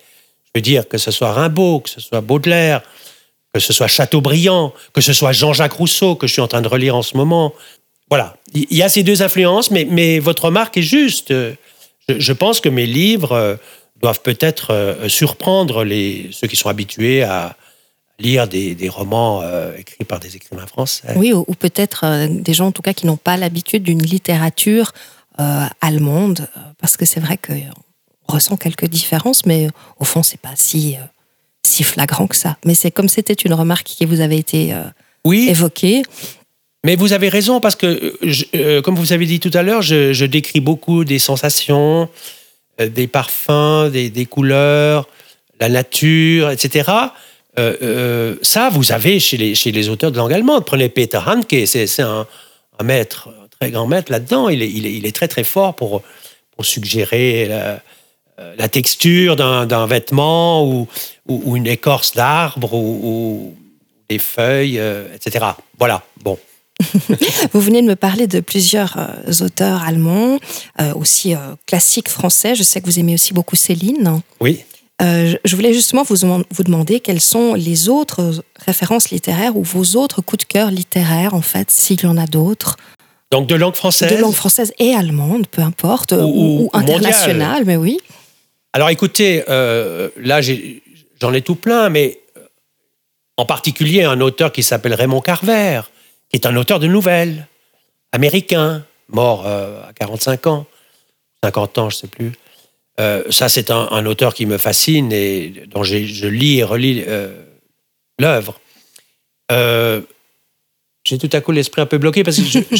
Je 0.46 0.58
veux 0.58 0.62
dire 0.62 0.88
que 0.88 0.98
ce 0.98 1.10
soit 1.10 1.32
Rimbaud, 1.32 1.80
que 1.80 1.90
ce 1.90 2.00
soit 2.00 2.20
Baudelaire, 2.20 2.82
que 3.52 3.60
ce 3.60 3.72
soit 3.72 3.88
Chateaubriand, 3.88 4.72
que 4.92 5.00
ce 5.00 5.12
soit 5.12 5.32
Jean-Jacques 5.32 5.72
Rousseau, 5.72 6.14
que 6.14 6.26
je 6.26 6.32
suis 6.32 6.42
en 6.42 6.48
train 6.48 6.62
de 6.62 6.68
relire 6.68 6.96
en 6.96 7.02
ce 7.02 7.16
moment. 7.16 7.52
Voilà, 8.08 8.36
il 8.54 8.66
y 8.76 8.82
a 8.82 8.88
ces 8.88 9.02
deux 9.02 9.22
influences, 9.22 9.70
mais, 9.70 9.86
mais 9.88 10.18
votre 10.18 10.46
remarque 10.46 10.76
est 10.76 10.82
juste. 10.82 11.32
Je, 12.08 12.32
pense 12.32 12.60
que 12.60 12.68
mes 12.68 12.86
livres 12.86 13.58
doivent 14.00 14.22
peut-être 14.22 14.72
euh, 14.72 15.08
surprendre 15.08 15.84
les, 15.84 16.28
ceux 16.32 16.48
qui 16.48 16.56
sont 16.56 16.68
habitués 16.68 17.22
à, 17.22 17.56
lire 18.20 18.46
des, 18.46 18.74
des 18.74 18.88
romans 18.88 19.40
euh, 19.42 19.74
écrits 19.76 20.04
par 20.04 20.20
des 20.20 20.36
écrivains 20.36 20.66
français. 20.66 21.08
Oui, 21.16 21.32
ou, 21.32 21.44
peut-être 21.58 22.04
euh, 22.04 22.26
des 22.28 22.52
gens 22.52 22.66
en 22.66 22.72
tout 22.72 22.82
cas 22.82 22.92
qui 22.92 23.06
n'ont 23.06 23.16
pas 23.16 23.36
l'habitude 23.36 23.82
d'une 23.82 24.02
littérature 24.02 24.92
euh, 25.38 25.66
allemande, 25.80 26.48
parce 26.78 26.96
que 26.96 27.04
c'est 27.04 27.20
vrai 27.20 27.38
qu'on 27.38 28.32
ressent 28.32 28.56
quelques 28.56 28.86
différences, 28.86 29.46
mais 29.46 29.68
au 29.98 30.04
fond, 30.04 30.22
c'est 30.22 30.40
pas 30.40 30.54
si, 30.54 30.96
si 31.62 31.84
flagrant 31.84 32.26
que 32.26 32.36
ça. 32.36 32.56
Mais 32.64 32.74
c'est 32.74 32.90
comme 32.90 33.08
c'était 33.08 33.34
une 33.34 33.54
remarque 33.54 33.86
qui 33.86 34.04
vous 34.04 34.20
avait 34.20 34.38
été 34.38 34.74
oui. 35.24 35.48
évoquée. 35.48 36.02
Mais 36.84 36.96
vous 36.96 37.12
avez 37.12 37.28
raison, 37.28 37.60
parce 37.60 37.76
que, 37.76 38.16
je, 38.22 38.44
euh, 38.54 38.80
comme 38.80 38.94
vous 38.94 39.12
avez 39.12 39.26
dit 39.26 39.38
tout 39.38 39.50
à 39.52 39.62
l'heure, 39.62 39.82
je, 39.82 40.12
je, 40.14 40.24
décris 40.24 40.60
beaucoup 40.60 41.04
des 41.04 41.18
sensations, 41.18 42.08
euh, 42.80 42.88
des 42.88 43.06
parfums, 43.06 43.90
des, 43.90 44.08
des 44.08 44.24
couleurs, 44.24 45.06
la 45.60 45.68
nature, 45.68 46.50
etc. 46.50 46.90
Euh, 47.58 47.76
euh, 47.82 48.36
ça, 48.40 48.70
vous 48.70 48.92
avez 48.92 49.20
chez 49.20 49.36
les, 49.36 49.54
chez 49.54 49.72
les 49.72 49.90
auteurs 49.90 50.10
de 50.10 50.16
langue 50.16 50.32
allemande. 50.32 50.64
Prenez 50.64 50.88
Peter 50.88 51.18
Handke, 51.26 51.66
c'est 51.66 52.00
un, 52.00 52.26
un, 52.78 52.84
maître, 52.84 53.28
très 53.60 53.70
grand 53.70 53.86
maître 53.86 54.10
là-dedans. 54.10 54.48
Il 54.48 54.62
est, 54.62 54.70
il, 54.70 54.86
est, 54.86 54.94
il 54.94 55.06
est 55.06 55.14
très 55.14 55.28
très 55.28 55.44
fort 55.44 55.74
pour, 55.74 56.02
pour 56.56 56.64
suggérer 56.64 57.46
la, 57.46 57.80
euh, 58.38 58.54
la 58.56 58.68
texture 58.68 59.36
d'un 59.36 59.86
vêtement 59.86 60.66
ou, 60.66 60.88
ou, 61.28 61.42
ou, 61.44 61.56
une 61.56 61.66
écorce 61.66 62.12
d'arbre 62.12 62.72
ou, 62.74 63.00
ou, 63.02 63.56
des 64.08 64.18
feuilles, 64.18 64.78
euh, 64.78 65.14
etc. 65.14 65.44
Voilà, 65.78 66.02
bon. 66.22 66.38
Vous 67.52 67.60
venez 67.60 67.82
de 67.82 67.86
me 67.86 67.96
parler 67.96 68.26
de 68.26 68.40
plusieurs 68.40 68.96
euh, 68.96 69.44
auteurs 69.44 69.84
allemands, 69.84 70.38
euh, 70.80 70.94
aussi 70.94 71.34
euh, 71.34 71.38
classiques 71.66 72.08
français. 72.08 72.54
Je 72.54 72.62
sais 72.62 72.80
que 72.80 72.86
vous 72.86 72.98
aimez 72.98 73.14
aussi 73.14 73.34
beaucoup 73.34 73.56
Céline. 73.56 74.20
Oui. 74.40 74.64
Euh, 75.02 75.34
je 75.44 75.56
voulais 75.56 75.72
justement 75.72 76.02
vous, 76.02 76.16
vous 76.50 76.62
demander 76.64 77.00
quelles 77.00 77.20
sont 77.20 77.54
les 77.54 77.88
autres 77.88 78.42
références 78.56 79.10
littéraires 79.10 79.56
ou 79.56 79.62
vos 79.62 79.96
autres 79.98 80.22
coups 80.22 80.46
de 80.46 80.52
cœur 80.52 80.70
littéraires, 80.70 81.34
en 81.34 81.42
fait, 81.42 81.70
s'il 81.70 82.00
y 82.00 82.06
en 82.06 82.16
a 82.16 82.26
d'autres. 82.26 82.76
Donc 83.30 83.46
de 83.46 83.54
langue 83.54 83.74
française 83.74 84.10
De 84.10 84.20
langue 84.20 84.34
française 84.34 84.72
et 84.78 84.94
allemande, 84.94 85.46
peu 85.46 85.62
importe, 85.62 86.12
ou, 86.12 86.16
ou, 86.16 86.62
ou 86.64 86.70
internationale, 86.72 87.64
mais 87.64 87.76
oui. 87.76 87.98
Alors 88.72 88.90
écoutez, 88.90 89.44
euh, 89.48 90.08
là 90.16 90.40
j'en 90.40 91.32
ai, 91.32 91.36
ai, 91.36 91.42
tout 91.42 91.54
plein, 91.54 91.88
mais 91.88 92.20
en 93.36 93.46
particulier 93.46 94.02
un 94.04 94.20
auteur 94.20 94.52
qui 94.52 94.62
s'appelle 94.62 94.94
Raymond 94.94 95.20
Carver, 95.20 95.82
qui 96.28 96.36
est 96.36 96.46
un 96.46 96.56
auteur 96.56 96.78
de 96.78 96.86
nouvelles, 96.86 97.46
américain, 98.12 98.84
mort 99.08 99.46
euh, 99.46 99.82
à 99.88 99.92
45 99.92 100.46
ans, 100.46 100.66
50 101.42 101.78
ans, 101.78 101.90
je 101.90 101.96
ne 101.96 102.00
sais 102.00 102.06
plus. 102.06 102.32
Euh, 103.00 103.24
ça, 103.30 103.48
c'est 103.48 103.70
un, 103.70 103.88
un, 103.90 104.04
auteur 104.06 104.34
qui 104.34 104.46
me 104.46 104.58
fascine 104.58 105.10
et 105.12 105.64
dont 105.68 105.82
je 105.82 106.26
lis 106.26 106.58
et 106.58 106.64
relis 106.64 107.02
euh, 107.06 107.32
l'œuvre. 108.18 108.60
J'ai 111.10 111.18
tout 111.18 111.30
à 111.32 111.40
coup 111.40 111.50
l'esprit 111.50 111.82
un 111.82 111.86
peu 111.86 111.98
bloqué 111.98 112.22
parce 112.22 112.36
que 112.36 112.44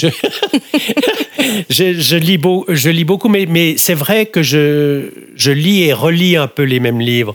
je, 1.68 1.92
je 1.92 2.16
lis, 2.16 2.38
beau, 2.38 2.64
je 2.68 2.88
lis 2.88 3.02
beaucoup, 3.02 3.28
mais, 3.28 3.44
mais 3.46 3.76
c'est 3.76 3.94
vrai 3.94 4.26
que 4.26 4.40
je, 4.40 5.10
je 5.34 5.50
lis 5.50 5.82
et 5.82 5.92
relis 5.92 6.36
un 6.36 6.46
peu 6.46 6.62
les 6.62 6.78
mêmes 6.78 7.00
livres. 7.00 7.34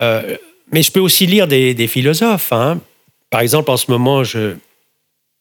Euh, 0.00 0.36
mais 0.70 0.82
je 0.82 0.92
peux 0.92 1.00
aussi 1.00 1.26
lire 1.26 1.48
des, 1.48 1.74
des 1.74 1.88
philosophes. 1.88 2.52
Hein. 2.52 2.80
Par 3.30 3.40
exemple, 3.40 3.72
en 3.72 3.76
ce 3.76 3.90
moment, 3.90 4.22
je, 4.22 4.54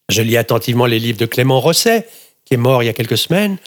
je 0.09 0.23
lis 0.23 0.35
attentivement 0.35 0.87
les 0.87 0.97
livres 0.97 1.19
de 1.19 1.27
Clément 1.27 1.59
Rosset, 1.59 2.07
qui 2.43 2.55
est 2.55 2.57
mort 2.57 2.81
il 2.81 2.87
y 2.87 2.89
a 2.89 2.93
quelques 2.93 3.19
semaines. 3.19 3.57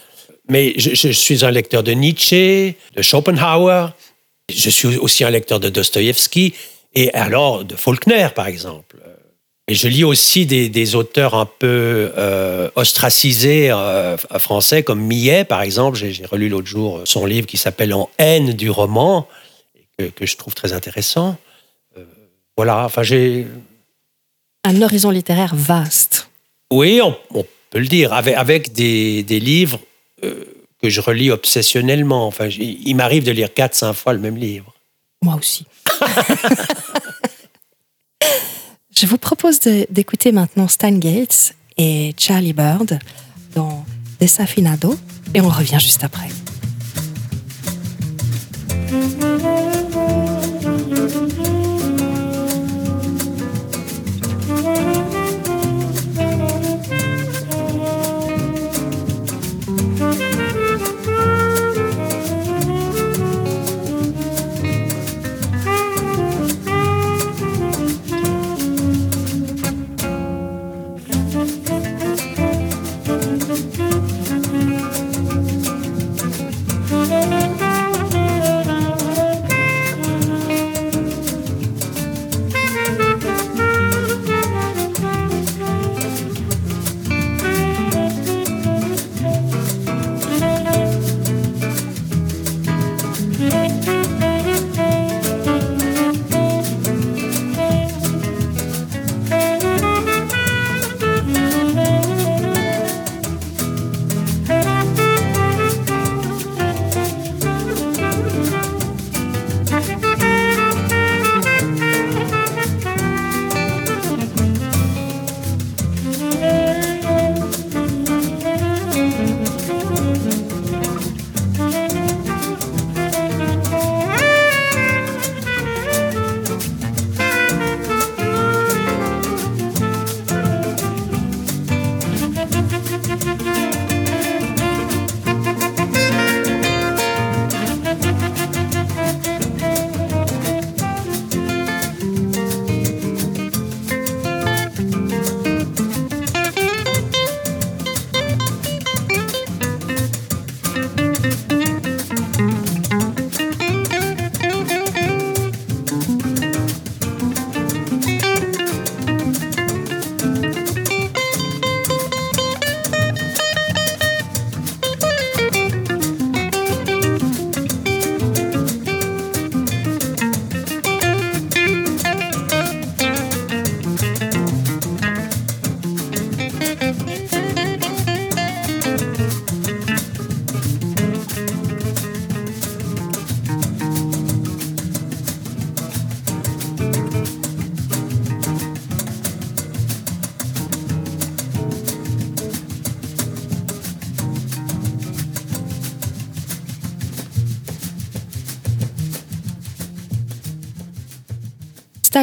Mais 0.48 0.74
je, 0.78 0.96
je 0.96 1.12
suis 1.12 1.44
un 1.44 1.52
lecteur 1.52 1.84
de 1.84 1.92
Nietzsche, 1.92 2.74
de 2.96 3.02
Schopenhauer. 3.02 3.92
Je 4.52 4.68
suis 4.68 4.96
aussi 4.96 5.22
un 5.22 5.30
lecteur 5.30 5.60
de 5.60 5.68
Dostoïevski 5.68 6.54
et 6.96 7.14
alors 7.14 7.64
de 7.64 7.76
Faulkner, 7.76 8.30
par 8.34 8.48
exemple. 8.48 8.96
Et 9.66 9.74
je 9.74 9.88
lis 9.88 10.04
aussi 10.04 10.44
des, 10.44 10.68
des 10.68 10.94
auteurs 10.94 11.34
un 11.34 11.46
peu 11.46 12.12
euh, 12.18 12.68
ostracisés 12.74 13.70
euh, 13.70 14.18
français, 14.18 14.82
comme 14.82 15.00
Millet, 15.00 15.44
par 15.44 15.62
exemple. 15.62 15.96
J'ai 15.96 16.26
relu 16.26 16.50
l'autre 16.50 16.66
jour 16.66 17.00
son 17.04 17.24
livre 17.24 17.46
qui 17.46 17.56
s'appelle 17.56 17.94
En 17.94 18.10
haine 18.18 18.52
du 18.52 18.68
roman, 18.68 19.26
que, 19.98 20.04
que, 20.04 20.26
je 20.26 20.36
trouve 20.36 20.54
très 20.54 20.74
intéressant. 20.74 21.38
Euh, 21.96 22.04
voilà, 22.58 22.84
enfin 22.84 23.02
j'ai... 23.02 23.46
Un 24.64 24.82
horizon 24.82 25.10
littéraire 25.10 25.54
vaste. 25.54 26.28
Oui, 26.70 27.00
on, 27.02 27.16
on 27.30 27.46
peut 27.70 27.78
le 27.78 27.86
dire, 27.86 28.12
avec, 28.12 28.34
avec 28.34 28.72
des, 28.72 29.22
des 29.22 29.40
livres 29.40 29.78
que 30.22 30.88
je 30.88 31.00
relis 31.02 31.30
obsessionnellement. 31.30 32.26
Enfin, 32.26 32.46
il, 32.46 32.88
il 32.88 32.96
m'arrive 32.96 33.24
de 33.24 33.30
lire 33.30 33.48
4-5 33.48 33.92
fois 33.92 34.12
le 34.14 34.20
même 34.20 34.36
livre. 34.36 34.72
Moi 35.22 35.36
aussi. 35.36 35.66
Je 38.96 39.06
vous 39.06 39.18
propose 39.18 39.58
d'écouter 39.90 40.30
maintenant 40.30 40.68
Stan 40.68 40.92
Gates 40.92 41.54
et 41.76 42.14
Charlie 42.16 42.52
Bird 42.52 42.98
dans 43.54 43.84
Desafinado 44.20 44.96
et 45.34 45.40
on 45.40 45.48
revient 45.48 45.80
juste 45.80 46.04
après. 46.04 46.28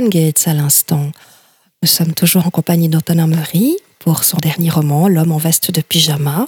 Gates 0.10 0.48
à 0.48 0.54
l'instant. 0.54 1.12
Nous 1.82 1.88
sommes 1.88 2.14
toujours 2.14 2.46
en 2.46 2.50
compagnie 2.50 2.90
d'Antonin 2.90 3.28
Murray 3.28 3.76
pour 4.00 4.24
son 4.24 4.38
dernier 4.38 4.70
roman, 4.70 5.08
L'homme 5.08 5.32
en 5.32 5.38
veste 5.38 5.72
de 5.72 5.82
pyjama. 5.82 6.48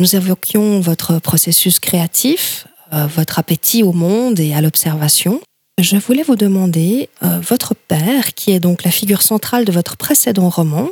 Nous 0.00 0.16
évoquions 0.16 0.80
votre 0.80 1.18
processus 1.18 1.78
créatif, 1.78 2.66
euh, 2.92 3.06
votre 3.06 3.38
appétit 3.38 3.82
au 3.82 3.92
monde 3.92 4.40
et 4.40 4.54
à 4.54 4.60
l'observation. 4.60 5.40
Je 5.78 5.96
voulais 5.96 6.22
vous 6.22 6.36
demander, 6.36 7.08
euh, 7.22 7.40
votre 7.40 7.74
père, 7.74 8.34
qui 8.34 8.52
est 8.52 8.60
donc 8.60 8.84
la 8.84 8.90
figure 8.90 9.22
centrale 9.22 9.64
de 9.64 9.72
votre 9.72 9.96
précédent 9.96 10.48
roman, 10.48 10.88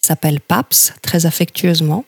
qui 0.00 0.06
s'appelle 0.06 0.40
Paps, 0.40 0.92
très 1.02 1.26
affectueusement, 1.26 2.04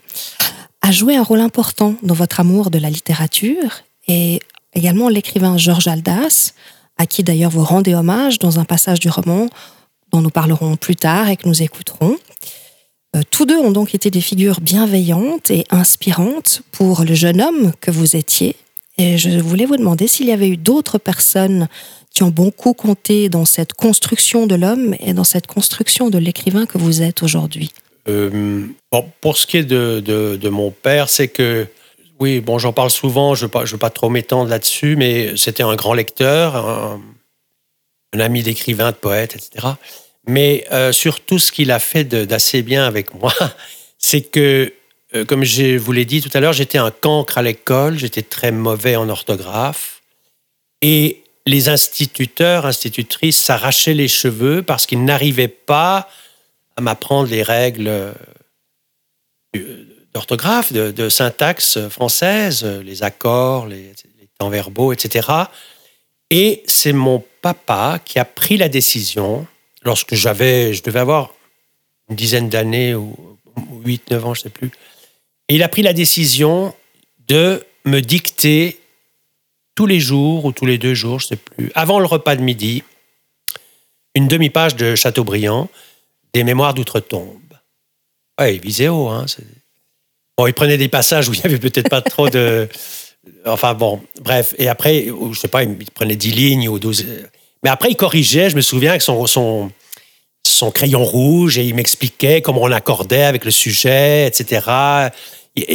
a 0.81 0.91
joué 0.91 1.17
un 1.17 1.23
rôle 1.23 1.41
important 1.41 1.95
dans 2.03 2.15
votre 2.15 2.41
amour 2.41 2.71
de 2.71 2.79
la 2.79 2.91
littérature 2.91 3.83
et 4.07 4.41
également 4.75 5.09
l'écrivain 5.09 5.59
Georges 5.59 5.89
Aldas, 5.89 6.53
à 6.99 7.07
qui 7.07 7.23
d'ailleurs 7.23 7.51
vous 7.51 7.65
rendez 7.65 7.95
hommage 7.95 8.39
dans 8.39 8.59
un 8.59 8.65
passage 8.65 9.01
du 9.01 9.09
roman 9.09 9.49
dont 10.13 10.21
nous 10.21 10.31
parlerons 10.31 10.77
plus 10.77 10.97
tard 10.97 11.29
et 11.29 11.37
que 11.37 11.49
nous 11.49 11.63
écouterons. 11.63 12.17
Euh, 13.17 13.23
tous 13.31 13.47
deux 13.47 13.59
ont 13.59 13.71
donc 13.71 13.95
été 13.95 14.11
des 14.11 14.21
figures 14.21 14.61
bienveillantes 14.61 15.51
et 15.51 15.65
inspirantes 15.71 16.63
pour 16.73 17.05
le 17.05 17.15
jeune 17.15 17.41
homme 17.41 17.73
que 17.81 17.91
vous 17.91 18.17
étiez. 18.17 18.57
Et 18.99 19.17
je 19.17 19.31
voulais 19.39 19.65
vous 19.65 19.77
demander 19.77 20.09
s'il 20.09 20.27
y 20.27 20.33
avait 20.33 20.49
eu 20.49 20.57
d'autres 20.57 20.99
personnes 20.99 21.69
qui 22.13 22.25
ont 22.25 22.31
beaucoup 22.31 22.75
compté 22.75 23.29
dans 23.29 23.45
cette 23.45 23.73
construction 23.75 24.47
de 24.47 24.57
l'homme 24.57 24.95
et 24.99 25.13
dans 25.13 25.25
cette 25.25 25.47
construction 25.47 26.11
de 26.11 26.19
l'écrivain 26.19 26.67
que 26.67 26.79
vous 26.79 27.01
êtes 27.01 27.23
aujourd'hui. 27.23 27.71
Euh, 28.09 28.67
pour 29.21 29.37
ce 29.37 29.47
qui 29.47 29.59
est 29.59 29.65
de, 29.65 30.01
de, 30.01 30.49
mon 30.49 30.71
père, 30.71 31.09
c'est 31.09 31.29
que, 31.29 31.67
oui, 32.21 32.41
bon, 32.41 32.59
j'en 32.59 32.73
parle 32.73 32.91
souvent, 32.91 33.35
je 33.35 33.47
ne 33.47 33.51
veux, 33.67 33.79
pas 33.79 33.91
trop 33.91 34.09
m'étendre 34.11 34.51
là-dessus, 34.51 34.97
mais 34.97 35.37
c'était 35.37 35.63
un 35.63 35.77
grand 35.77 35.95
lecteur, 35.95 36.57
un, 36.57 37.01
ami 38.19 38.43
d'écrivain, 38.43 38.91
de 38.91 38.97
poète, 38.97 39.37
etc. 39.37 39.69
Mais 40.27 40.67
euh, 40.73 40.93
surtout, 40.93 41.39
ce 41.39 41.53
qu'il 41.53 41.71
a 41.71 41.79
fait 41.79 42.05
d'assez 42.05 42.63
bien 42.63 42.85
avec 42.87 43.15
moi, 43.15 43.33
c'est 43.99 44.23
que, 44.23 44.73
euh, 45.15 45.25
comme 45.25 45.45
je 45.45 45.77
vous 45.79 45.93
l'ai 45.93 46.05
dit 46.05 46.21
tout 46.21 46.31
à 46.35 46.41
l'heure, 46.41 46.53
j'étais 46.53 46.79
un 46.79 46.91
cancre 46.91 47.39
à 47.39 47.43
l'école, 47.43 47.99
j'étais 47.99 48.23
très 48.23 48.51
mauvais 48.51 48.97
en 48.97 49.09
orthographe. 49.09 50.03
Et 50.83 51.23
les 51.47 51.69
instituteurs, 51.69 52.67
institutrices 52.67 53.39
s'arrachaient 53.39 53.95
les 53.95 54.09
cheveux 54.09 54.63
parce 54.63 54.87
qu'ils 54.87 55.05
n'arrivaient 55.05 55.49
pas 55.49 56.09
à 56.77 56.81
m'apprendre 56.81 57.31
les 57.31 57.43
règles 57.43 57.89
euh, 57.89 58.13
d'orthographe, 60.15 60.73
de, 60.73 61.09
syntaxe 61.09 61.79
française, 61.89 62.65
les 62.65 63.03
accords, 63.03 63.67
les, 63.67 63.93
temps 64.39 64.51
verbaux, 64.51 64.93
etc. 64.93 65.29
Et 66.31 66.63
c'est 66.67 66.93
mon 66.93 67.25
papa 67.43 68.01
qui 68.05 68.19
a 68.19 68.25
pris 68.25 68.57
la 68.57 68.69
décision, 68.69 69.47
lorsque 69.83 70.15
j'avais, 70.15 70.75
je 70.75 70.83
devais 70.83 71.01
avoir 71.01 71.35
une 72.09 72.17
dizaine 72.17 72.49
d'années 72.49 72.95
ou 72.95 73.17
8, 73.85 74.13
9 74.13 74.27
ans, 74.27 74.35
je 74.35 74.41
ne 74.41 74.43
sais 74.45 74.51
plus, 74.51 74.71
et 75.49 75.57
il 75.57 75.63
a 75.63 75.69
pris 75.69 75.83
la 75.83 75.93
décision 75.93 76.75
de 77.27 77.65
me 77.85 78.01
dicter 78.01 78.81
tous 79.75 79.87
les 79.87 80.01
jours 80.01 80.45
ou 80.45 80.53
tous 80.53 80.67
les 80.67 80.79
deux 80.79 80.95
jours, 80.95 81.21
je 81.21 81.27
ne 81.27 81.29
sais 81.29 81.37
plus, 81.37 81.73
avant 81.75 82.01
le 82.01 82.07
repas 82.07 82.37
de 82.37 82.43
midi, 82.43 82.83
une 84.15 84.29
demi-page 84.29 84.77
de 84.77 84.95
Chateaubriand, 84.95 85.69
des 86.33 86.45
mémoires 86.45 86.75
d'outre-tombe. 86.75 87.41
Ouais, 88.39 88.57
il. 88.57 88.87
Hein, 88.87 89.27
bon, 90.39 90.47
il 90.47 90.55
prenait 90.55 90.79
des 90.79 90.89
passages 90.89 91.29
où 91.29 91.35
il 91.35 91.41
n'y 91.41 91.45
avait 91.45 91.59
peut-être 91.59 91.91
pas 91.91 92.01
trop 92.01 92.31
de. 92.31 92.69
Enfin 93.45 93.75
bon, 93.75 94.01
bref. 94.23 94.55
Et 94.57 94.69
après, 94.69 95.05
je 95.07 95.13
ne 95.13 95.35
sais 95.35 95.49
pas, 95.49 95.65
il 95.65 95.77
prenait 95.95 96.17
10 96.17 96.31
lignes 96.31 96.69
ou 96.69 96.79
12. 96.79 97.05
Mais 97.63 97.71
après, 97.71 97.91
il 97.91 97.97
corrigeait, 97.97 98.49
je 98.49 98.57
me 98.57 98.61
souviens, 98.61 98.91
avec 98.91 99.03
son, 99.03 99.27
son, 99.27 99.71
son 100.47 100.71
crayon 100.71 101.05
rouge 101.05 101.59
et 101.59 101.65
il 101.65 101.75
m'expliquait 101.75 102.41
comment 102.41 102.63
on 102.63 102.73
accordait 102.73 103.25
avec 103.25 103.45
le 103.45 103.51
sujet, 103.51 104.27
etc. 104.27 105.11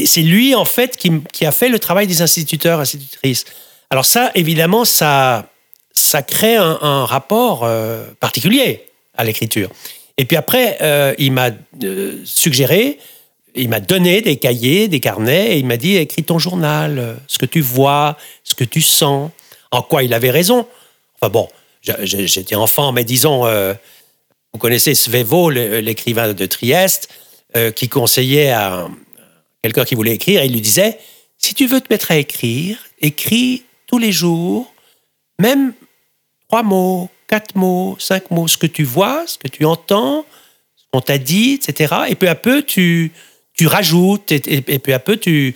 C'est 0.06 0.22
lui, 0.22 0.56
en 0.56 0.66
fait, 0.66 0.96
qui, 0.98 1.12
qui, 1.32 1.46
a 1.46 1.52
fait 1.52 1.70
le 1.70 1.78
travail 1.78 2.08
des 2.08 2.22
instituteurs, 2.22 2.80
institutrices. 2.80 3.46
Alors 3.90 4.06
ça, 4.06 4.32
évidemment, 4.34 4.86
ça, 4.86 5.52
ça 5.92 6.24
crée 6.24 6.56
un, 6.56 7.06
rapport 7.06 7.64
euh, 7.64 8.06
particulier 8.20 8.86
à 9.16 9.24
l'écriture. 9.24 9.70
Et 10.18 10.26
puis 10.26 10.38
après, 10.38 10.78
euh, 10.82 11.14
il 11.18 11.32
m'a 11.32 11.50
euh, 11.84 12.20
suggéré, 12.24 12.98
il 13.56 13.70
m'a 13.70 13.80
donné 13.80 14.22
des 14.22 14.38
cahiers, 14.38 14.88
des 14.88 15.00
carnets, 15.00 15.56
et 15.56 15.60
il 15.60 15.66
m'a 15.66 15.78
dit, 15.78 15.96
écris 15.96 16.24
ton 16.24 16.40
journal, 16.40 17.18
ce 17.28 17.38
que 17.38 17.46
tu 17.46 17.62
vois, 17.62 18.18
ce 18.44 18.56
que 18.56 18.64
tu 18.64 18.82
sens. 18.82 19.32
En 19.72 19.82
quoi 19.82 20.04
il 20.04 20.14
avait 20.14 20.32
raison? 20.32 20.68
Enfin 21.16 21.30
bon, 21.30 21.48
j'étais 21.82 22.56
enfant, 22.56 22.92
mais 22.92 23.04
disons, 23.04 23.46
vous 24.54 24.60
connaissez 24.60 24.96
Svevo, 24.96 25.50
l'écrivain 25.50 26.34
de 26.34 26.46
Trieste, 26.46 27.10
qui 27.76 27.90
conseillait 27.90 28.52
à 28.52 28.88
quelqu'un 29.62 29.86
qui 29.86 29.96
voulait 29.96 30.14
écrire, 30.14 30.44
il 30.44 30.52
lui 30.54 30.62
disait, 30.62 30.98
si 31.38 31.54
tu 31.54 31.68
veux 31.68 31.82
te 31.82 31.92
mettre 31.92 32.12
à 32.12 32.18
écrire, 32.18 32.78
écris 33.02 33.64
tous 33.88 33.98
les 33.98 34.12
jours, 34.12 34.74
même 35.40 35.74
trois 36.48 36.64
mots, 36.64 37.10
quatre 37.28 37.56
mots, 37.56 37.96
cinq 38.00 38.30
mots, 38.32 38.48
ce 38.48 38.58
que 38.58 38.68
tu 38.68 38.84
vois, 38.84 39.26
ce 39.26 39.38
que 39.38 39.48
tu 39.48 39.66
entends, 39.66 40.26
ce 40.76 40.84
qu'on 40.92 41.02
t'a 41.02 41.18
dit, 41.18 41.54
etc. 41.54 41.96
Et 42.10 42.16
peu 42.16 42.30
à 42.30 42.36
peu, 42.36 42.62
tu, 42.62 43.12
tu 43.54 43.68
rajoutes, 43.68 44.32
et, 44.32 44.62
peu 44.80 44.94
à 44.94 45.00
peu, 45.00 45.18
tu, 45.18 45.56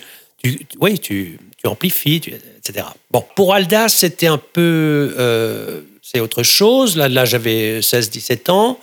oui, 0.80 0.98
tu, 0.98 1.38
tu 1.56 1.66
amplifies, 1.66 2.22
etc. 2.58 2.86
Bon, 3.10 3.24
pour 3.34 3.54
Aldas, 3.54 3.88
c'était 3.90 4.28
un 4.28 4.38
peu... 4.38 5.14
Euh, 5.18 5.80
c'est 6.02 6.20
autre 6.20 6.42
chose. 6.42 6.96
Là, 6.96 7.08
là 7.08 7.24
j'avais 7.24 7.80
16-17 7.80 8.50
ans. 8.50 8.78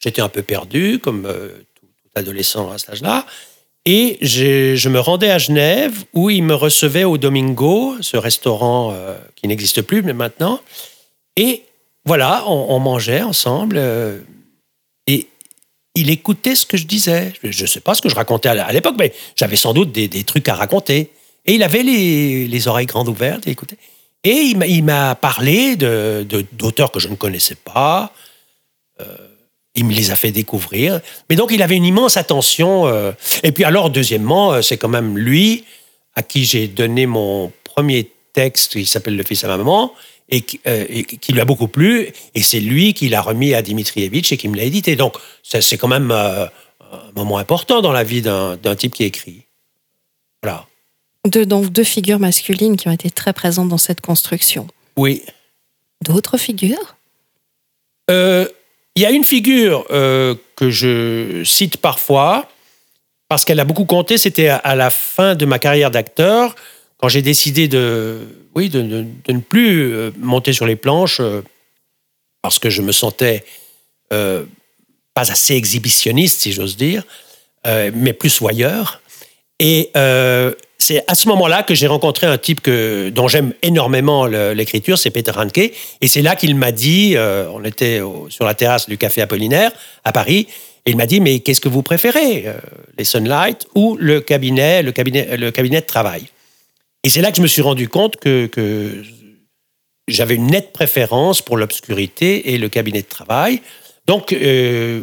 J'étais 0.00 0.22
un 0.22 0.28
peu 0.28 0.42
perdu, 0.42 0.98
comme 0.98 1.26
euh, 1.26 1.48
tout, 1.74 1.86
adolescent 2.14 2.70
à 2.70 2.78
cet 2.78 2.90
âge-là. 2.90 3.26
Et 3.84 4.18
je 4.20 4.88
me 4.88 4.98
rendais 4.98 5.30
à 5.30 5.38
Genève 5.38 6.04
où 6.12 6.28
il 6.28 6.42
me 6.42 6.54
recevait 6.54 7.04
au 7.04 7.18
Domingo, 7.18 7.94
ce 8.00 8.16
restaurant 8.16 8.92
euh, 8.92 9.16
qui 9.36 9.46
n'existe 9.46 9.82
plus 9.82 10.02
mais 10.02 10.12
maintenant. 10.12 10.60
Et 11.36 11.62
voilà, 12.04 12.44
on, 12.48 12.78
mangeait 12.80 13.22
ensemble. 13.22 13.80
Il 15.96 16.10
écoutait 16.10 16.54
ce 16.54 16.64
que 16.64 16.76
je 16.76 16.84
disais. 16.84 17.32
Je 17.42 17.62
ne 17.62 17.66
sais 17.66 17.80
pas 17.80 17.94
ce 17.94 18.02
que 18.02 18.08
je 18.08 18.14
racontais 18.14 18.48
à 18.48 18.72
l'époque, 18.72 18.94
mais 18.98 19.12
j'avais 19.34 19.56
sans 19.56 19.72
doute 19.72 19.90
des, 19.92 20.24
trucs 20.24 20.48
à 20.48 20.54
raconter. 20.54 21.10
Et 21.46 21.54
il 21.54 21.62
avait 21.62 21.82
les, 21.82 22.68
oreilles 22.68 22.86
grandes 22.86 23.08
ouvertes, 23.08 23.42
il 23.46 23.52
écoutait. 23.52 23.78
Et 24.22 24.52
il 24.52 24.84
m'a 24.84 25.14
parlé 25.14 25.76
d'auteurs 25.76 26.88
de, 26.88 26.92
que 26.92 27.00
je 27.00 27.08
ne 27.08 27.14
connaissais 27.14 27.54
pas. 27.54 28.12
Euh, 29.00 29.04
il 29.74 29.84
me 29.84 29.92
les 29.92 30.10
a 30.10 30.16
fait 30.16 30.32
découvrir. 30.32 31.00
Mais 31.28 31.36
donc, 31.36 31.50
il 31.52 31.62
avait 31.62 31.76
une 31.76 31.84
immense 31.84 32.16
attention. 32.16 32.86
Euh. 32.86 33.12
Et 33.42 33.52
puis 33.52 33.64
alors, 33.64 33.90
deuxièmement, 33.90 34.52
euh, 34.52 34.62
c'est 34.62 34.78
quand 34.78 34.88
même 34.88 35.16
lui 35.16 35.64
à 36.14 36.22
qui 36.22 36.44
j'ai 36.44 36.66
donné 36.66 37.06
mon 37.06 37.52
premier 37.64 38.10
texte 38.32 38.72
qui 38.72 38.86
s'appelle 38.86 39.16
Le 39.16 39.22
fils 39.22 39.44
à 39.44 39.48
ma 39.48 39.56
maman 39.56 39.92
et 40.28 40.40
qui, 40.40 40.60
euh, 40.66 40.86
lui 41.28 41.40
a 41.40 41.44
beaucoup 41.44 41.68
plu. 41.68 42.12
Et 42.34 42.42
c'est 42.42 42.60
lui 42.60 42.94
qui 42.94 43.08
l'a 43.08 43.20
remis 43.20 43.54
à 43.54 43.62
Dimitrievitch 43.62 44.32
et 44.32 44.36
qui 44.36 44.48
me 44.48 44.56
l'a 44.56 44.64
édité. 44.64 44.96
Donc, 44.96 45.16
c'est 45.42 45.78
quand 45.78 45.88
même 45.88 46.10
un 46.10 46.50
moment 47.14 47.38
important 47.38 47.80
dans 47.80 47.92
la 47.92 48.04
vie 48.04 48.22
d'un 48.22 48.76
type 48.76 48.94
qui 48.94 49.04
écrit. 49.04 49.42
Voilà. 50.42 50.66
Deux, 51.26 51.46
donc 51.46 51.70
deux 51.72 51.84
figures 51.84 52.20
masculines 52.20 52.76
qui 52.76 52.88
ont 52.88 52.92
été 52.92 53.10
très 53.10 53.32
présentes 53.32 53.68
dans 53.68 53.78
cette 53.78 54.00
construction. 54.00 54.68
Oui. 54.96 55.22
D'autres 56.04 56.38
figures? 56.38 56.96
Euh, 58.10 58.46
il 58.94 59.02
y 59.02 59.06
a 59.06 59.10
une 59.10 59.24
figure 59.24 59.84
euh, 59.90 60.34
que 60.54 60.70
je 60.70 61.42
cite 61.44 61.78
parfois, 61.78 62.48
parce 63.28 63.44
qu'elle 63.44 63.60
a 63.60 63.64
beaucoup 63.64 63.84
compté, 63.84 64.18
c'était 64.18 64.48
à, 64.48 64.74
la 64.74 64.90
fin 64.90 65.34
de 65.34 65.44
ma 65.44 65.58
carrière 65.58 65.90
d'acteur, 65.90 66.54
quand 66.98 67.08
j'ai 67.08 67.22
décidé 67.22 67.68
de, 67.68 68.26
oui, 68.54 68.68
de, 68.68 68.82
ne 68.82 69.40
plus 69.40 69.92
euh, 69.92 70.10
monter 70.18 70.52
sur 70.52 70.66
les 70.66 70.76
planches, 70.76 71.20
euh, 71.20 71.42
parce 72.42 72.58
que 72.58 72.70
je 72.70 72.82
me 72.82 72.92
sentais 72.92 73.44
pas 74.08 75.30
assez 75.32 75.54
exhibitionniste, 75.54 76.42
si 76.42 76.52
j'ose 76.52 76.76
dire, 76.76 77.02
mais 77.64 78.12
plus 78.12 78.38
voyeur. 78.38 79.02
Et 79.58 79.90
c'est 80.78 81.04
à 81.08 81.14
ce 81.14 81.28
moment-là 81.28 81.62
que 81.62 81.74
j'ai 81.74 81.86
rencontré 81.86 82.26
un 82.26 82.38
type 82.38 82.60
que, 82.60 83.08
dont 83.10 83.28
j'aime 83.28 83.52
énormément 83.62 84.26
l'écriture, 84.26 84.98
c'est 84.98 85.10
Peter 85.10 85.32
Hanke. 85.34 85.58
Et 86.00 86.08
c'est 86.08 86.22
là 86.22 86.36
qu'il 86.36 86.54
m'a 86.54 86.72
dit, 86.72 87.14
euh, 87.16 87.48
on 87.52 87.64
était 87.64 88.00
sur 88.28 88.44
la 88.44 88.54
terrasse 88.54 88.88
du 88.88 88.98
Café 88.98 89.22
Apollinaire 89.22 89.72
à 90.04 90.12
Paris, 90.12 90.46
et 90.84 90.90
il 90.90 90.96
m'a 90.96 91.06
dit, 91.06 91.20
mais 91.20 91.40
qu'est-ce 91.40 91.60
que 91.60 91.68
vous 91.68 91.82
préférez, 91.82 92.44
euh, 92.46 92.52
les 92.96 93.04
Sunlight 93.04 93.66
ou 93.74 93.96
le 93.98 94.20
cabinet, 94.20 94.82
le 94.82 94.92
cabinet, 94.92 95.36
le 95.36 95.50
cabinet 95.50 95.80
de 95.80 95.86
travail? 95.86 96.26
Et 97.06 97.08
c'est 97.08 97.20
là 97.20 97.30
que 97.30 97.36
je 97.36 97.42
me 97.42 97.46
suis 97.46 97.62
rendu 97.62 97.88
compte 97.88 98.16
que, 98.16 98.50
j'avais 100.08 100.34
une 100.34 100.48
nette 100.48 100.72
préférence 100.72 101.40
pour 101.40 101.56
l'obscurité 101.56 102.52
et 102.52 102.58
le 102.58 102.68
cabinet 102.68 103.02
de 103.02 103.06
travail. 103.06 103.62
Donc, 104.06 104.32
euh, 104.32 105.02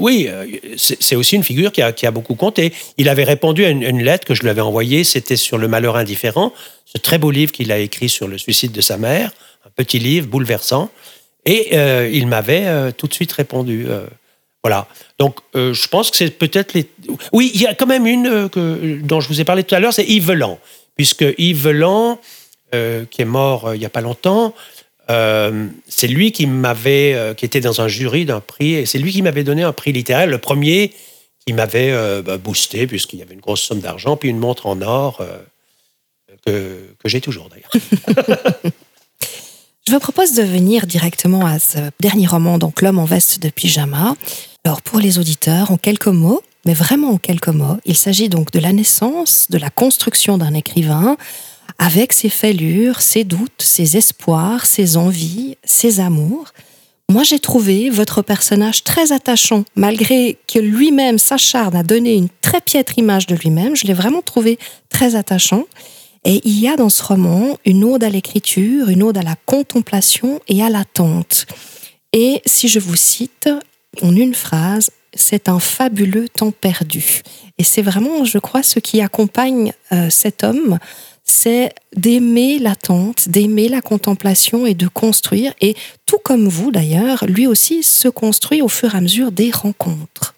oui, 0.00 0.26
euh, 0.28 0.46
c'est 0.76 1.14
aussi 1.14 1.36
une 1.36 1.44
figure 1.44 1.70
qui 1.70 1.80
a, 1.80 2.10
beaucoup 2.10 2.34
compté. 2.34 2.72
Il 2.98 3.08
avait 3.08 3.22
répondu 3.22 3.64
à 3.64 3.68
une, 3.68 4.02
lettre 4.02 4.26
que 4.26 4.34
je 4.34 4.42
lui 4.42 4.48
avais 4.48 4.62
envoyée, 4.62 5.04
c'était 5.04 5.36
sur 5.36 5.58
le 5.58 5.68
malheur 5.68 5.96
indifférent, 5.96 6.52
ce 6.86 6.98
très 6.98 7.18
beau 7.18 7.30
livre 7.30 7.52
qu'il 7.52 7.70
a 7.70 7.78
écrit 7.78 8.08
sur 8.08 8.26
le 8.26 8.36
suicide 8.36 8.72
de 8.72 8.80
sa 8.80 8.96
mère, 8.96 9.30
un 9.64 9.70
petit 9.70 10.00
livre 10.00 10.26
bouleversant, 10.26 10.90
et 11.46 11.68
euh, 11.74 12.10
il 12.12 12.26
m'avait 12.26 12.92
tout 12.94 13.06
de 13.06 13.14
suite 13.14 13.30
répondu. 13.30 13.86
voilà. 14.64 14.88
Donc, 15.20 15.38
je 15.54 15.86
pense 15.86 16.10
que 16.10 16.16
c'est 16.16 16.30
peut-être 16.30 16.74
les. 16.74 16.88
Oui, 17.32 17.52
il 17.54 17.60
y 17.60 17.66
a 17.68 17.74
quand 17.74 17.86
même 17.86 18.08
une 18.08 18.48
dont 19.04 19.20
je 19.20 19.28
vous 19.28 19.40
ai 19.40 19.44
parlé 19.44 19.62
tout 19.62 19.76
à 19.76 19.78
l'heure, 19.78 19.94
c'est 19.94 20.04
Yves 20.04 20.26
Velan, 20.26 20.58
puisque 20.96 21.24
Yves 21.38 21.64
Velan, 21.64 22.20
qui 22.72 23.22
est 23.22 23.26
mort 23.26 23.74
il 23.74 23.78
n'y 23.78 23.86
a 23.86 23.90
pas 23.90 24.00
longtemps, 24.00 24.54
euh, 25.10 25.66
c'est 25.88 26.06
lui 26.06 26.32
qui 26.32 26.46
m'avait, 26.46 27.14
euh, 27.14 27.34
qui 27.34 27.44
était 27.44 27.60
dans 27.60 27.80
un 27.80 27.88
jury 27.88 28.24
d'un 28.24 28.40
prix, 28.40 28.74
et 28.74 28.86
c'est 28.86 28.98
lui 28.98 29.12
qui 29.12 29.22
m'avait 29.22 29.44
donné 29.44 29.62
un 29.62 29.72
prix 29.72 29.92
littéraire, 29.92 30.26
le 30.26 30.38
premier 30.38 30.92
qui 31.44 31.52
m'avait 31.52 31.92
bah, 32.22 32.38
boosté, 32.38 32.86
puisqu'il 32.86 33.18
y 33.18 33.22
avait 33.22 33.34
une 33.34 33.40
grosse 33.40 33.62
somme 33.62 33.80
d'argent, 33.80 34.16
puis 34.16 34.28
une 34.28 34.38
montre 34.38 34.66
en 34.66 34.80
or 34.80 35.26
que, 36.46 36.94
que 36.98 37.08
j'ai 37.08 37.20
toujours 37.20 37.48
d'ailleurs. 37.48 37.72
Je 39.88 39.92
vous 39.92 39.98
propose 39.98 40.34
de 40.34 40.44
venir 40.44 40.86
directement 40.86 41.44
à 41.44 41.58
ce 41.58 41.78
dernier 41.98 42.28
roman, 42.28 42.58
donc 42.58 42.80
L'homme 42.80 43.00
en 43.00 43.04
veste 43.04 43.42
de 43.42 43.48
pyjama. 43.48 44.14
Alors 44.62 44.80
pour 44.82 45.00
les 45.00 45.18
auditeurs, 45.18 45.72
en 45.72 45.76
quelques 45.76 46.06
mots, 46.06 46.44
mais 46.64 46.74
vraiment 46.74 47.10
en 47.10 47.18
quelques 47.18 47.48
mots, 47.48 47.78
il 47.84 47.96
s'agit 47.96 48.28
donc 48.28 48.50
de 48.52 48.58
la 48.58 48.72
naissance, 48.72 49.46
de 49.50 49.58
la 49.58 49.70
construction 49.70 50.38
d'un 50.38 50.54
écrivain, 50.54 51.16
avec 51.78 52.12
ses 52.12 52.28
fêlures, 52.28 53.00
ses 53.00 53.24
doutes, 53.24 53.62
ses 53.62 53.96
espoirs, 53.96 54.66
ses 54.66 54.96
envies, 54.96 55.56
ses 55.64 56.00
amours. 56.00 56.52
Moi, 57.08 57.24
j'ai 57.24 57.40
trouvé 57.40 57.90
votre 57.90 58.22
personnage 58.22 58.84
très 58.84 59.12
attachant, 59.12 59.64
malgré 59.74 60.38
que 60.46 60.58
lui-même 60.58 61.18
s'acharne 61.18 61.76
à 61.76 61.82
donner 61.82 62.14
une 62.14 62.28
très 62.40 62.60
piètre 62.60 62.98
image 62.98 63.26
de 63.26 63.34
lui-même. 63.34 63.76
Je 63.76 63.86
l'ai 63.86 63.92
vraiment 63.92 64.22
trouvé 64.22 64.58
très 64.88 65.14
attachant. 65.16 65.64
Et 66.24 66.40
il 66.44 66.58
y 66.60 66.68
a 66.68 66.76
dans 66.76 66.88
ce 66.88 67.02
roman 67.02 67.58
une 67.64 67.82
ode 67.82 68.04
à 68.04 68.08
l'écriture, 68.08 68.88
une 68.88 69.02
ode 69.02 69.18
à 69.18 69.22
la 69.22 69.34
contemplation 69.44 70.40
et 70.46 70.62
à 70.62 70.70
l'attente. 70.70 71.46
Et 72.12 72.40
si 72.46 72.68
je 72.68 72.78
vous 72.78 72.96
cite 72.96 73.48
en 74.00 74.14
une 74.14 74.34
phrase, 74.34 74.90
c'est 75.14 75.48
un 75.48 75.58
fabuleux 75.58 76.28
temps 76.28 76.52
perdu. 76.52 77.22
Et 77.58 77.64
c'est 77.64 77.82
vraiment, 77.82 78.24
je 78.24 78.38
crois, 78.38 78.62
ce 78.62 78.78
qui 78.78 79.00
accompagne 79.00 79.72
euh, 79.92 80.08
cet 80.10 80.44
homme, 80.44 80.78
c'est 81.24 81.72
d'aimer 81.94 82.58
l'attente, 82.58 83.28
d'aimer 83.28 83.68
la 83.68 83.80
contemplation 83.80 84.66
et 84.66 84.74
de 84.74 84.88
construire. 84.88 85.52
Et 85.60 85.76
tout 86.06 86.18
comme 86.18 86.48
vous 86.48 86.72
d'ailleurs, 86.72 87.24
lui 87.26 87.46
aussi 87.46 87.82
se 87.82 88.08
construit 88.08 88.62
au 88.62 88.68
fur 88.68 88.94
et 88.94 88.98
à 88.98 89.00
mesure 89.00 89.32
des 89.32 89.50
rencontres. 89.50 90.34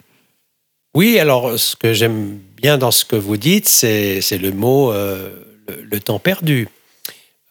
Oui, 0.95 1.19
alors 1.19 1.59
ce 1.59 1.75
que 1.75 1.93
j'aime 1.93 2.39
bien 2.57 2.79
dans 2.79 2.91
ce 2.91 3.05
que 3.05 3.17
vous 3.17 3.37
dites, 3.37 3.69
c'est 3.69 4.39
le 4.39 4.53
mot 4.53 4.93
euh, 4.93 5.31
le, 5.67 6.01
temps 6.01 6.19
perdu. 6.19 6.69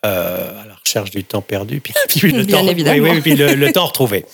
Euh, 0.05 0.61
à 0.61 0.65
la 0.67 0.75
recherche 0.75 1.11
du 1.11 1.23
temps 1.23 1.41
perdu, 1.41 1.79
puis, 1.79 1.93
le, 2.31 2.45
temps, 2.45 2.65
oui, 2.65 3.21
puis 3.21 3.35
le, 3.35 3.71
temps 3.71 3.85
retrouvé. 3.85 4.25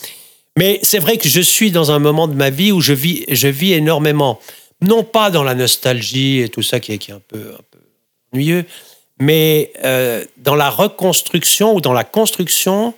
Mais 0.59 0.79
c'est 0.83 0.99
vrai 0.99 1.17
que 1.17 1.29
je 1.29 1.39
suis 1.39 1.71
dans 1.71 1.91
un 1.91 1.99
moment 1.99 2.27
de 2.27 2.33
ma 2.33 2.49
vie 2.49 2.73
où 2.73 2.81
je 2.81 2.91
vis, 2.91 3.23
je 3.29 3.47
vis 3.47 3.71
énormément. 3.71 4.41
Non 4.81 5.05
pas 5.05 5.31
dans 5.31 5.43
la 5.43 5.55
nostalgie 5.55 6.39
et 6.39 6.49
tout 6.49 6.61
ça 6.61 6.81
qui 6.81 6.91
est, 6.91 7.09
un, 7.11 7.21
peu, 7.25 7.53
un 7.53 8.33
ennuyeux, 8.33 8.65
mais 9.21 9.71
euh, 9.85 10.25
dans 10.35 10.55
la 10.55 10.69
reconstruction 10.69 11.75
ou 11.75 11.79
dans 11.79 11.93
la 11.93 12.03
construction 12.03 12.93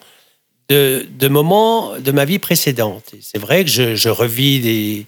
de, 0.69 1.27
moments 1.27 1.99
de 1.99 2.11
ma 2.11 2.25
vie 2.25 2.39
précédente. 2.39 3.13
C'est 3.21 3.37
vrai 3.37 3.63
que 3.63 3.69
je, 3.69 3.93
je 3.93 4.09
revis 4.09 4.59
des, 4.59 5.05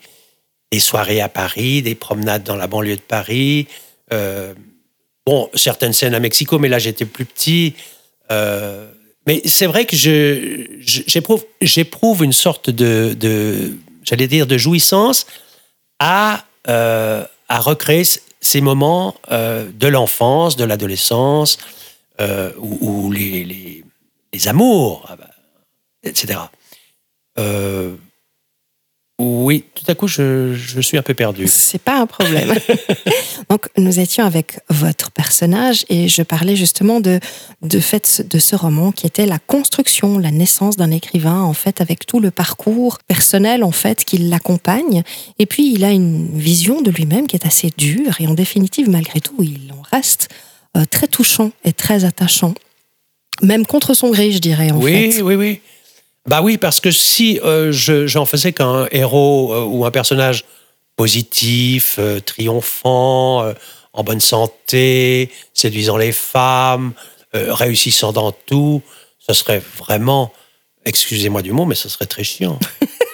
des, 0.72 0.80
soirées 0.80 1.22
à 1.22 1.30
Paris, 1.30 1.82
des 1.82 1.96
promenades 1.96 2.44
dans 2.44 2.58
la 2.58 2.68
banlieue 2.68 2.98
de 2.98 3.02
Paris. 3.02 3.68
Euh, 4.12 4.54
Bon, 5.26 5.50
certaines 5.54 5.94
scènes 5.94 6.16
à 6.16 6.20
Mexico, 6.20 6.60
mais 6.60 6.68
là 6.68 6.80
j'étais 6.80 7.06
plus 7.06 7.26
petit. 7.26 7.76
Euh, 8.32 8.92
mais 9.26 9.42
c'est 9.46 9.68
vrai 9.68 9.86
que 9.86 9.96
j'éprouve, 9.96 11.44
une 12.24 12.34
sorte 12.34 12.70
de, 12.70 13.16
de, 13.18 13.78
j'allais 14.04 14.28
dire, 14.28 14.48
de 14.48 14.58
jouissance 14.58 15.26
à, 16.00 16.44
euh, 16.68 17.26
à 17.48 17.60
recréer 17.60 18.04
ces 18.42 18.62
moments 18.62 19.16
euh, 19.32 19.70
de 19.74 19.88
l'enfance, 19.88 20.58
de 20.58 20.66
l'adolescence, 20.66 21.58
euh, 22.20 22.52
où, 22.58 23.12
les, 23.12 23.46
les, 23.46 23.84
amours, 24.48 25.08
etc. 26.04 26.40
Oui, 29.24 29.64
tout 29.74 29.86
à 29.88 29.96
coup, 29.96 30.08
je, 30.08 30.54
je 30.54 30.82
suis 30.82 30.98
un 30.98 31.02
peu 31.02 31.14
perdu. 31.14 31.46
C'est 31.48 31.82
pas 31.82 32.00
un 32.00 32.06
problème. 32.06 32.54
Donc, 33.50 33.68
nous 33.78 34.00
étions 34.00 34.26
avec 34.26 34.60
votre 34.70 35.12
personnage 35.12 35.86
et 35.90 36.08
je 36.08 36.22
parlais 36.22 36.56
justement 36.56 37.00
de, 37.00 37.20
de 37.62 37.80
fait 37.80 38.26
de 38.30 38.40
ce 38.40 38.56
roman 38.56 38.92
qui 38.92 39.08
était 39.08 39.26
la 39.26 39.40
construction, 39.40 40.18
la 40.20 40.32
naissance 40.32 40.76
d'un 40.76 40.92
écrivain, 40.92 41.42
en 41.42 41.54
fait, 41.54 41.82
avec 41.82 42.06
tout 42.06 42.20
le 42.20 42.32
parcours 42.32 43.00
personnel, 43.08 43.64
en 43.64 43.72
fait, 43.72 44.04
qui 44.04 44.18
l'accompagne. 44.18 45.04
Et 45.40 45.46
puis, 45.46 45.74
il 45.74 45.84
a 45.84 45.92
une 45.92 46.38
vision 46.38 46.82
de 46.82 46.92
lui-même 46.92 47.28
qui 47.28 47.36
est 47.36 47.46
assez 47.46 47.72
dure 47.78 48.20
et 48.20 48.28
en 48.28 48.34
définitive, 48.34 48.90
malgré 48.90 49.22
tout, 49.22 49.42
il 49.42 49.72
en 49.72 49.82
reste 49.96 50.30
euh, 50.76 50.86
très 50.90 51.08
touchant 51.08 51.52
et 51.64 51.74
très 51.74 52.06
attachant. 52.06 52.54
Même 53.42 53.66
contre 53.66 53.94
son 53.94 54.10
gré, 54.10 54.32
je 54.32 54.40
dirais, 54.40 54.72
en 54.72 54.80
fait. 54.80 54.86
Oui, 54.86 55.22
oui, 55.22 55.36
oui. 55.36 55.60
Bah 56.28 56.42
oui, 56.42 56.58
parce 56.58 56.80
que 56.80 56.90
si 56.90 57.40
euh, 57.44 57.72
j'en 57.72 58.26
faisais 58.26 58.54
qu'un 58.54 58.88
héros 58.92 59.54
euh, 59.54 59.64
ou 59.66 59.86
un 59.86 59.92
personnage 59.92 60.46
positif, 60.96 61.98
euh, 62.00 62.22
triomphant, 62.22 63.54
en 63.92 64.04
bonne 64.04 64.22
santé, 64.22 65.30
séduisant 65.54 65.98
les 65.98 66.14
femmes, 66.14 66.94
réussissant 67.34 68.12
dans 68.12 68.32
tout, 68.32 68.82
ce 69.20 69.34
serait 69.34 69.62
vraiment, 69.78 70.32
excusez-moi 70.86 71.42
du 71.42 71.52
mot, 71.52 71.66
mais 71.66 71.76
ce 71.76 71.90
serait 71.90 72.06
très 72.06 72.24
chiant. 72.24 72.60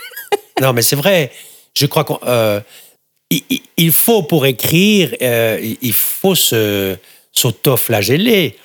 non, 0.62 0.74
mais 0.74 0.82
c'est 0.82 0.96
vrai. 0.96 1.32
Je 1.74 1.86
crois 1.86 2.06
qu'il 2.06 3.60
il 3.78 3.92
faut 3.92 4.24
pour 4.24 4.46
écrire, 4.46 5.16
il 5.22 5.94
faut 5.94 6.36
se 6.36 6.98
s'auto-flageller. 7.32 8.56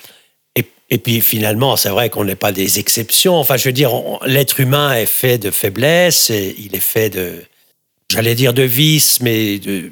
Et 0.94 0.98
puis 0.98 1.22
finalement, 1.22 1.74
c'est 1.74 1.88
vrai 1.88 2.08
qu'on 2.08 2.24
n'est 2.24 2.36
pas 2.36 2.52
des 2.52 2.78
exceptions. 2.78 3.34
Enfin, 3.34 3.56
je 3.56 3.64
veux 3.64 3.72
dire, 3.72 3.90
l'être 4.26 4.60
humain 4.60 4.94
est 4.94 5.06
fait 5.06 5.38
de 5.38 5.50
faiblesse, 5.50 6.30
et 6.30 6.54
il 6.56 6.76
est 6.76 6.86
fait 6.94 7.10
de, 7.10 7.42
j'allais 8.12 8.36
dire 8.36 8.54
de 8.54 8.62
vices, 8.62 9.20
mais 9.20 9.58
de, 9.58 9.90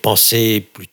pensées 0.00 0.66
plus 0.72 0.86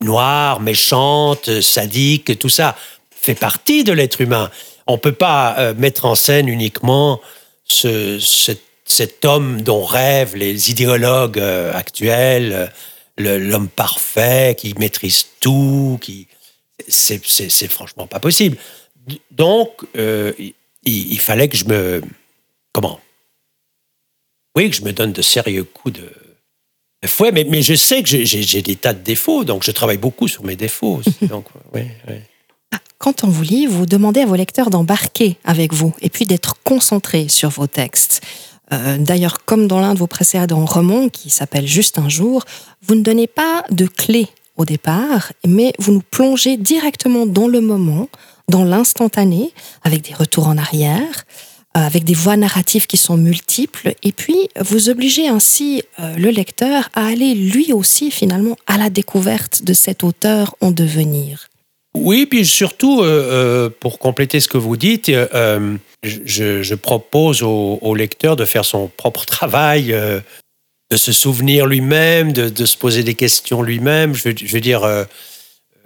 noires, 0.00 0.58
méchantes, 0.58 1.60
sadiques, 1.60 2.36
tout 2.40 2.48
ça 2.48 2.76
fait 3.14 3.36
partie 3.36 3.84
de 3.84 3.92
l'être 3.92 4.22
humain. 4.22 4.50
On 4.88 4.94
ne 4.94 4.98
peut 4.98 5.12
pas 5.12 5.54
euh, 5.60 5.72
mettre 5.74 6.04
en 6.04 6.16
scène 6.16 6.48
uniquement 6.48 7.20
ce, 7.64 8.18
cet 8.84 9.24
homme 9.24 9.60
dont 9.60 9.84
rêvent 9.84 10.34
les 10.34 10.68
idéologues 10.72 11.38
euh, 11.38 11.72
actuels, 11.74 12.72
l'homme 13.18 13.68
parfait 13.68 14.56
qui 14.58 14.74
maîtrise 14.78 15.26
tout, 15.38 16.00
qui 16.02 16.26
c'est 16.88 17.68
franchement 17.68 18.08
pas 18.08 18.18
possible. 18.18 18.56
Donc, 19.30 19.72
euh, 19.96 20.32
il, 20.84 21.20
fallait 21.20 21.48
que 21.48 21.56
je 21.56 21.64
me. 21.66 22.02
Comment? 22.72 23.00
Oui, 24.56 24.70
que 24.70 24.76
je 24.76 24.82
me 24.82 24.92
donne 24.92 25.12
de 25.12 25.22
sérieux 25.22 25.64
coups 25.64 26.00
de, 26.00 27.08
fouet, 27.08 27.32
mais, 27.32 27.44
mais, 27.44 27.62
je 27.62 27.74
sais 27.74 28.02
que 28.02 28.08
j'ai 28.08 28.62
des 28.62 28.76
tas 28.76 28.92
de 28.92 29.02
défauts, 29.02 29.44
donc 29.44 29.62
je 29.62 29.70
travaille 29.70 29.98
beaucoup 29.98 30.28
sur 30.28 30.44
mes 30.44 30.56
défauts. 30.56 31.00
donc, 31.22 31.46
ah, 32.72 32.78
Quand 32.98 33.24
on 33.24 33.28
vous 33.28 33.42
lit, 33.42 33.66
vous 33.66 33.86
demandez 33.86 34.20
à 34.20 34.26
vos 34.26 34.34
lecteurs 34.34 34.70
d'embarquer 34.70 35.36
avec 35.44 35.72
vous 35.72 35.94
et 36.00 36.10
puis 36.10 36.26
d'être 36.26 36.56
concentrés 36.62 37.28
sur 37.28 37.50
vos 37.50 37.66
textes. 37.66 38.22
Euh, 38.72 38.98
d'ailleurs, 38.98 39.44
comme 39.44 39.66
dans 39.66 39.80
l'un 39.80 39.94
de 39.94 39.98
vos 39.98 40.06
précédents 40.06 40.64
romans 40.64 41.08
qui 41.08 41.30
s'appelle 41.30 41.66
Juste 41.66 41.98
un 41.98 42.08
jour, 42.08 42.44
vous 42.82 42.94
ne 42.94 43.02
donnez 43.02 43.26
pas 43.26 43.64
de 43.70 43.86
clés 43.86 44.28
au 44.56 44.64
départ, 44.64 45.32
mais 45.46 45.72
vous 45.78 45.92
nous 45.92 46.02
plongez 46.02 46.56
directement 46.56 47.26
dans 47.26 47.48
le 47.48 47.60
moment, 47.60 48.08
dans 48.50 48.64
l'instantané, 48.64 49.52
avec 49.82 50.02
des 50.02 50.12
retours 50.12 50.48
en 50.48 50.58
arrière, 50.58 51.24
euh, 51.76 51.80
avec 51.80 52.04
des 52.04 52.14
voix 52.14 52.36
narratives 52.36 52.88
qui 52.88 52.96
sont 52.96 53.16
multiples, 53.16 53.94
et 54.02 54.12
puis 54.12 54.48
vous 54.58 54.90
obligez 54.90 55.28
ainsi 55.28 55.82
euh, 56.00 56.14
le 56.16 56.30
lecteur 56.30 56.90
à 56.94 57.06
aller 57.06 57.34
lui 57.34 57.72
aussi 57.72 58.10
finalement 58.10 58.56
à 58.66 58.76
la 58.76 58.90
découverte 58.90 59.62
de 59.62 59.72
cet 59.72 60.02
auteur 60.02 60.56
en 60.60 60.72
devenir. 60.72 61.46
Oui, 61.94 62.26
puis 62.26 62.44
surtout, 62.44 63.02
euh, 63.02 63.70
pour 63.80 63.98
compléter 63.98 64.40
ce 64.40 64.48
que 64.48 64.58
vous 64.58 64.76
dites, 64.76 65.10
je, 66.02 66.74
propose 66.74 67.42
au, 67.42 67.94
lecteur 67.94 68.36
de 68.36 68.44
faire 68.44 68.64
son 68.64 68.88
propre 68.88 69.24
travail 69.24 69.94
de 70.90 70.96
se 70.96 71.12
souvenir 71.12 71.66
lui-même, 71.66 72.32
de, 72.32 72.64
se 72.64 72.76
poser 72.76 73.02
des 73.02 73.14
questions 73.14 73.62
lui-même. 73.62 74.14
Je, 74.14 74.28
veux 74.28 74.60
dire, 74.60 75.06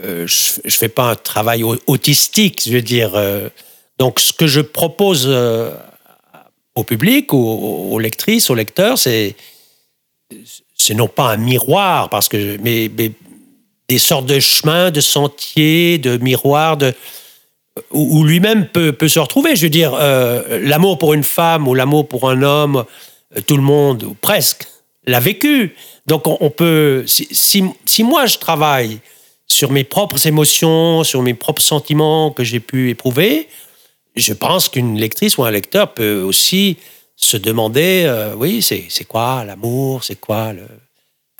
euh, 0.03 0.25
euh, 0.25 0.27
je 0.27 0.61
ne 0.65 0.71
fais 0.71 0.89
pas 0.89 1.11
un 1.11 1.17
travail 1.17 1.63
autistique, 1.87 2.63
je 2.67 2.73
veux 2.73 2.83
dire. 2.83 3.13
Euh. 3.15 3.49
donc, 3.99 4.21
ce 4.21 4.33
que 4.33 4.47
je 4.47 4.61
propose 4.61 5.29
au 6.75 6.85
public, 6.85 7.33
aux, 7.33 7.99
lectrices, 7.99 8.51
aux 8.51 8.55
lecteurs, 8.55 8.99
c'est 8.99 9.35
c'est 10.77 10.95
non 10.95 11.07
pas 11.07 11.31
un 11.31 11.37
miroir, 11.37 12.11
parce 12.11 12.29
que, 12.29 12.59
mais, 12.63 12.89
des 12.89 13.99
sortes 13.99 14.27
de 14.27 14.41
chemins, 14.41 14.91
de 14.91 15.01
sentiers, 15.01 15.99
de 15.99 16.17
miroirs, 16.17 16.79
où, 17.91 18.25
lui-même 18.25 18.67
peut, 18.67 19.09
se 19.09 19.19
retrouver. 19.19 19.55
Je 19.55 19.63
veux 19.63 19.71
dire, 19.71 19.95
l'amour 19.95 20.99
pour 20.99 21.15
une 21.15 21.23
femme 21.23 21.69
ou 21.69 21.75
l'amour 21.75 22.09
pour 22.09 22.29
un 22.29 22.43
homme, 22.43 22.85
tout 23.47 23.57
le 23.57 23.63
monde, 23.63 24.03
ou 24.03 24.15
presque, 24.15 24.67
l'a 25.07 25.21
vécu. 25.21 25.75
Donc 26.07 26.27
on, 26.27 26.51
peut, 26.51 27.05
si, 27.07 28.03
moi 28.03 28.27
je 28.27 28.39
travaille 28.39 29.01
sur 29.47 29.71
mes 29.71 29.85
propres 29.85 30.27
émotions, 30.27 31.05
sur 31.05 31.23
mes 31.23 31.35
propres 31.35 31.63
sentiments 31.63 32.31
que 32.31 32.45
j'ai 32.45 32.61
pu 32.61 32.91
éprouver, 32.91 33.49
je 34.17 34.33
pense 34.33 34.69
qu'une 34.69 34.99
lectrice 34.99 35.39
ou 35.39 35.45
un 35.45 35.51
lecteur 35.51 35.93
peut 35.95 36.21
aussi 36.23 36.77
se 37.17 37.37
demander, 37.37 38.05
euh, 38.07 38.35
oui, 38.37 38.63
c'est 38.63 39.05
quoi 39.05 39.45
l'amour, 39.45 40.05
c'est 40.05 40.21
quoi 40.21 40.53
le... 40.53 40.67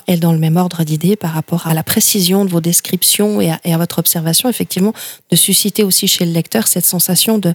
Et 0.07 0.17
dans 0.17 0.33
le 0.33 0.37
même 0.37 0.55
ordre 0.55 0.83
d'idées 0.83 1.15
par 1.15 1.31
rapport 1.31 1.65
à 1.65 1.73
la 1.73 1.83
précision 1.83 2.45
de 2.45 2.51
vos 2.51 2.61
descriptions 2.61 3.41
et 3.41 3.49
à, 3.49 3.77
votre 3.77 3.97
observation, 3.97 4.47
effectivement, 4.49 4.93
de 5.31 5.35
susciter 5.35 5.83
aussi 5.83 6.07
chez 6.07 6.25
le 6.25 6.31
lecteur 6.31 6.67
cette 6.67 6.85
sensation 6.85 7.37
de 7.37 7.53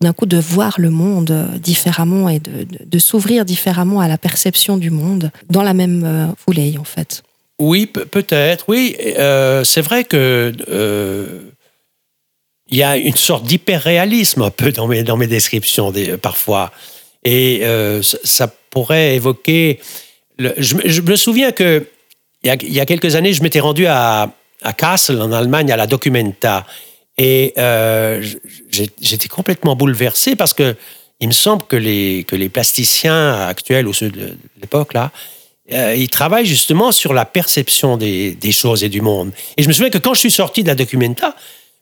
d'un 0.00 0.12
coup 0.12 0.26
de 0.26 0.36
voir 0.36 0.76
le 0.78 0.90
monde 0.90 1.58
différemment 1.60 2.28
et 2.28 2.38
de, 2.38 2.98
s'ouvrir 3.00 3.44
différemment 3.44 3.98
à 3.98 4.06
la 4.06 4.16
perception 4.16 4.76
du 4.76 4.90
monde 4.90 5.32
dans 5.50 5.62
la 5.62 5.74
même 5.74 6.04
euh, 6.04 6.26
foulée 6.36 6.76
en 6.78 6.84
fait. 6.84 7.24
Oui, 7.58 7.86
peut-être, 7.86 8.64
oui. 8.68 8.96
Euh, 9.00 9.64
c'est 9.64 9.80
vrai 9.80 10.04
que 10.04 10.52
euh, 10.68 11.50
il 12.68 12.78
y 12.78 12.82
a 12.82 12.96
une 12.96 13.16
sorte 13.16 13.44
d'hyper-réalisme 13.44 14.42
un 14.42 14.50
peu 14.50 14.70
dans 14.70 14.86
mes, 14.86 15.02
dans 15.02 15.16
mes 15.16 15.26
descriptions 15.26 15.92
parfois. 16.22 16.70
Et 17.24 17.62
ça 18.02 18.46
pourrait 18.70 19.16
évoquer 19.16 19.80
je, 20.38 21.02
me 21.02 21.16
souviens 21.16 21.52
que 21.52 21.86
il 22.44 22.72
y, 22.72 22.80
a, 22.80 22.86
quelques 22.86 23.16
années, 23.16 23.32
je 23.32 23.42
m'étais 23.42 23.58
rendu 23.58 23.86
à, 23.86 24.30
à 24.62 24.72
Kassel, 24.72 25.20
en 25.20 25.32
Allemagne, 25.32 25.72
à 25.72 25.76
la 25.76 25.88
Documenta. 25.88 26.64
Et 27.16 27.52
euh, 27.58 28.24
j'étais 29.00 29.26
complètement 29.26 29.74
bouleversé 29.74 30.36
parce 30.36 30.54
que 30.54 30.76
il 31.18 31.26
me 31.26 31.32
semble 31.32 31.64
que 31.64 31.74
les, 31.74 32.24
que 32.28 32.36
les 32.36 32.48
plasticiens 32.48 33.48
actuels 33.48 33.88
ou 33.88 33.92
ceux 33.92 34.08
de 34.10 34.36
l'époque, 34.60 34.94
là, 34.94 35.10
euh, 35.72 35.94
ils 35.94 36.08
travaillent 36.08 36.46
justement 36.46 36.92
sur 36.92 37.12
la 37.12 37.24
perception 37.24 37.96
des, 37.96 38.36
choses 38.52 38.84
et 38.84 38.88
du 38.88 39.02
monde. 39.02 39.32
Et 39.56 39.62
je 39.62 39.68
me 39.68 39.72
souviens 39.72 39.90
que 39.90 39.98
quand 39.98 40.14
je 40.14 40.20
suis 40.20 40.30
sorti 40.30 40.62
de 40.62 40.68
la 40.68 40.74
Documenta, 40.74 41.36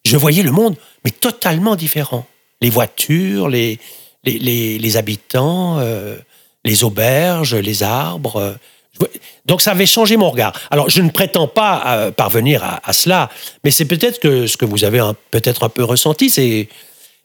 je 0.05 0.16
voyais 0.16 0.43
le 0.43 0.51
monde, 0.51 0.76
mais 1.05 1.11
totalement 1.11 1.76
différent. 1.76 2.26
Les 2.61 2.70
voitures, 2.70 3.49
les, 3.49 3.78
habitants, 4.97 5.78
euh, 5.78 6.16
les 6.64 6.84
auberges, 6.84 7.55
les 7.55 7.82
arbres. 7.82 8.57
Donc 9.45 9.62
ça 9.62 9.72
avait 9.72 9.87
changé 9.87 10.16
mon 10.16 10.30
regard. 10.30 10.59
Alors 10.70 10.91
je 10.91 11.03
ne 11.03 11.11
prétends 11.11 11.49
pas 11.49 11.82
euh, 11.87 12.11
parvenir 12.11 12.80
à, 12.82 12.93
cela, 12.93 13.30
mais 13.62 13.70
c'est 13.70 13.84
peut-être 13.84 14.18
que 14.18 14.47
ce 14.47 14.57
que 14.57 14.64
vous 14.64 14.84
avez 14.84 15.01
peut-être 15.30 15.62
un 15.62 15.68
peu 15.68 15.84
ressenti. 15.84 16.68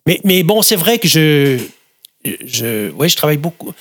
Mais, 0.05 0.43
bon, 0.43 0.61
c'est 0.61 0.75
vrai 0.75 0.99
que 0.99 1.07
je 1.07 1.59
je 2.23 2.91
je 2.91 3.15
travaille 3.15 3.37
beaucoup 3.37 3.73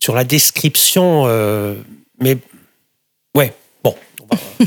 sur 0.00 0.14
la 0.14 0.24
description, 0.24 1.24
euh, 1.26 1.74
mais 2.20 2.38
ouais 3.36 3.54
bon. 3.82 3.94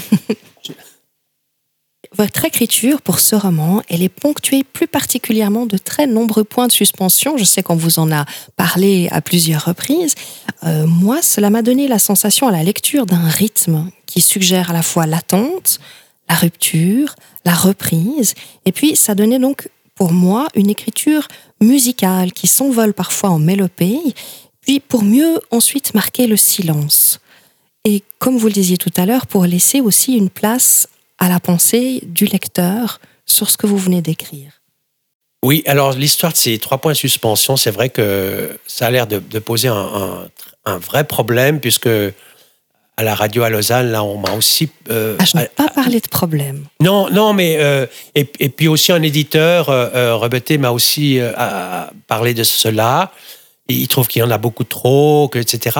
Votre 2.17 2.45
écriture 2.45 3.01
pour 3.01 3.19
ce 3.19 3.35
roman, 3.35 3.83
elle 3.87 4.01
est 4.01 4.09
ponctuée 4.09 4.63
plus 4.63 4.87
particulièrement 4.87 5.67
de 5.67 5.77
très 5.77 6.07
nombreux 6.07 6.43
points 6.43 6.65
de 6.67 6.71
suspension. 6.71 7.37
Je 7.37 7.43
sais 7.43 7.61
qu'on 7.61 7.75
vous 7.75 7.99
en 7.99 8.11
a 8.11 8.25
parlé 8.55 9.07
à 9.11 9.21
plusieurs 9.21 9.65
reprises. 9.65 10.15
Euh, 10.63 10.87
moi, 10.87 11.21
cela 11.21 11.51
m'a 11.51 11.61
donné 11.61 11.87
la 11.87 11.99
sensation 11.99 12.47
à 12.47 12.51
la 12.51 12.63
lecture 12.63 13.05
d'un 13.05 13.27
rythme 13.29 13.91
qui 14.07 14.21
suggère 14.21 14.71
à 14.71 14.73
la 14.73 14.81
fois 14.81 15.05
l'attente, 15.05 15.79
la 16.27 16.35
rupture, 16.35 17.15
la 17.45 17.53
reprise. 17.53 18.33
Et 18.65 18.71
puis, 18.71 18.95
ça 18.95 19.13
donnait 19.13 19.39
donc 19.39 19.69
pour 19.93 20.11
moi 20.11 20.47
une 20.55 20.69
écriture 20.69 21.27
musicale 21.61 22.33
qui 22.33 22.47
s'envole 22.47 22.93
parfois 22.93 23.29
en 23.29 23.39
mélopée, 23.39 23.99
puis 24.69 24.79
pour 24.79 25.01
mieux 25.01 25.39
ensuite 25.49 25.95
marquer 25.95 26.27
le 26.27 26.37
silence. 26.37 27.19
Et 27.85 28.03
comme 28.19 28.37
vous 28.37 28.45
le 28.45 28.53
disiez 28.53 28.77
tout 28.77 28.91
à 28.97 29.07
l'heure, 29.07 29.25
pour 29.25 29.45
laisser 29.45 29.81
aussi 29.81 30.15
une 30.15 30.29
place 30.29 30.87
à 31.17 31.27
la 31.27 31.39
pensée 31.39 32.01
du 32.05 32.25
lecteur 32.25 32.99
sur 33.25 33.49
ce 33.49 33.57
que 33.57 33.65
vous 33.65 33.79
venez 33.79 34.03
d'écrire. 34.03 34.61
Oui, 35.43 35.63
alors 35.65 35.93
l'histoire 35.93 36.33
de 36.33 36.37
ces 36.37 36.59
trois 36.59 36.77
points 36.77 36.91
de 36.91 36.97
suspension, 36.97 37.57
c'est 37.57 37.71
vrai 37.71 37.89
que 37.89 38.59
ça 38.67 38.85
a 38.85 38.91
l'air 38.91 39.07
de, 39.07 39.39
poser 39.39 39.69
un, 39.69 40.77
vrai 40.77 41.03
problème, 41.03 41.59
puisque 41.59 41.89
à 41.89 43.03
la 43.03 43.15
radio 43.15 43.41
à 43.41 43.49
Lausanne, 43.49 43.89
là, 43.89 44.03
on 44.03 44.19
m'a 44.19 44.33
aussi. 44.33 44.69
Euh, 44.91 45.15
ah, 45.17 45.25
je 45.25 45.35
n'ai 45.35 45.47
pas 45.47 45.69
parlé 45.69 45.99
de 45.99 46.07
problème. 46.07 46.65
Non, 46.79 47.09
non, 47.09 47.33
mais. 47.33 47.57
Euh, 47.59 47.87
et, 48.13 48.25
puis 48.25 48.67
aussi, 48.67 48.91
un 48.91 49.01
éditeur, 49.01 49.69
euh, 49.69 50.29
m'a 50.59 50.69
aussi 50.69 51.17
euh, 51.19 51.31
parlé 52.05 52.35
de 52.35 52.43
cela. 52.43 53.11
Il 53.69 53.87
trouve 53.87 54.07
qu'il 54.07 54.19
y 54.21 54.23
en 54.23 54.31
a 54.31 54.37
beaucoup 54.37 54.63
trop, 54.63 55.29
etc. 55.35 55.77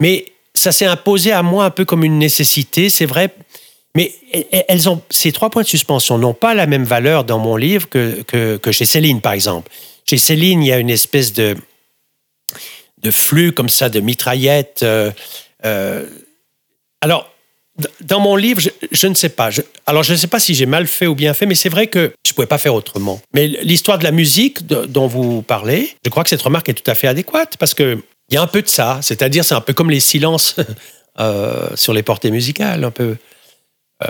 Mais 0.00 0.26
ça 0.54 0.72
s'est 0.72 0.86
imposé 0.86 1.32
à 1.32 1.42
moi 1.42 1.64
un 1.64 1.70
peu 1.70 1.84
comme 1.84 2.04
une 2.04 2.18
nécessité. 2.18 2.90
C'est 2.90 3.06
vrai, 3.06 3.34
mais 3.94 4.12
elles 4.68 4.88
ont, 4.88 5.02
ces 5.10 5.32
trois 5.32 5.50
points 5.50 5.62
de 5.62 5.68
suspension 5.68 6.18
n'ont 6.18 6.34
pas 6.34 6.54
la 6.54 6.66
même 6.66 6.84
valeur 6.84 7.24
dans 7.24 7.38
mon 7.38 7.56
livre 7.56 7.88
que, 7.88 8.22
que, 8.22 8.72
chez 8.72 8.84
Céline, 8.84 9.20
par 9.20 9.32
exemple. 9.32 9.70
Chez 10.04 10.18
Céline, 10.18 10.62
il 10.62 10.68
y 10.68 10.72
a 10.72 10.78
une 10.78 10.90
espèce 10.90 11.32
de, 11.32 11.56
de 12.98 13.10
flux 13.10 13.52
comme 13.52 13.68
ça, 13.68 13.88
de 13.88 14.00
mitraillettes. 14.00 14.82
Euh, 14.82 15.10
euh, 15.64 16.06
alors, 17.00 17.31
dans 18.02 18.20
mon 18.20 18.36
livre, 18.36 18.60
je, 18.90 19.06
ne 19.06 19.14
sais 19.14 19.30
pas. 19.30 19.48
alors, 19.86 20.02
je 20.02 20.12
ne 20.12 20.18
sais 20.18 20.26
pas 20.26 20.38
si 20.38 20.54
j'ai 20.54 20.66
mal 20.66 20.86
fait 20.86 21.06
ou 21.06 21.14
bien 21.14 21.32
fait, 21.32 21.46
mais 21.46 21.54
c'est 21.54 21.70
vrai 21.70 21.86
que 21.86 22.12
je 22.26 22.32
ne 22.32 22.34
pouvais 22.34 22.46
pas 22.46 22.58
faire 22.58 22.74
autrement. 22.74 23.20
Mais 23.34 23.46
l'histoire 23.46 23.98
de 23.98 24.04
la 24.04 24.10
musique 24.10 24.66
dont 24.66 25.06
vous 25.06 25.42
parlez, 25.42 25.96
je 26.04 26.10
crois 26.10 26.22
que 26.22 26.30
cette 26.30 26.42
remarque 26.42 26.68
est 26.68 26.74
tout 26.74 26.90
à 26.90 26.94
fait 26.94 27.08
adéquate 27.08 27.56
parce 27.56 27.72
qu'il 27.74 28.02
y 28.30 28.36
a 28.36 28.42
un 28.42 28.46
peu 28.46 28.60
de 28.60 28.68
ça. 28.68 28.98
C'est-à-dire, 29.00 29.44
c'est 29.44 29.54
un 29.54 29.62
peu 29.62 29.72
comme 29.72 29.90
les 29.90 30.00
silences 30.00 30.56
euh, 31.20 31.68
sur 31.74 31.94
les 31.94 32.02
portées 32.02 32.30
musicales, 32.30 32.84
un 32.84 32.90
peu. 32.90 33.16
Euh, 34.02 34.08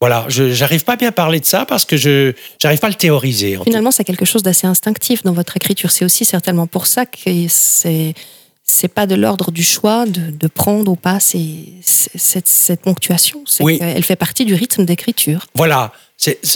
voilà, 0.00 0.24
je 0.28 0.58
n'arrive 0.58 0.84
pas 0.84 0.96
bien 0.96 1.10
à 1.10 1.12
parler 1.12 1.40
de 1.40 1.44
ça 1.44 1.66
parce 1.66 1.84
que 1.84 1.96
je 1.98 2.32
n'arrive 2.64 2.80
pas 2.80 2.86
à 2.86 2.90
le 2.90 2.96
théoriser. 2.96 3.58
Finalement, 3.64 3.90
c'est 3.90 4.04
quelque 4.04 4.24
chose 4.24 4.42
d'assez 4.42 4.66
instinctif 4.66 5.22
dans 5.22 5.34
votre 5.34 5.56
écriture. 5.56 5.90
C'est 5.90 6.06
aussi 6.06 6.24
certainement 6.24 6.66
pour 6.66 6.86
ça 6.86 7.04
que 7.04 7.46
c'est 7.48 8.14
c'est 8.70 8.88
pas 8.88 9.06
de 9.06 9.14
l'ordre 9.14 9.50
du 9.50 9.62
choix 9.62 10.06
de, 10.06 10.46
prendre 10.46 10.92
ou 10.92 10.96
pas 10.96 11.20
cette, 11.20 12.46
cette, 12.46 12.80
ponctuation. 12.80 13.42
Oui. 13.60 13.78
Elle 13.80 14.04
fait 14.04 14.16
partie 14.16 14.44
du 14.44 14.54
rythme 14.54 14.84
d'écriture. 14.84 15.46
Voilà, 15.54 15.92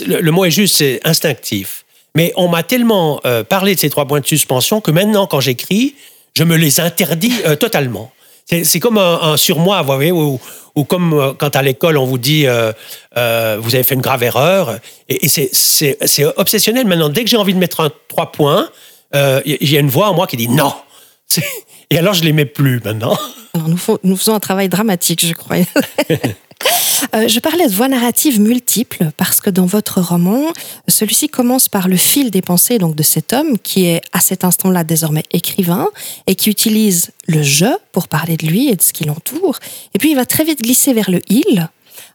le, 0.07 0.31
mot 0.31 0.45
est 0.45 0.51
juste, 0.51 0.77
c'est 0.77 0.99
instinctif. 1.03 1.85
Mais 2.15 2.31
on 2.35 2.47
m'a 2.47 2.63
tellement 2.63 3.19
euh, 3.25 3.43
parlé 3.43 3.75
de 3.75 3.79
ces 3.79 3.89
trois 3.89 4.05
points 4.05 4.21
de 4.21 4.25
suspension 4.25 4.79
que 4.81 4.91
maintenant, 4.91 5.27
quand 5.27 5.41
j'écris, 5.41 5.95
je 6.35 6.43
me 6.43 6.55
les 6.55 6.79
interdis 6.79 7.33
euh, 7.45 7.55
totalement. 7.55 8.11
C'est 8.47 8.79
comme 8.79 8.99
un, 8.99 9.37
surmoi, 9.37 9.81
vous 9.81 9.93
voyez, 9.93 10.11
où, 10.11 10.39
ou 10.75 10.83
comme 10.83 11.13
euh, 11.13 11.33
quand 11.33 11.55
à 11.55 11.63
l'école 11.63 11.97
on 11.97 12.05
vous 12.05 12.19
dit 12.19 12.43
vous 12.45 13.75
avez 13.75 13.83
fait 13.83 13.95
une 13.95 14.01
grave 14.01 14.23
erreur. 14.23 14.79
Et, 15.09 15.27
c'est 15.27 16.25
obsessionnel 16.37 16.85
maintenant. 16.87 17.09
Dès 17.09 17.23
que 17.23 17.29
j'ai 17.29 17.37
envie 17.37 17.53
de 17.53 17.59
mettre 17.59 17.81
un 17.81 17.91
trois 18.07 18.31
points, 18.31 18.69
il 19.13 19.69
y 19.69 19.77
a 19.77 19.79
une 19.79 19.89
voix 19.89 20.09
en 20.09 20.13
moi 20.13 20.27
qui 20.27 20.37
dit 20.37 20.47
non. 20.47 20.73
Et 21.89 21.97
alors 21.97 22.13
je 22.13 22.23
les 22.23 22.33
mets 22.33 22.45
plus 22.45 22.81
maintenant. 22.83 23.17
Alors 23.53 23.69
nous, 23.69 23.79
nous 24.03 24.17
faisons 24.17 24.33
un 24.33 24.39
travail 24.39 24.69
dramatique, 24.69 25.25
je 25.25 25.33
crois. 25.33 25.57
Euh, 27.13 27.27
je 27.27 27.39
parlais 27.39 27.67
de 27.67 27.73
voix 27.73 27.87
narratives 27.87 28.39
multiples 28.39 29.11
parce 29.17 29.39
que 29.39 29.49
dans 29.49 29.65
votre 29.65 30.01
roman, 30.01 30.51
celui-ci 30.87 31.29
commence 31.29 31.67
par 31.69 31.87
le 31.87 31.97
fil 31.97 32.31
des 32.31 32.41
pensées 32.41 32.77
donc 32.77 32.95
de 32.95 33.03
cet 33.03 33.33
homme 33.33 33.59
qui 33.59 33.85
est 33.85 34.01
à 34.13 34.19
cet 34.19 34.43
instant-là 34.43 34.83
désormais 34.83 35.23
écrivain 35.31 35.89
et 36.27 36.35
qui 36.35 36.49
utilise 36.49 37.11
le 37.27 37.43
je 37.43 37.67
pour 37.91 38.07
parler 38.07 38.37
de 38.37 38.47
lui 38.47 38.69
et 38.69 38.75
de 38.75 38.81
ce 38.81 38.93
qui 38.93 39.03
l'entoure. 39.03 39.59
Et 39.93 39.99
puis 39.99 40.11
il 40.11 40.15
va 40.15 40.25
très 40.25 40.43
vite 40.43 40.61
glisser 40.61 40.93
vers 40.93 41.11
le 41.11 41.21
il, 41.29 41.69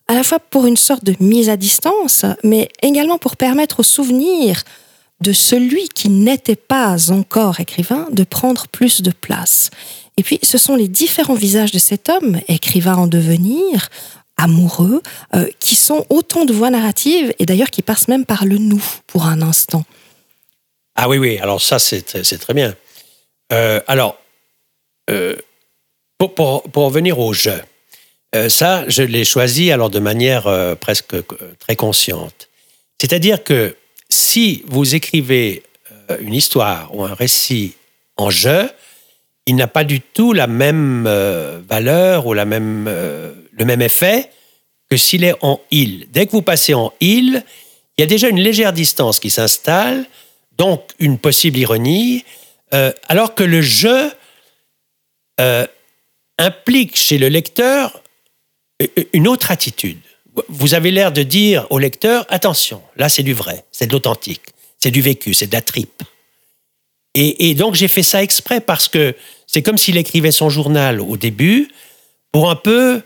à 0.09 0.15
la 0.15 0.25
fois 0.25 0.39
pour 0.41 0.67
une 0.67 0.77
sorte 0.77 1.05
de 1.05 1.15
mise 1.21 1.49
à 1.49 1.57
distance, 1.57 2.25
mais 2.43 2.69
également 2.83 3.19
pour 3.19 3.37
permettre 3.37 3.81
au 3.81 3.85
souvenir 3.85 4.65
de 5.21 5.33
celui 5.33 5.89
qui 5.89 6.09
n'était 6.09 6.57
pas 6.57 7.11
encore 7.11 7.61
écrivain 7.61 8.09
de 8.11 8.25
prendre 8.25 8.67
plus 8.69 9.03
de 9.03 9.11
place. 9.11 9.71
Et 10.17 10.23
puis, 10.23 10.39
ce 10.43 10.59
sont 10.59 10.77
les 10.77 10.89
différents 10.89 11.35
visages 11.35 11.73
de 11.73 11.79
cet 11.79 12.09
homme, 12.09 12.41
écrivain 12.49 12.95
en 12.97 13.07
devenir, 13.07 13.89
amoureux, 14.37 15.03
euh, 15.35 15.47
qui 15.61 15.75
sont 15.75 16.07
autant 16.09 16.45
de 16.45 16.53
voix 16.53 16.71
narratives 16.71 17.33
et 17.39 17.47
d'ailleurs 17.47 17.71
qui 17.71 17.83
passent 17.83 18.09
même 18.09 18.25
par 18.25 18.45
le 18.45 18.59
nous 18.59 18.83
pour 19.07 19.27
un 19.27 19.43
instant. 19.43 19.85
Ah 20.97 21.09
oui, 21.09 21.19
oui, 21.19 21.39
alors 21.39 21.61
ça, 21.61 21.79
c'est 21.79 22.03
très 22.03 22.55
bien. 22.55 22.75
Euh, 23.53 23.81
alors, 23.87 24.19
euh, 25.11 25.37
pour, 26.19 26.35
pour, 26.35 26.63
pour, 26.65 26.85
revenir 26.85 27.19
au 27.19 27.33
jeu, 27.33 27.63
ça, 28.49 28.85
je 28.89 29.03
l'ai 29.03 29.25
choisi 29.25 29.73
alors 29.73 29.91
de 29.91 29.99
manière 29.99 30.77
presque 30.79 31.17
très 31.59 31.75
consciente. 31.75 32.49
C'est-à-dire 33.01 33.43
que 33.43 33.75
si 34.11 34.63
vous 34.67 34.95
écrivez 34.95 35.63
une 36.21 36.35
histoire 36.35 36.95
ou 36.95 37.05
un 37.05 37.15
récit 37.15 37.75
en 38.17 38.31
jeu, 38.31 38.69
il 39.47 39.57
n'a 39.57 39.69
pas 39.69 39.85
du 39.85 40.01
tout 40.01 40.33
la 40.33 40.47
même 40.47 41.09
valeur 41.69 42.27
ou 42.27 42.35
la 42.35 42.45
même 42.45 42.85
le 42.87 43.65
même 43.65 43.83
effet 43.83 44.31
que 44.91 44.97
s'il 44.97 45.25
est 45.25 45.37
en 45.43 45.61
il. 45.71 46.09
Dès 46.11 46.27
que 46.27 46.33
vous 46.33 46.43
passez 46.43 46.75
en 46.75 46.93
il, 47.01 47.45
il 47.97 48.01
y 48.01 48.05
a 48.05 48.07
déjà 48.07 48.29
une 48.29 48.41
légère 48.41 48.73
distance 48.73 49.21
qui 49.21 49.31
s'installe, 49.31 50.07
donc 50.57 50.83
une 50.99 51.19
possible 51.19 51.59
ironie, 51.59 52.25
euh, 52.75 52.93
alors 53.09 53.35
que 53.35 53.45
le 53.45 53.61
euh, 55.41 55.67
implique 56.39 56.97
chez 56.97 57.19
le 57.19 57.29
lecteur 57.29 58.03
euh, 58.83 58.87
une 59.13 59.29
autre 59.29 59.51
attitude. 59.51 60.01
Vous 60.49 60.75
avez 60.75 60.91
l'air 60.91 61.13
de 61.13 61.23
dire 61.23 61.67
au 61.71 61.79
lecteur, 61.79 62.27
attention, 62.29 62.83
là 62.97 63.09
c'est 63.09 63.23
du 63.23 63.35
vrai, 63.35 63.65
c'est 63.73 63.87
de 63.87 63.93
l'authentique, 63.93 64.43
c'est 64.79 64.91
du 64.91 65.01
vécu, 65.01 65.35
c'est 65.35 65.47
de 65.47 65.53
la 65.53 65.63
tripe. 65.63 66.03
Et, 67.15 67.55
donc 67.55 67.75
j'ai 67.75 67.89
fait 67.89 68.05
ça 68.05 68.23
exprès 68.23 68.61
parce 68.61 68.87
que 68.87 69.17
c'est 69.47 69.63
comme 69.63 69.79
s'il 69.79 69.97
écrivait 69.97 70.31
son 70.31 70.49
journal 70.49 71.01
au 71.01 71.17
début, 71.17 71.69
pour 72.31 72.51
un 72.51 72.57
peu 72.57 73.03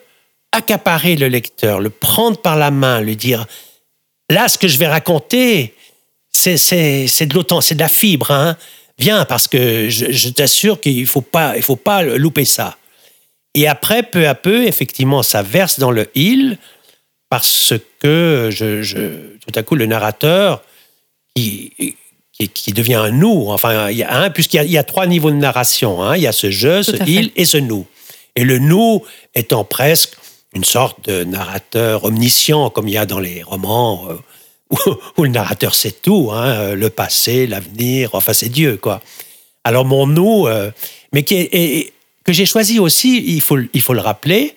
accaparer 0.53 1.17
le 1.17 1.29
lecteur, 1.29 1.81
le 1.81 1.89
prendre 1.91 2.37
par 2.37 2.57
la 2.57 2.71
main, 2.71 3.01
lui 3.01 3.17
dire 3.17 3.47
là, 4.29 4.49
ce 4.49 4.59
que 4.59 4.69
je 4.69 4.79
vais 4.79 4.87
raconter, 4.87 5.75
c'est 6.31 7.27
de 7.27 7.35
l'autant, 7.35 7.61
c'est 7.61 7.75
de 7.75 7.81
la 7.81 7.89
fibre. 7.89 8.31
Hein. 8.31 8.57
Viens, 8.99 9.25
parce 9.25 9.49
que 9.49 9.89
je, 9.89 10.29
t'assure 10.29 10.81
qu'il 10.81 11.01
ne 11.01 11.07
faut 11.07 11.21
pas, 11.21 11.57
il 11.57 11.63
faut 11.63 11.77
pas 11.77 12.03
louper 12.03 12.45
ça. 12.45 12.77
Et 13.55 13.69
après, 13.69 14.03
peu 14.03 14.29
à 14.29 14.35
peu, 14.35 14.67
effectivement, 14.67 15.23
ça 15.23 15.43
verse 15.43 15.79
dans 15.79 15.91
le 15.91 16.09
il, 16.15 16.59
parce 17.35 17.75
que 17.99 18.51
je, 18.53 19.09
tout 19.41 19.53
à 19.57 19.65
coup, 19.65 19.75
le 19.75 19.87
narrateur, 19.87 20.63
qui, 21.35 21.73
qui, 22.33 22.73
devient 22.73 22.95
un 22.95 23.11
nous, 23.11 23.47
enfin, 23.49 23.91
il 23.91 23.97
y 23.97 24.05
a 24.05 24.31
puisqu'il 24.31 24.71
y, 24.71 24.79
a 24.79 24.85
trois 24.85 25.09
niveaux 25.09 25.33
de 25.33 25.37
narration. 25.37 26.01
Hein. 26.01 26.17
il 26.17 26.23
y 26.23 26.29
a 26.29 26.33
ce 26.33 26.53
je, 26.53 26.85
ce 26.85 26.93
il 27.09 27.33
et 27.35 27.45
ce 27.45 27.57
nous. 27.57 27.87
Et 28.37 28.45
le 28.45 28.61
nous 28.61 29.03
étant 29.35 29.65
presque 29.65 30.17
une 30.55 30.63
sorte 30.63 31.09
de 31.09 31.25
narrateur 31.25 32.05
omniscient, 32.05 32.71
comme 32.71 32.87
il 32.87 32.95
y 32.95 32.99
a 32.99 33.05
dans 33.05 33.19
les 33.19 33.43
romans 33.43 34.07
euh, 34.09 34.95
où, 35.17 35.25
le 35.25 35.31
narrateur 35.31 35.75
sait 35.75 35.91
tout, 35.91 36.31
hein, 36.33 36.47
euh, 36.47 36.75
le 36.77 36.89
passé, 36.89 37.49
l'avenir, 37.49 38.11
enfin 38.13 38.33
c'est 38.33 38.49
Dieu, 38.49 38.77
quoi. 38.77 39.03
Alors 39.65 39.85
mon 39.85 40.07
nous, 40.07 40.47
euh, 40.47 40.71
mais 41.13 41.25
qui 41.25 41.91
que 42.25 42.33
j'ai 42.33 42.47
choisi 42.47 42.79
aussi, 42.79 43.25
il 43.27 43.41
faut, 43.41 43.59
il 43.73 43.81
faut 43.81 43.93
le 43.93 44.01
rappeler, 44.01 44.55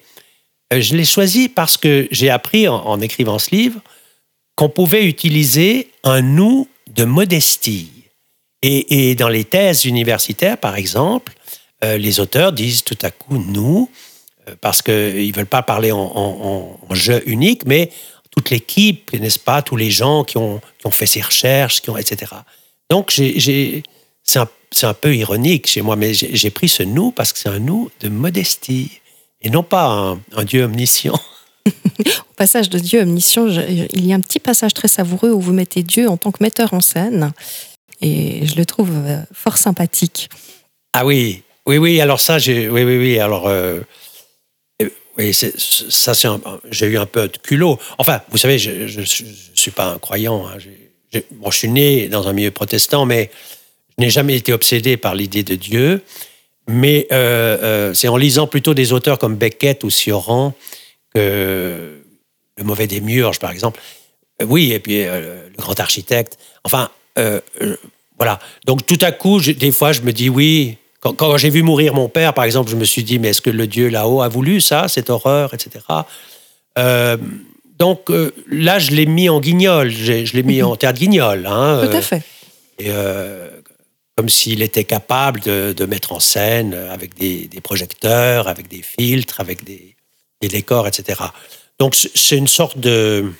je 0.71 0.95
l'ai 0.95 1.05
choisi 1.05 1.49
parce 1.49 1.77
que 1.77 2.07
j'ai 2.11 2.29
appris 2.29 2.67
en, 2.67 2.99
écrivant 2.99 3.39
ce 3.39 3.51
livre 3.51 3.79
qu'on 4.55 4.69
pouvait 4.69 5.05
utiliser 5.05 5.91
un 6.03 6.21
nous 6.21 6.67
de 6.93 7.03
modestie. 7.03 7.91
Et, 8.63 9.15
dans 9.15 9.29
les 9.29 9.43
thèses 9.43 9.85
universitaires, 9.85 10.57
par 10.57 10.75
exemple, 10.75 11.33
les 11.83 12.19
auteurs 12.19 12.51
disent 12.51 12.83
tout 12.83 12.97
à 13.03 13.11
coup 13.11 13.37
nous, 13.37 13.89
parce 14.61 14.81
qu'ils 14.81 15.27
ne 15.27 15.35
veulent 15.35 15.45
pas 15.45 15.61
parler 15.61 15.91
en, 15.91 16.77
jeu 16.91 17.21
unique, 17.27 17.65
mais 17.65 17.91
toute 18.31 18.49
l'équipe, 18.49 19.13
n'est-ce 19.13 19.39
pas, 19.39 19.61
tous 19.61 19.75
les 19.75 19.91
gens 19.91 20.23
qui 20.23 20.37
ont, 20.37 20.61
fait 20.91 21.05
ces 21.05 21.21
recherches, 21.21 21.81
qui 21.81 21.89
ont, 21.89 21.97
etc. 21.97 22.31
Donc, 22.89 23.11
c'est 23.11 24.39
un, 24.83 24.93
peu 24.93 25.15
ironique 25.15 25.67
chez 25.67 25.81
moi, 25.81 25.95
mais 25.95 26.13
j'ai 26.13 26.49
pris 26.49 26.69
ce 26.69 26.83
nous 26.83 27.11
parce 27.11 27.33
que 27.33 27.39
c'est 27.39 27.49
un 27.49 27.59
nous 27.59 27.89
de 27.99 28.09
modestie 28.09 29.01
et 29.41 29.49
non 29.49 29.63
pas 29.63 30.17
un, 30.35 30.43
Dieu 30.43 30.63
omniscient. 30.63 31.19
Au 31.67 32.33
passage 32.35 32.69
de 32.69 32.79
Dieu 32.79 33.01
omniscient, 33.01 33.47
il 33.47 34.05
y 34.05 34.13
a 34.13 34.15
un 34.15 34.21
petit 34.21 34.39
passage 34.39 34.73
très 34.73 34.87
savoureux 34.87 35.31
où 35.31 35.39
vous 35.39 35.53
mettez 35.53 35.83
Dieu 35.83 36.09
en 36.09 36.17
tant 36.17 36.31
que 36.31 36.41
metteur 36.41 36.73
en 36.73 36.81
scène 36.81 37.33
et 38.01 38.45
je 38.45 38.55
le 38.55 38.65
trouve 38.65 38.91
euh, 38.93 39.21
fort 39.33 39.57
sympathique. 39.57 40.29
Ah 40.93 41.05
oui, 41.05 41.43
oui, 41.65 41.77
oui, 41.77 42.01
alors 42.01 42.19
ça, 42.19 42.39
j'ai, 42.39 42.69
oui, 42.69 42.83
oui, 42.83 42.97
oui, 42.97 43.19
alors. 43.19 43.47
Euh, 43.47 43.81
oui, 45.17 45.33
ça, 45.33 46.13
c'est 46.13 46.27
j'ai 46.69 46.85
eu 46.85 46.97
un 46.97 47.07
peu 47.07 47.27
de 47.27 47.37
culot. 47.37 47.79
Enfin, 47.97 48.21
vous 48.29 48.37
savez, 48.37 48.59
je 48.59 48.99
ne 48.99 49.05
suis 49.05 49.71
pas 49.71 49.93
un 49.93 49.97
croyant. 49.97 50.47
Hein. 50.47 50.57
bon, 51.31 51.49
je 51.49 51.57
suis 51.57 51.69
né 51.69 52.07
dans 52.07 52.27
un 52.27 52.33
milieu 52.33 52.51
protestant, 52.51 53.07
mais 53.07 53.31
je 53.97 54.03
n'ai 54.03 54.11
jamais 54.11 54.35
été 54.35 54.53
obsédé 54.53 54.95
par 54.95 55.15
l'idée 55.15 55.41
de 55.41 55.55
Dieu. 55.55 56.03
Mais 56.67 57.07
euh, 57.11 57.57
euh, 57.61 57.93
c'est 57.93 58.09
en 58.09 58.17
lisant 58.17 58.45
plutôt 58.45 58.73
des 58.73 58.91
auteurs 58.91 59.17
comme 59.17 59.35
Beckett 59.35 59.83
ou 59.83 59.89
Sioran 59.89 60.53
que 61.13 62.01
Le 62.57 62.63
mauvais 62.63 62.87
des 62.87 62.99
Murges, 62.99 63.39
par 63.39 63.51
exemple. 63.51 63.79
Euh, 64.41 64.45
oui, 64.45 64.73
et 64.73 64.79
puis 64.79 65.03
le 65.03 65.49
grand 65.57 65.79
architecte. 65.79 66.37
Enfin, 66.63 66.89
voilà. 68.17 68.39
Donc 68.65 68.85
tout 68.85 68.99
à 69.01 69.11
coup, 69.11 69.39
des 69.39 69.71
fois, 69.71 69.93
je 69.93 70.01
me 70.01 70.11
dis 70.11 70.29
oui, 70.29 70.77
quand, 70.99 71.37
j'ai 71.37 71.49
vu 71.49 71.63
mourir 71.63 71.93
mon 71.93 72.09
père, 72.09 72.33
par 72.33 72.43
exemple, 72.43 72.69
je 72.69 72.75
me 72.75 72.83
suis 72.83 73.03
dit, 73.03 73.17
mais 73.17 73.29
est-ce 73.29 73.41
que 73.41 73.49
le 73.49 73.67
Dieu 73.67 73.87
là-haut 73.87 74.21
a 74.21 74.27
voulu 74.27 74.59
ça, 74.59 74.87
cette 74.87 75.09
horreur, 75.09 75.53
etc. 75.53 75.79
Donc 77.79 78.11
là, 78.49 78.79
je 78.79 78.91
l'ai 78.91 79.05
mis 79.05 79.29
en 79.29 79.39
guignol, 79.39 79.89
je 79.89 80.35
l'ai 80.35 80.43
mis 80.43 80.61
en 80.61 80.75
théâtre 80.75 80.99
guignol. 80.99 81.45
Hein, 81.45 81.87
Tout 81.87 81.95
à 81.95 82.01
fait. 82.01 82.23
Et, 82.79 82.91
comme 84.17 84.29
s'il 84.29 84.63
était 84.63 84.83
capable 84.83 85.39
de, 85.41 85.85
mettre 85.85 86.11
en 86.11 86.19
scène 86.19 86.73
avec 86.73 87.15
des, 87.15 87.47
projecteurs, 87.61 88.47
avec 88.47 88.67
des 88.67 88.81
filtres, 88.81 89.39
avec 89.39 89.63
des, 89.63 89.95
décors, 90.41 90.87
etc. 90.87 91.21
Donc 91.79 91.95
c'est 91.95 92.37
une 92.37 92.47
sorte 92.47 92.79
de... 92.79 93.21
Je 93.21 93.27
ne 93.27 93.33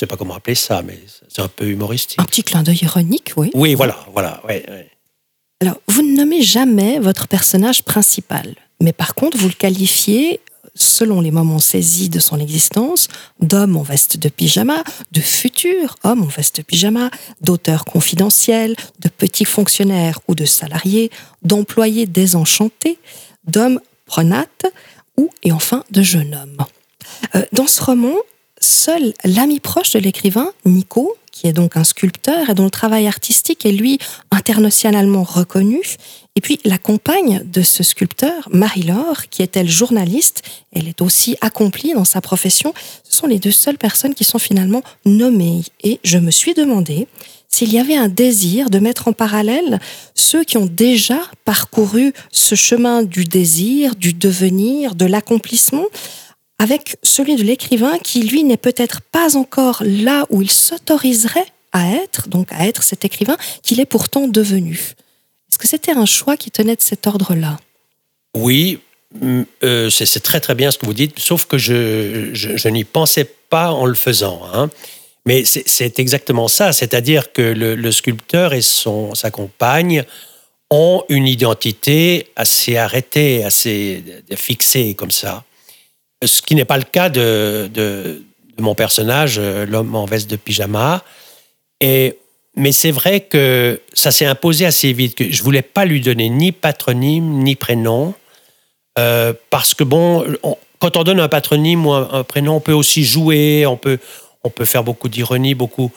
sais 0.00 0.06
pas 0.06 0.16
comment 0.16 0.34
appeler 0.34 0.54
ça, 0.54 0.82
mais 0.82 0.98
c'est 1.28 1.40
un 1.40 1.48
peu 1.48 1.66
humoristique. 1.66 2.20
Un 2.20 2.24
petit 2.24 2.42
clin 2.42 2.62
d'œil 2.62 2.80
ironique, 2.82 3.32
oui. 3.36 3.50
Oui, 3.54 3.74
voilà, 3.74 3.96
voilà. 4.12 4.42
Ouais, 4.44 4.64
ouais. 4.68 4.90
Alors, 5.60 5.76
vous 5.86 6.02
ne 6.02 6.16
nommez 6.16 6.42
jamais 6.42 6.98
votre 6.98 7.26
personnage 7.28 7.84
principal, 7.84 8.54
mais 8.80 8.92
par 8.92 9.14
contre, 9.14 9.38
vous 9.38 9.48
le 9.48 9.54
qualifiez, 9.54 10.40
selon 10.74 11.20
les 11.20 11.30
moments 11.30 11.58
saisis 11.58 12.08
de 12.08 12.18
son 12.18 12.40
existence, 12.40 13.08
d'homme 13.40 13.76
en 13.76 13.82
veste 13.82 14.16
de 14.16 14.28
pyjama, 14.28 14.82
de 15.12 15.20
futur 15.20 15.96
homme 16.02 16.22
en 16.22 16.26
veste 16.26 16.56
de 16.58 16.62
pyjama, 16.62 17.10
d'auteur 17.40 17.84
confidentiel, 17.84 18.76
de 19.00 19.08
petit 19.08 19.44
fonctionnaire 19.44 20.20
ou 20.28 20.34
de 20.34 20.44
salarié, 20.44 21.10
d'employé 21.42 22.06
désenchanté, 22.06 22.98
d'homme 23.46 23.80
prenate 24.06 24.66
ou, 25.16 25.30
et 25.42 25.52
enfin, 25.52 25.84
de 25.90 26.02
jeune 26.02 26.34
homme. 26.34 26.66
Euh, 27.34 27.44
dans 27.52 27.66
ce 27.66 27.82
roman, 27.82 28.16
seul 28.60 29.14
l'ami 29.24 29.60
proche 29.60 29.92
de 29.92 29.98
l'écrivain, 29.98 30.50
Nico, 30.64 31.16
qui 31.34 31.48
est 31.48 31.52
donc 31.52 31.76
un 31.76 31.82
sculpteur 31.82 32.48
et 32.48 32.54
dont 32.54 32.64
le 32.64 32.70
travail 32.70 33.08
artistique 33.08 33.66
est, 33.66 33.72
lui, 33.72 33.98
internationalement 34.30 35.24
reconnu. 35.24 35.80
Et 36.36 36.40
puis 36.40 36.60
la 36.64 36.78
compagne 36.78 37.42
de 37.44 37.62
ce 37.62 37.82
sculpteur, 37.82 38.48
Marie-Laure, 38.52 39.28
qui 39.30 39.42
est 39.42 39.56
elle 39.56 39.68
journaliste, 39.68 40.42
elle 40.72 40.86
est 40.86 41.02
aussi 41.02 41.36
accomplie 41.40 41.92
dans 41.92 42.04
sa 42.04 42.20
profession. 42.20 42.72
Ce 43.02 43.16
sont 43.16 43.26
les 43.26 43.40
deux 43.40 43.50
seules 43.50 43.78
personnes 43.78 44.14
qui 44.14 44.22
sont 44.22 44.38
finalement 44.38 44.84
nommées. 45.06 45.62
Et 45.82 45.98
je 46.04 46.18
me 46.18 46.30
suis 46.30 46.54
demandé 46.54 47.08
s'il 47.48 47.72
y 47.72 47.80
avait 47.80 47.96
un 47.96 48.08
désir 48.08 48.70
de 48.70 48.78
mettre 48.78 49.08
en 49.08 49.12
parallèle 49.12 49.80
ceux 50.14 50.44
qui 50.44 50.56
ont 50.56 50.66
déjà 50.66 51.20
parcouru 51.44 52.12
ce 52.30 52.54
chemin 52.54 53.02
du 53.02 53.24
désir, 53.24 53.96
du 53.96 54.12
devenir, 54.12 54.94
de 54.94 55.06
l'accomplissement, 55.06 55.86
avec 56.58 56.96
celui 57.02 57.36
de 57.36 57.42
l'écrivain 57.42 57.98
qui, 57.98 58.22
lui, 58.22 58.44
n'est 58.44 58.56
peut-être 58.56 59.00
pas 59.00 59.36
encore 59.36 59.82
là 59.84 60.26
où 60.30 60.42
il 60.42 60.50
s'autoriserait 60.50 61.46
à 61.72 61.90
être, 61.90 62.28
donc 62.28 62.52
à 62.52 62.66
être 62.66 62.82
cet 62.82 63.04
écrivain 63.04 63.36
qu'il 63.62 63.80
est 63.80 63.86
pourtant 63.86 64.28
devenu. 64.28 64.94
Est-ce 65.50 65.58
que 65.58 65.66
c'était 65.66 65.92
un 65.92 66.06
choix 66.06 66.36
qui 66.36 66.50
tenait 66.50 66.76
de 66.76 66.80
cet 66.80 67.06
ordre-là? 67.06 67.58
Oui, 68.36 68.78
euh, 69.22 69.90
c'est 69.90 70.22
très 70.22 70.40
très 70.40 70.54
bien 70.54 70.70
ce 70.70 70.78
que 70.78 70.86
vous 70.86 70.94
dites, 70.94 71.18
sauf 71.18 71.46
que 71.46 71.58
je, 71.58 72.30
je, 72.32 72.68
n'y 72.68 72.84
pensais 72.84 73.24
pas 73.50 73.70
en 73.70 73.86
le 73.86 73.94
faisant. 73.94 74.42
Hein. 74.52 74.70
Mais 75.26 75.44
c'est 75.44 75.98
exactement 75.98 76.48
ça, 76.48 76.72
c'est-à-dire 76.72 77.32
que 77.32 77.42
le, 77.42 77.92
sculpteur 77.92 78.52
et 78.52 78.62
son, 78.62 79.14
sa 79.14 79.30
compagne 79.30 80.04
ont 80.70 81.02
une 81.08 81.26
identité 81.26 82.28
assez 82.36 82.76
arrêtée, 82.76 83.42
assez 83.42 84.04
fixée 84.36 84.94
comme 84.94 85.10
ça 85.10 85.44
ce 86.26 86.42
qui 86.42 86.54
n'est 86.54 86.64
pas 86.64 86.78
le 86.78 86.84
cas 86.84 87.08
de, 87.08 87.70
de, 87.72 88.22
mon 88.58 88.74
personnage, 88.74 89.36
euh, 89.38 89.66
l'homme 89.66 89.94
en 89.94 90.04
veste 90.04 90.30
de 90.30 90.36
pyjama. 90.36 91.02
Et, 91.80 92.18
mais 92.56 92.72
c'est 92.72 92.90
vrai 92.90 93.20
que 93.20 93.80
ça 93.92 94.10
s'est 94.12 94.26
imposé 94.26 94.64
assez 94.64 94.92
vite, 94.92 95.16
que 95.16 95.30
je 95.30 95.42
voulais 95.42 95.62
pas 95.62 95.84
lui 95.84 96.00
donner 96.00 96.28
ni 96.28 96.52
patronyme, 96.52 97.42
ni 97.42 97.56
prénom, 97.56 98.14
euh, 98.98 99.32
parce 99.50 99.74
que 99.74 99.82
bon, 99.82 100.24
quand 100.78 100.96
on 100.96 101.02
donne 101.02 101.18
un 101.18 101.28
patronyme 101.28 101.86
ou 101.86 101.92
un, 101.92 102.22
prénom, 102.22 102.56
on 102.56 102.60
peut 102.60 102.72
aussi 102.72 103.04
jouer, 103.04 103.66
on 103.66 103.76
peut, 103.76 103.98
on 104.44 104.50
peut 104.50 104.64
faire 104.64 104.84
beaucoup 104.84 105.08
d'ironie, 105.08 105.54
beaucoup, 105.54 105.90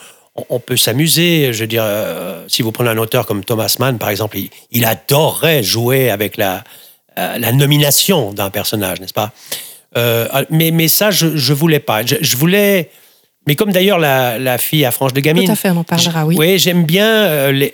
on, 0.49 0.59
peut 0.59 0.77
s'amuser. 0.77 1.53
Je 1.53 1.59
veux 1.59 1.67
dire, 1.67 1.83
euh, 1.85 2.43
si 2.47 2.63
vous 2.63 2.71
prenez 2.71 2.89
un 2.89 2.97
auteur 2.97 3.27
comme 3.27 3.43
Thomas 3.43 3.75
Mann, 3.77 3.99
par 3.99 4.09
exemple, 4.09 4.37
il, 4.37 4.49
il 4.71 5.63
jouer 5.63 6.09
avec 6.09 6.37
la, 6.37 6.63
la 7.15 7.51
nomination 7.51 8.33
d'un 8.33 8.49
personnage, 8.49 8.99
n'est-ce 8.99 9.13
pas? 9.13 9.31
Euh, 9.95 10.27
ah, 10.31 10.43
mais, 10.49 10.71
mais 10.71 10.87
ça, 10.87 11.11
je 11.11 11.27
ne 11.27 11.55
voulais 11.55 11.79
pas. 11.79 12.05
Je, 12.05 12.37
voulais. 12.37 12.89
Mais 13.45 13.55
comme 13.55 13.71
d'ailleurs 13.71 13.99
la, 13.99 14.37
la, 14.37 14.57
fille 14.57 14.85
à 14.85 14.91
frange 14.91 15.13
de 15.13 15.21
gamine. 15.21 15.45
Tout 15.45 15.51
à 15.51 15.55
fait, 15.55 15.69
on 15.69 15.77
en 15.77 15.83
parlera, 15.83 16.25
oui. 16.25 16.35
Oui, 16.37 16.59
j'aime 16.59 16.83
bien 16.83 17.07
euh, 17.07 17.69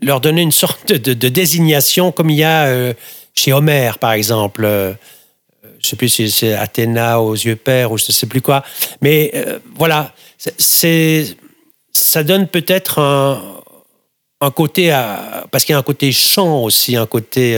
leur 0.00 0.20
donner 0.20 0.42
une 0.42 0.52
sorte 0.52 0.92
de, 0.92 1.28
désignation, 1.28 2.12
comme 2.12 2.30
il 2.30 2.36
y 2.36 2.44
a 2.44 2.66
euh, 2.66 2.94
chez 3.34 3.52
Homère, 3.52 3.98
par 3.98 4.12
exemple. 4.12 4.62
je 4.62 5.66
ne 5.68 5.82
sais 5.82 5.96
plus 5.96 6.08
si 6.08 6.30
c'est 6.30 6.54
Athéna 6.54 7.20
aux 7.20 7.34
yeux 7.34 7.56
pères 7.56 7.90
ou 7.90 7.98
je 7.98 8.04
ne 8.08 8.12
sais 8.12 8.26
plus 8.26 8.40
quoi. 8.40 8.62
Mais 9.02 9.32
voilà, 9.76 10.14
c'est, 10.38 11.36
ça 11.92 12.22
donne 12.22 12.46
peut-être 12.46 13.00
un, 13.00 13.42
un 14.40 14.50
côté. 14.50 14.92
À, 14.92 15.46
parce 15.50 15.64
qu'il 15.64 15.72
y 15.72 15.76
a 15.76 15.78
un 15.78 15.82
côté 15.82 16.12
chant 16.12 16.62
aussi, 16.62 16.96
un 16.96 17.06
côté. 17.06 17.54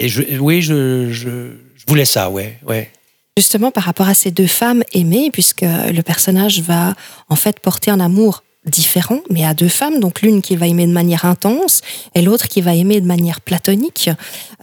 et 0.00 0.08
je, 0.08 0.22
oui, 0.38 0.62
je, 0.62 1.12
je 1.12 1.52
voulais 1.88 2.04
ça, 2.04 2.30
ouais, 2.30 2.58
ouais. 2.66 2.90
Justement, 3.36 3.70
par 3.70 3.84
rapport 3.84 4.08
à 4.08 4.14
ces 4.14 4.30
deux 4.30 4.46
femmes 4.46 4.82
aimées, 4.92 5.30
puisque 5.32 5.62
le 5.62 6.00
personnage 6.02 6.60
va 6.60 6.94
en 7.28 7.36
fait 7.36 7.60
porter 7.60 7.90
un 7.90 8.00
amour 8.00 8.42
différents, 8.66 9.20
mais 9.30 9.44
à 9.44 9.54
deux 9.54 9.68
femmes, 9.68 10.00
donc 10.00 10.22
l'une 10.22 10.42
qui 10.42 10.56
va 10.56 10.66
aimer 10.66 10.86
de 10.86 10.92
manière 10.92 11.24
intense 11.24 11.80
et 12.14 12.22
l'autre 12.22 12.48
qui 12.48 12.60
va 12.60 12.74
aimer 12.74 13.00
de 13.00 13.06
manière 13.06 13.40
platonique. 13.40 14.10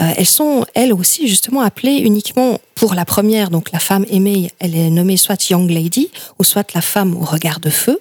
Euh, 0.02 0.12
elles 0.18 0.26
sont, 0.26 0.66
elles 0.76 0.94
aussi, 0.94 1.28
justement 1.28 1.62
appelées 1.62 1.98
uniquement 1.98 2.60
pour 2.76 2.94
la 2.94 3.06
première, 3.06 3.50
donc 3.50 3.72
la 3.72 3.80
femme 3.80 4.06
aimée, 4.10 4.52
elle 4.60 4.76
est 4.76 4.90
nommée 4.90 5.18
soit 5.18 5.50
Young 5.50 5.70
Lady 5.70 6.10
ou 6.40 6.44
soit 6.44 6.74
la 6.74 6.82
femme 6.82 7.16
au 7.16 7.24
regard 7.24 7.60
de 7.60 7.70
feu. 7.70 8.00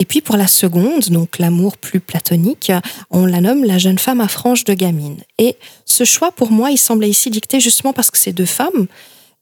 Et 0.00 0.06
puis 0.06 0.22
pour 0.22 0.36
la 0.36 0.48
seconde, 0.48 1.10
donc 1.10 1.38
l'amour 1.38 1.76
plus 1.76 2.00
platonique, 2.00 2.72
on 3.10 3.26
la 3.26 3.40
nomme 3.42 3.64
la 3.64 3.78
jeune 3.78 3.98
femme 3.98 4.20
à 4.20 4.28
franges 4.28 4.64
de 4.64 4.72
gamine. 4.72 5.18
Et 5.38 5.56
ce 5.84 6.04
choix, 6.04 6.32
pour 6.32 6.50
moi, 6.50 6.70
il 6.70 6.78
semblait 6.78 7.10
ici 7.10 7.30
dicté 7.30 7.60
justement 7.60 7.92
parce 7.92 8.10
que 8.10 8.18
ces 8.18 8.32
deux 8.32 8.46
femmes 8.46 8.86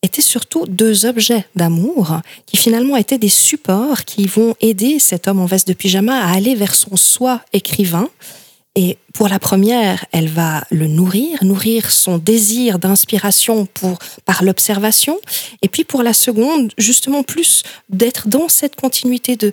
étaient 0.03 0.23
surtout 0.23 0.67
deux 0.67 1.07
objets 1.07 1.47
d'amour 1.55 2.21
qui 2.47 2.57
finalement 2.57 2.97
étaient 2.97 3.19
des 3.19 3.29
supports 3.29 4.05
qui 4.05 4.27
vont 4.27 4.55
aider 4.61 4.99
cet 4.99 5.29
homme 5.29 5.41
en 5.41 5.47
veste 5.47 5.69
de 5.69 5.73
pyjama 5.73 6.21
à 6.21 6.33
aller 6.35 6.55
vers 6.55 6.75
son 6.75 6.97
soi 6.97 7.41
écrivain. 7.53 8.09
Et 8.75 8.97
pour 9.13 9.29
la 9.29 9.41
première, 9.41 10.05
elle 10.13 10.29
va 10.29 10.63
le 10.71 10.87
nourrir, 10.87 11.43
nourrir 11.43 11.91
son 11.91 12.19
désir 12.19 12.79
d'inspiration 12.79 13.67
pour 13.67 13.99
par 14.25 14.45
l'observation. 14.45 15.19
Et 15.63 15.69
puis 15.69 15.83
pour 15.83 16.05
la 16.05 16.13
seconde, 16.13 16.73
justement 16.79 17.25
plus 17.25 17.65
d'être 17.89 18.29
dans 18.29 18.49
cette 18.49 18.77
continuité 18.77 19.35
de 19.35 19.51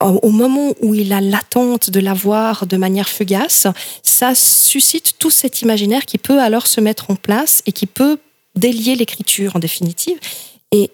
au 0.00 0.30
moment 0.30 0.74
où 0.82 0.94
il 0.94 1.12
a 1.12 1.20
l'attente 1.20 1.90
de 1.90 2.00
la 2.00 2.12
voir 2.12 2.66
de 2.66 2.76
manière 2.76 3.08
fugace, 3.08 3.66
ça 4.02 4.34
suscite 4.34 5.14
tout 5.18 5.30
cet 5.30 5.62
imaginaire 5.62 6.04
qui 6.04 6.18
peut 6.18 6.40
alors 6.40 6.66
se 6.66 6.80
mettre 6.80 7.10
en 7.10 7.16
place 7.16 7.62
et 7.66 7.72
qui 7.72 7.86
peut 7.86 8.18
délier 8.54 8.94
l'écriture 8.94 9.56
en 9.56 9.58
définitive. 9.58 10.18
Et 10.72 10.90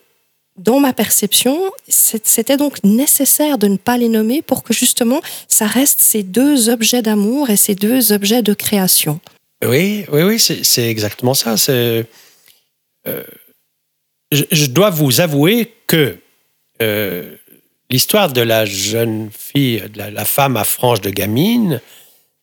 dans 0.57 0.81
ma 0.81 0.93
perception, 0.93 1.59
c'était 1.89 2.57
donc 2.57 2.85
nécessaire 2.85 3.59
de 3.59 3.67
ne 3.67 3.77
pas 3.77 3.97
les 3.97 4.09
nommer 4.09 4.43
pour 4.43 4.63
que 4.63 4.73
justement 4.73 5.21
ça 5.49 5.67
reste 5.67 6.01
ces 6.01 6.23
deux 6.23 6.69
objets 6.69 7.03
d'amour 7.03 7.51
et 7.51 7.57
ces 7.57 7.75
deux 7.75 8.13
objets 8.13 8.43
de 8.43 8.55
création. 8.55 9.21
Oui, 9.65 10.05
oui, 10.13 10.23
oui, 10.23 10.39
c'est 10.39 10.89
exactement 10.89 11.35
ça. 11.35 11.55
Euh, 11.69 12.05
je, 14.31 14.45
je, 14.51 14.67
dois 14.67 14.91
vous 14.91 15.21
avouer 15.21 15.75
que 15.87 16.19
euh, 16.81 17.37
L'histoire 17.93 18.33
de 18.33 18.41
la 18.41 18.65
jeune 18.65 19.29
fille, 19.31 19.83
de 19.93 20.03
la, 20.03 20.25
femme 20.25 20.57
à 20.57 20.65
franges 20.65 21.03
de 21.03 21.11
gamine, 21.11 21.79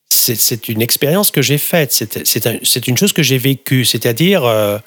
c'est 0.07 0.69
une 0.69 0.79
expérience 0.79 1.31
que 1.31 1.41
j'ai 1.41 1.57
faite. 1.57 1.91
C'est 2.23 2.87
une 2.87 2.95
chose 2.95 3.13
que 3.13 3.23
j'ai 3.23 3.39
vécue. 3.39 3.83
C'est-à-dire, 3.83 4.43
euh, 4.43 4.77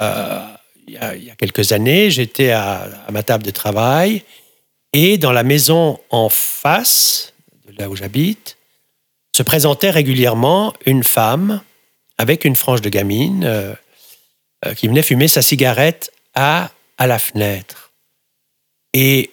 euh, 0.00 0.40
il, 0.86 0.94
y 0.94 1.30
a 1.30 1.36
quelques 1.36 1.72
années, 1.72 2.10
j'étais 2.10 2.50
à, 2.50 2.88
ma 3.12 3.22
table 3.22 3.44
de 3.44 3.50
travail 3.50 4.22
et 4.94 5.18
dans 5.18 5.32
la 5.32 5.42
maison 5.42 6.00
en 6.08 6.30
face, 6.30 7.34
de 7.66 7.78
là 7.78 7.90
où 7.90 7.94
j'habite, 7.94 8.56
se 9.36 9.42
présentait 9.42 9.90
régulièrement 9.90 10.72
une 10.86 11.04
femme 11.04 11.60
avec 12.16 12.46
une 12.46 12.56
frange 12.56 12.80
de 12.80 12.88
gamine 12.88 13.44
euh, 13.44 13.74
qui 14.76 14.88
venait 14.88 15.02
fumer 15.02 15.28
sa 15.28 15.42
cigarette 15.42 16.10
à, 16.32 16.70
à 16.96 17.06
la 17.06 17.18
fenêtre. 17.18 17.92
Et 18.94 19.30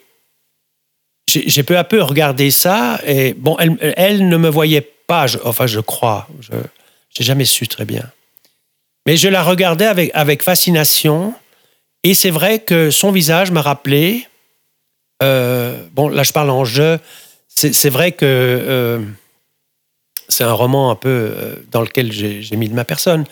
j'ai 1.32 1.64
peu 1.64 1.78
à 1.78 1.84
peu 1.84 2.02
regardé 2.02 2.52
ça 2.52 3.00
et 3.06 3.34
bon, 3.34 3.58
elle, 3.58 4.28
ne 4.28 4.38
me 4.38 4.50
voyait 4.50 4.82
pas, 4.82 5.26
enfin 5.44 5.68
je 5.68 5.80
crois, 5.80 6.28
je 6.40 6.54
n'ai 6.54 7.26
jamais 7.26 7.46
su 7.46 7.68
très 7.68 7.86
bien. 7.86 8.10
Mais 9.06 9.18
je 9.18 9.28
la 9.30 9.44
regardais 9.44 10.12
avec, 10.14 10.44
fascination 10.44 11.34
et 12.04 12.14
c'est 12.14 12.30
vrai 12.30 12.60
que 12.60 12.92
son 12.92 13.12
visage 13.12 13.52
m'a 13.52 13.62
rappelé, 13.62 14.28
euh, 15.24 15.84
bon 15.94 16.10
là 16.10 16.24
je 16.24 16.32
parle 16.32 16.50
en 16.50 16.66
jeu, 16.66 17.00
c'est 17.48 17.90
vrai 17.90 18.12
que 18.12 18.26
euh, 18.26 19.00
c'est 20.30 20.44
un 20.44 20.54
roman 20.54 20.92
un 20.92 20.96
peu 20.96 21.10
euh, 21.10 21.56
dans 21.72 21.82
lequel 21.82 22.12
j'ai 22.12 22.56
mis 22.56 22.70
de 22.70 22.74
ma 22.74 22.86
personne, 22.86 23.26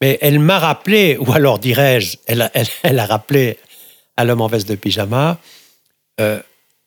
mais 0.00 0.18
elle 0.20 0.38
m'a 0.38 0.58
rappelé, 0.58 1.16
ou 1.18 1.32
alors 1.32 1.58
dirais-je, 1.58 2.16
elle, 2.26 2.42
a 2.98 3.06
rappelé 3.06 3.58
à 4.16 4.24
l'homme 4.24 4.40
en 4.40 4.48
veste 4.48 4.68
de 4.68 4.74
pyjama, 4.74 5.38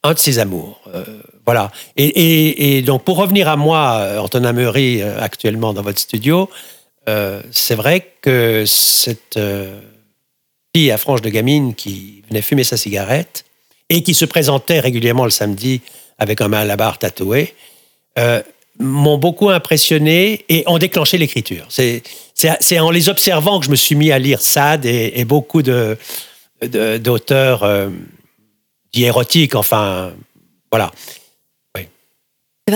un 0.05 0.13
de 0.13 0.19
ses 0.19 0.39
amours. 0.39 0.79
Euh, 0.93 1.03
voilà. 1.45 1.71
Et, 1.97 2.81
donc, 2.83 3.03
pour 3.03 3.17
revenir 3.17 3.49
à 3.49 3.55
moi, 3.55 3.97
euh, 3.99 4.19
Antonin 4.19 4.53
Meury, 4.53 5.01
euh, 5.01 5.19
actuellement 5.19 5.73
dans 5.73 5.81
votre 5.81 5.99
studio, 5.99 6.49
c'est 7.51 7.75
vrai 7.75 8.13
que 8.21 8.63
cette 8.65 9.37
fille 10.75 10.89
à 10.89 10.97
frange 10.97 11.21
de 11.21 11.29
gamine 11.29 11.75
qui 11.75 12.23
venait 12.27 12.41
fumer 12.41 12.63
sa 12.63 12.77
cigarette 12.77 13.45
et 13.89 14.01
qui 14.01 14.15
se 14.15 14.25
présentait 14.25 14.79
régulièrement 14.79 15.25
le 15.25 15.29
samedi 15.29 15.81
avec 16.17 16.41
un 16.41 16.47
main 16.47 16.61
à 16.61 16.65
la 16.65 16.77
barre 16.77 16.97
tatoué, 16.97 17.53
m'ont 18.79 19.19
beaucoup 19.19 19.51
impressionné 19.51 20.45
et 20.49 20.63
ont 20.65 20.79
déclenché 20.79 21.19
l'écriture. 21.19 21.67
C'est 21.69 22.79
en 22.79 22.89
les 22.89 23.07
observant 23.07 23.59
que 23.59 23.67
je 23.67 23.71
me 23.71 23.75
suis 23.75 23.93
mis 23.93 24.11
à 24.11 24.17
lire 24.17 24.41
Sade 24.41 24.87
et, 24.87 25.19
et 25.19 25.25
beaucoup 25.25 25.61
d'auteurs 25.61 27.63
érotique, 29.03 29.55
enfin, 29.55 30.13
voilà. 30.71 30.91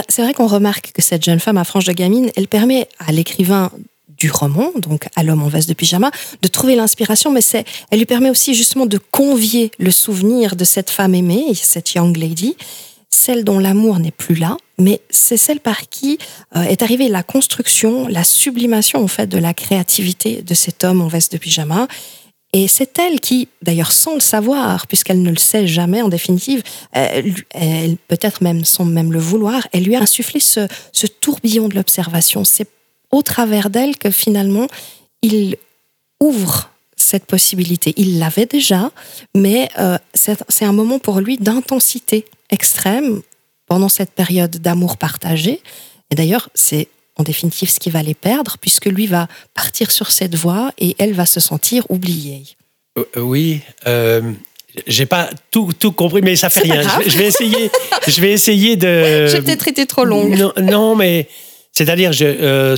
C'est 0.07 0.21
vrai 0.21 0.35
qu'on 0.35 0.45
remarque 0.45 0.91
que 0.91 1.01
cette 1.01 1.23
jeune 1.23 1.39
femme 1.39 1.57
à 1.57 1.63
frange 1.63 1.85
de 1.85 1.93
gamine, 1.93 2.29
elle 2.35 2.47
permet 2.47 2.87
à 2.99 3.11
l'écrivain 3.11 3.71
du 4.19 4.29
roman, 4.29 4.71
donc 4.75 5.07
à 5.15 5.23
l'homme 5.23 5.41
en 5.41 5.47
veste 5.47 5.67
de 5.69 5.73
pyjama, 5.73 6.11
de 6.41 6.47
trouver 6.47 6.75
l'inspiration, 6.75 7.31
mais 7.31 7.41
c'est, 7.41 7.65
elle 7.89 7.99
lui 7.99 8.05
permet 8.05 8.29
aussi 8.29 8.53
justement 8.53 8.85
de 8.85 8.97
convier 8.97 9.71
le 9.79 9.91
souvenir 9.91 10.55
de 10.55 10.63
cette 10.63 10.89
femme 10.89 11.15
aimée, 11.15 11.53
cette 11.55 11.93
young 11.93 12.15
lady, 12.17 12.55
celle 13.09 13.43
dont 13.43 13.59
l'amour 13.59 13.97
n'est 13.97 14.11
plus 14.11 14.35
là, 14.35 14.57
mais 14.77 15.01
c'est 15.09 15.37
celle 15.37 15.59
par 15.59 15.89
qui 15.89 16.19
euh, 16.55 16.61
est 16.63 16.83
arrivée 16.83 17.07
la 17.07 17.23
construction, 17.23 18.07
la 18.07 18.23
sublimation 18.23 19.03
en 19.03 19.07
fait 19.07 19.27
de 19.27 19.37
la 19.37 19.53
créativité 19.53 20.41
de 20.41 20.53
cet 20.53 20.83
homme 20.83 21.01
en 21.01 21.07
veste 21.07 21.31
de 21.31 21.37
pyjama 21.37 21.87
et 22.51 22.67
c'est 22.67 22.97
elle 22.97 23.19
qui, 23.19 23.47
d'ailleurs 23.61 23.91
sans 23.91 24.15
le 24.15 24.19
savoir, 24.19 24.87
puisqu'elle 24.87 25.21
ne 25.21 25.29
le 25.29 25.37
sait 25.37 25.67
jamais 25.67 26.01
en 26.01 26.09
définitive, 26.09 26.63
elle, 26.91 27.35
peut-être 28.07 28.41
même 28.41 28.65
sans 28.65 28.85
même 28.85 29.13
le 29.13 29.19
vouloir, 29.19 29.67
elle 29.71 29.83
lui 29.83 29.95
a 29.95 30.01
insufflé 30.01 30.39
ce, 30.39 30.67
tourbillon 31.21 31.67
de 31.67 31.75
l'observation. 31.75 32.43
C'est 32.43 32.67
au 33.11 33.21
travers 33.21 33.69
d'elle 33.69 33.97
que 33.97 34.09
finalement 34.09 34.67
il 35.21 35.57
ouvre 36.19 36.71
cette 36.95 37.25
possibilité. 37.25 37.93
Il 37.97 38.19
l'avait 38.19 38.45
déjà, 38.45 38.91
mais 39.35 39.69
euh, 39.77 39.97
c'est 40.13 40.65
un 40.65 40.73
moment 40.73 40.99
pour 40.99 41.19
lui 41.19 41.37
d'intensité 41.37 42.25
extrême 42.49 43.21
pendant 43.67 43.89
cette 43.89 44.11
période 44.11 44.57
d'amour 44.57 44.97
partagé. 44.97 45.61
Et 46.09 46.15
d'ailleurs, 46.15 46.49
c'est 46.55 46.87
en 47.19 47.23
définitive 47.23 47.69
ce 47.69 47.79
qui 47.79 47.89
va 47.89 48.01
les 48.01 48.13
perdre, 48.13 48.57
puisque 48.59 48.85
lui 48.85 49.05
va 49.05 49.27
partir 49.53 49.91
sur 49.91 50.09
cette 50.09 50.35
voie 50.35 50.71
et 50.79 50.95
elle 50.97 51.13
va 51.13 51.25
se 51.25 51.39
sentir 51.39 51.83
oubliée. 51.89 52.43
Euh, 52.97 53.03
euh, 53.17 53.21
oui. 53.21 53.61
Euh, 53.87 54.31
j'ai 54.87 55.05
pas 55.05 55.29
tout, 55.51 55.71
tout 55.77 55.91
compris, 55.91 56.21
mais 56.21 56.35
ça 56.35 56.49
fait 56.49 56.61
rien. 56.61 56.81
Je, 57.05 57.17
vais 57.17 57.27
essayer. 57.27 57.69
je 58.07 58.21
vais 58.21 58.31
essayer 58.31 58.75
de. 58.77 59.27
J'ai 59.31 59.41
peut-être 59.41 59.67
été 59.67 59.85
trop 59.85 60.05
longue. 60.05 60.53
Non, 60.61 60.95
mais 60.95 61.27
c'est-à-dire, 61.73 62.13
je. 62.13 62.77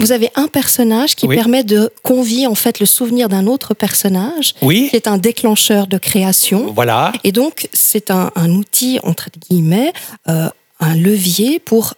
Vous 0.00 0.12
avez 0.12 0.30
un 0.34 0.48
personnage 0.48 1.14
qui 1.14 1.28
permet 1.28 1.62
de 1.62 1.92
convier 2.02 2.48
en 2.48 2.56
fait 2.56 2.80
le 2.80 2.86
souvenir 2.86 3.28
d'un 3.28 3.46
autre 3.46 3.74
personnage, 3.74 4.54
oui. 4.62 4.88
qui 4.90 4.96
est 4.96 5.06
un 5.06 5.18
déclencheur 5.18 5.86
de 5.86 5.98
création. 5.98 6.72
Voilà. 6.74 7.12
Et 7.22 7.30
donc, 7.30 7.68
c'est 7.72 8.10
un, 8.10 8.32
un, 8.34 8.50
outil 8.50 8.98
entre 9.04 9.28
guillemets, 9.48 9.92
un 10.26 10.96
levier 10.96 11.60
pour 11.60 11.94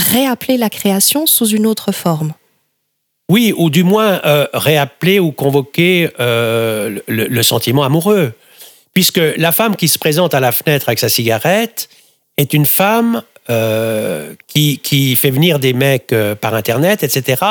réappeler 0.00 0.56
la 0.56 0.70
création 0.70 1.26
sous 1.26 1.46
une 1.46 1.66
autre 1.66 1.92
forme. 1.92 2.32
Oui, 3.28 3.54
ou 3.56 3.70
du 3.70 3.84
moins 3.84 4.20
euh, 4.24 4.48
réappeler 4.52 5.20
ou 5.20 5.30
convoquer 5.30 6.10
euh, 6.18 6.98
le, 7.06 7.42
sentiment 7.42 7.84
amoureux. 7.84 8.32
Puisque 8.92 9.20
la 9.36 9.52
femme 9.52 9.76
qui 9.76 9.86
se 9.86 9.98
présente 9.98 10.34
à 10.34 10.40
la 10.40 10.50
fenêtre 10.50 10.88
avec 10.88 10.98
sa 10.98 11.08
cigarette 11.08 11.88
est 12.36 12.52
une 12.54 12.66
femme 12.66 13.22
euh, 13.48 14.34
qui, 14.48 14.78
qui, 14.78 15.14
fait 15.14 15.30
venir 15.30 15.60
des 15.60 15.72
mecs 15.72 16.12
par 16.40 16.54
Internet, 16.54 17.04
etc., 17.04 17.44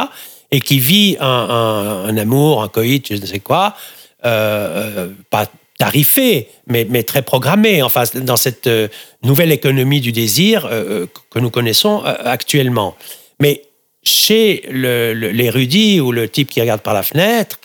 et 0.52 0.60
qui 0.60 0.80
vit 0.80 1.16
un, 1.20 2.06
un, 2.08 2.18
amour, 2.18 2.64
un 2.64 2.68
coït, 2.68 3.08
je 3.08 3.22
ne 3.22 3.26
sais 3.26 3.40
quoi, 3.40 3.76
pas 4.22 5.46
tarifé, 5.80 6.50
mais, 6.68 6.86
mais 6.88 7.04
très 7.04 7.22
programmé, 7.24 7.82
enfin, 7.82 8.04
dans 8.16 8.36
cette 8.36 8.68
euh, 8.68 8.90
nouvelle 9.24 9.52
économie 9.52 10.02
du 10.02 10.12
désir 10.12 10.66
euh, 10.66 10.70
euh, 10.72 11.08
que 11.32 11.40
nous 11.40 11.50
connaissons 11.50 12.04
actuellement. 12.04 12.96
Mais 13.40 13.64
chez 14.04 14.66
l'érudit 14.70 16.02
ou 16.02 16.12
le 16.12 16.28
type 16.28 16.50
qui 16.50 16.60
regarde 16.60 16.82
par 16.82 16.94
la 16.94 17.02
fenêtre, 17.02 17.60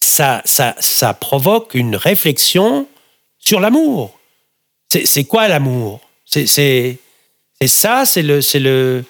ça, 0.00 0.40
ça, 0.46 0.74
ça 0.80 1.12
provoque 1.12 1.74
une 1.74 1.96
réflexion 1.96 2.86
sur 3.38 3.60
l'amour. 3.60 4.18
C'est 4.88 5.24
quoi 5.24 5.46
l'amour? 5.46 6.00
C'est 6.24 6.98
ça, 7.66 8.04
c'est 8.06 8.22
le, 8.22 8.40
le, 8.54 9.04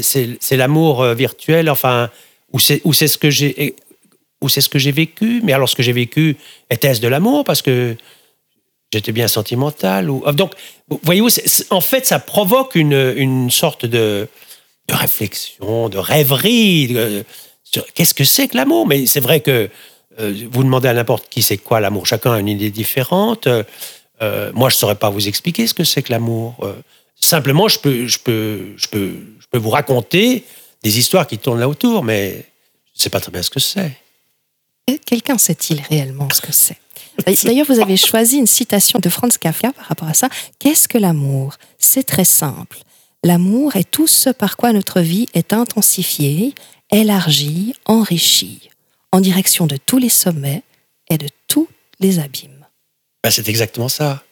c'est 0.00 0.56
l'amour 0.56 1.04
virtuel, 1.14 1.68
enfin, 1.68 2.10
ou 2.52 2.60
c'est 2.60 3.08
ce 3.08 3.18
que 3.18 3.30
j'ai 3.30 3.74
ou 4.42 4.48
c'est 4.48 4.60
ce 4.60 4.68
que 4.68 4.78
j'ai 4.78 4.92
vécu. 4.92 5.40
Mais 5.44 5.52
alors, 5.52 5.68
ce 5.68 5.76
que 5.76 5.82
j'ai 5.82 5.92
vécu, 5.92 6.36
était-ce 6.68 7.00
de 7.00 7.08
l'amour? 7.08 7.44
Parce 7.44 7.62
que 7.62 7.96
j'étais 8.92 9.12
bien 9.12 9.28
sentimental. 9.28 10.10
Ou... 10.10 10.22
Donc, 10.32 10.52
voyez-vous, 11.02 11.30
en 11.70 11.80
fait, 11.80 12.04
ça 12.04 12.18
provoque 12.18 12.74
une, 12.74 13.14
une 13.16 13.50
sorte 13.50 13.86
de, 13.86 14.28
de 14.88 14.94
réflexion, 14.94 15.88
de 15.88 15.98
rêverie. 15.98 16.94
Qu'est-ce 17.94 18.14
que 18.14 18.24
c'est 18.24 18.48
que 18.48 18.56
l'amour? 18.56 18.86
Mais 18.86 19.06
c'est 19.06 19.20
vrai 19.20 19.40
que 19.40 19.70
euh, 20.20 20.34
vous 20.50 20.62
demandez 20.62 20.88
à 20.88 20.92
n'importe 20.92 21.28
qui 21.30 21.40
c'est 21.40 21.56
quoi 21.56 21.80
l'amour? 21.80 22.06
Chacun 22.06 22.32
a 22.34 22.38
une 22.38 22.48
idée 22.48 22.70
différente. 22.70 23.46
Euh, 23.46 24.52
moi, 24.52 24.68
je 24.68 24.74
ne 24.74 24.78
saurais 24.78 24.96
pas 24.96 25.08
vous 25.08 25.26
expliquer 25.26 25.66
ce 25.66 25.72
que 25.72 25.84
c'est 25.84 26.02
que 26.02 26.12
l'amour. 26.12 26.56
Euh, 26.62 26.74
simplement, 27.18 27.68
je 27.68 27.78
peux, 27.78 28.06
je, 28.06 28.18
peux, 28.18 28.74
je, 28.76 28.88
peux, 28.88 29.14
je 29.40 29.46
peux 29.50 29.58
vous 29.58 29.70
raconter 29.70 30.44
des 30.82 30.98
histoires 30.98 31.26
qui 31.26 31.38
tournent 31.38 31.60
là 31.60 31.68
autour, 31.68 32.04
mais 32.04 32.44
je 32.94 32.98
ne 32.98 33.02
sais 33.04 33.10
pas 33.10 33.20
très 33.20 33.32
bien 33.32 33.42
ce 33.42 33.50
que 33.50 33.60
c'est. 33.60 33.92
Quelqu'un 35.06 35.38
sait-il 35.38 35.80
réellement 35.82 36.28
ce 36.30 36.40
que 36.40 36.52
c'est? 36.52 36.78
D'ailleurs, 37.44 37.66
vous 37.66 37.80
avez 37.80 37.96
choisi 37.96 38.38
une 38.38 38.46
citation 38.46 38.98
de 38.98 39.08
Franz 39.08 39.38
Kafka 39.38 39.72
par 39.72 39.86
rapport 39.86 40.08
à 40.08 40.14
ça. 40.14 40.28
Qu'est-ce 40.58 40.88
que 40.88 40.98
l'amour? 40.98 41.56
C'est 41.78 42.04
très 42.04 42.24
simple. 42.24 42.78
L'amour 43.24 43.76
est 43.76 43.88
tout 43.88 44.06
ce 44.08 44.30
par 44.30 44.56
quoi 44.56 44.72
notre 44.72 45.00
vie 45.00 45.28
est 45.34 45.52
intensifiée, 45.52 46.54
élargie, 46.90 47.74
enrichie, 47.84 48.70
en 49.12 49.20
direction 49.20 49.66
de 49.66 49.76
tous 49.76 49.98
les 49.98 50.08
sommets 50.08 50.62
et 51.08 51.18
de 51.18 51.28
tous 51.46 51.68
les 52.00 52.18
abîmes. 52.18 52.66
Ben, 53.22 53.30
c'est 53.30 53.48
exactement 53.48 53.88
ça. 53.88 54.24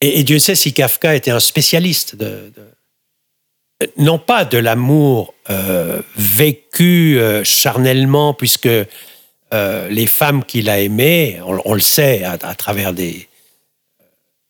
Et, 0.00 0.24
Dieu 0.24 0.38
sait 0.38 0.54
si 0.54 0.72
Kafka 0.72 1.14
était 1.14 1.30
un 1.30 1.40
spécialiste 1.40 2.16
de, 2.16 2.52
non 3.96 4.18
pas 4.18 4.44
de 4.44 4.58
l'amour 4.58 5.34
euh, 5.50 6.02
vécu 6.16 7.18
euh, 7.18 7.44
charnellement, 7.44 8.34
puisque 8.34 8.68
euh, 9.54 9.88
les 9.88 10.06
femmes 10.06 10.44
qu'il 10.44 10.68
a 10.68 10.78
aimées, 10.80 11.40
on, 11.44 11.74
le 11.74 11.80
sait 11.80 12.22
à, 12.24 12.36
travers 12.54 12.92
des 12.92 13.28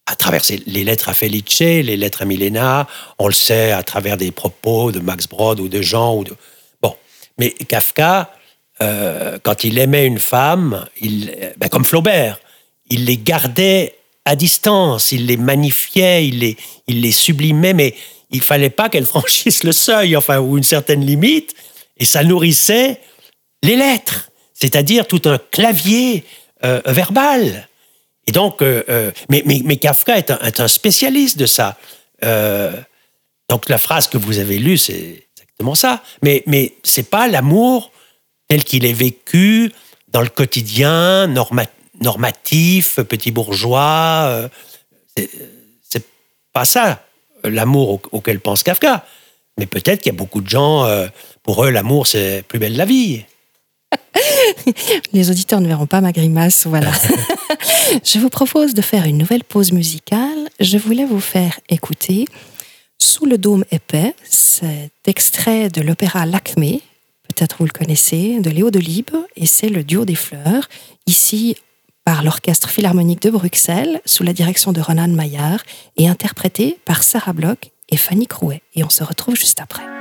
à 0.06 0.16
travers 0.16 0.42
les 0.66 0.84
lettres 0.84 1.10
à 1.10 1.14
Felice, 1.14 1.60
les 1.60 1.96
lettres 1.96 2.22
à 2.22 2.24
Milena, 2.24 2.88
on 3.18 3.26
le 3.26 3.34
sait 3.34 3.72
à 3.72 3.82
travers 3.82 4.16
des 4.16 4.30
propos 4.30 4.90
de 4.90 5.00
Max 5.00 5.28
Brod 5.28 5.60
ou 5.60 5.68
de 5.68 5.82
Jean 5.82 6.16
ou 6.16 6.24
de 6.24 6.34
bon. 6.80 6.96
Mais 7.36 7.50
Kafka, 7.50 8.32
euh, 8.80 9.38
quand 9.42 9.64
il 9.64 9.78
aimait 9.78 10.06
une 10.06 10.18
femme, 10.18 10.86
il, 11.00 11.52
ben 11.58 11.68
comme 11.68 11.84
Flaubert, 11.84 12.40
il 12.88 13.04
les 13.04 13.18
gardait 13.18 13.96
à 14.24 14.34
distance, 14.34 15.12
il 15.12 15.26
les 15.26 15.36
magnifiait, 15.36 16.26
il 16.26 16.40
les, 16.40 16.56
il 16.86 17.02
les 17.02 17.12
sublimait, 17.12 17.74
mais 17.74 17.94
il 18.30 18.40
fallait 18.40 18.70
pas 18.70 18.88
qu'elle 18.88 19.06
franchisse 19.14 19.62
le 19.62 19.72
seuil, 19.72 20.16
enfin 20.16 20.38
ou 20.38 20.56
une 20.56 20.64
certaine 20.64 21.04
limite, 21.04 21.54
et 21.98 22.04
ça 22.04 22.24
nourrissait 22.24 23.00
les 23.62 23.76
lettres 23.76 24.27
c'est-à-dire 24.60 25.06
tout 25.06 25.22
un 25.26 25.38
clavier 25.38 26.24
euh, 26.64 26.80
verbal. 26.86 27.68
Et 28.26 28.32
donc, 28.32 28.60
euh, 28.60 28.82
euh, 28.88 29.12
mais, 29.30 29.76
Kafka 29.76 30.18
est 30.18 30.30
un, 30.30 30.68
spécialiste 30.68 31.38
de 31.38 31.46
ça. 31.46 31.78
donc 33.48 33.68
la 33.68 33.78
phrase 33.78 34.08
que 34.08 34.18
vous 34.18 34.38
avez 34.38 34.58
lue, 34.58 34.76
c'est 34.76 35.24
exactement 35.36 35.74
ça. 35.74 36.02
Mais, 36.22 36.42
mais 36.46 36.74
c'est 36.82 37.08
pas 37.08 37.28
l'amour 37.28 37.92
tel 38.48 38.64
qu'il 38.64 38.84
est 38.84 38.92
vécu 38.92 39.72
dans 40.08 40.22
le 40.22 40.28
quotidien 40.28 41.32
normatif, 42.00 43.00
petit 43.00 43.30
bourgeois. 43.30 44.48
c'est 45.16 46.04
pas 46.52 46.64
ça 46.64 47.04
l'amour 47.44 48.00
auquel 48.10 48.40
pense 48.40 48.62
Kafka. 48.64 49.06
Mais 49.58 49.66
peut-être 49.66 50.02
qu'il 50.02 50.12
y 50.12 50.16
a 50.16 50.18
beaucoup 50.18 50.40
de 50.40 50.48
gens, 50.48 50.88
pour 51.42 51.64
eux, 51.64 51.70
l'amour, 51.70 52.06
c'est 52.06 52.42
plus 52.46 52.58
belle 52.58 52.76
la 52.76 52.84
vie. 52.84 53.24
Les 55.12 55.30
auditeurs 55.30 55.60
ne 55.60 55.68
verront 55.68 55.86
pas 55.86 56.00
ma 56.00 56.12
grimace, 56.12 56.66
voilà. 56.66 56.90
je 58.04 58.18
vous 58.18 58.28
propose 58.28 58.74
de 58.74 58.82
faire 58.82 59.04
une 59.04 59.18
nouvelle 59.18 59.44
pause 59.44 59.72
musicale. 59.72 60.48
Je 60.60 60.78
voulais 60.78 61.04
vous 61.04 61.20
faire 61.20 61.58
écouter 61.68 62.26
Sous 62.98 63.26
le 63.26 63.38
dôme 63.38 63.64
épais, 63.70 64.14
cet 64.24 65.06
extrait 65.06 65.68
de 65.68 65.80
l'opéra 65.80 66.26
L'Acmé, 66.26 66.82
peut-être 67.28 67.56
vous 67.58 67.66
le 67.66 67.70
connaissez, 67.70 68.40
de 68.40 68.50
Léo 68.50 68.70
Delibes, 68.70 69.16
et 69.36 69.46
c'est 69.46 69.68
le 69.68 69.84
duo 69.84 70.04
des 70.04 70.14
fleurs, 70.14 70.68
ici 71.06 71.56
par 72.04 72.22
l'Orchestre 72.22 72.70
Philharmonique 72.70 73.22
de 73.22 73.30
Bruxelles, 73.30 74.00
sous 74.06 74.22
la 74.22 74.32
direction 74.32 74.72
de 74.72 74.80
Ronan 74.80 75.08
Maillard, 75.08 75.62
et 75.96 76.08
interprété 76.08 76.78
par 76.84 77.02
Sarah 77.02 77.34
Bloch 77.34 77.70
et 77.90 77.96
Fanny 77.96 78.26
Crouet. 78.26 78.62
Et 78.74 78.82
on 78.82 78.90
se 78.90 79.04
retrouve 79.04 79.36
juste 79.36 79.60
après. 79.60 79.97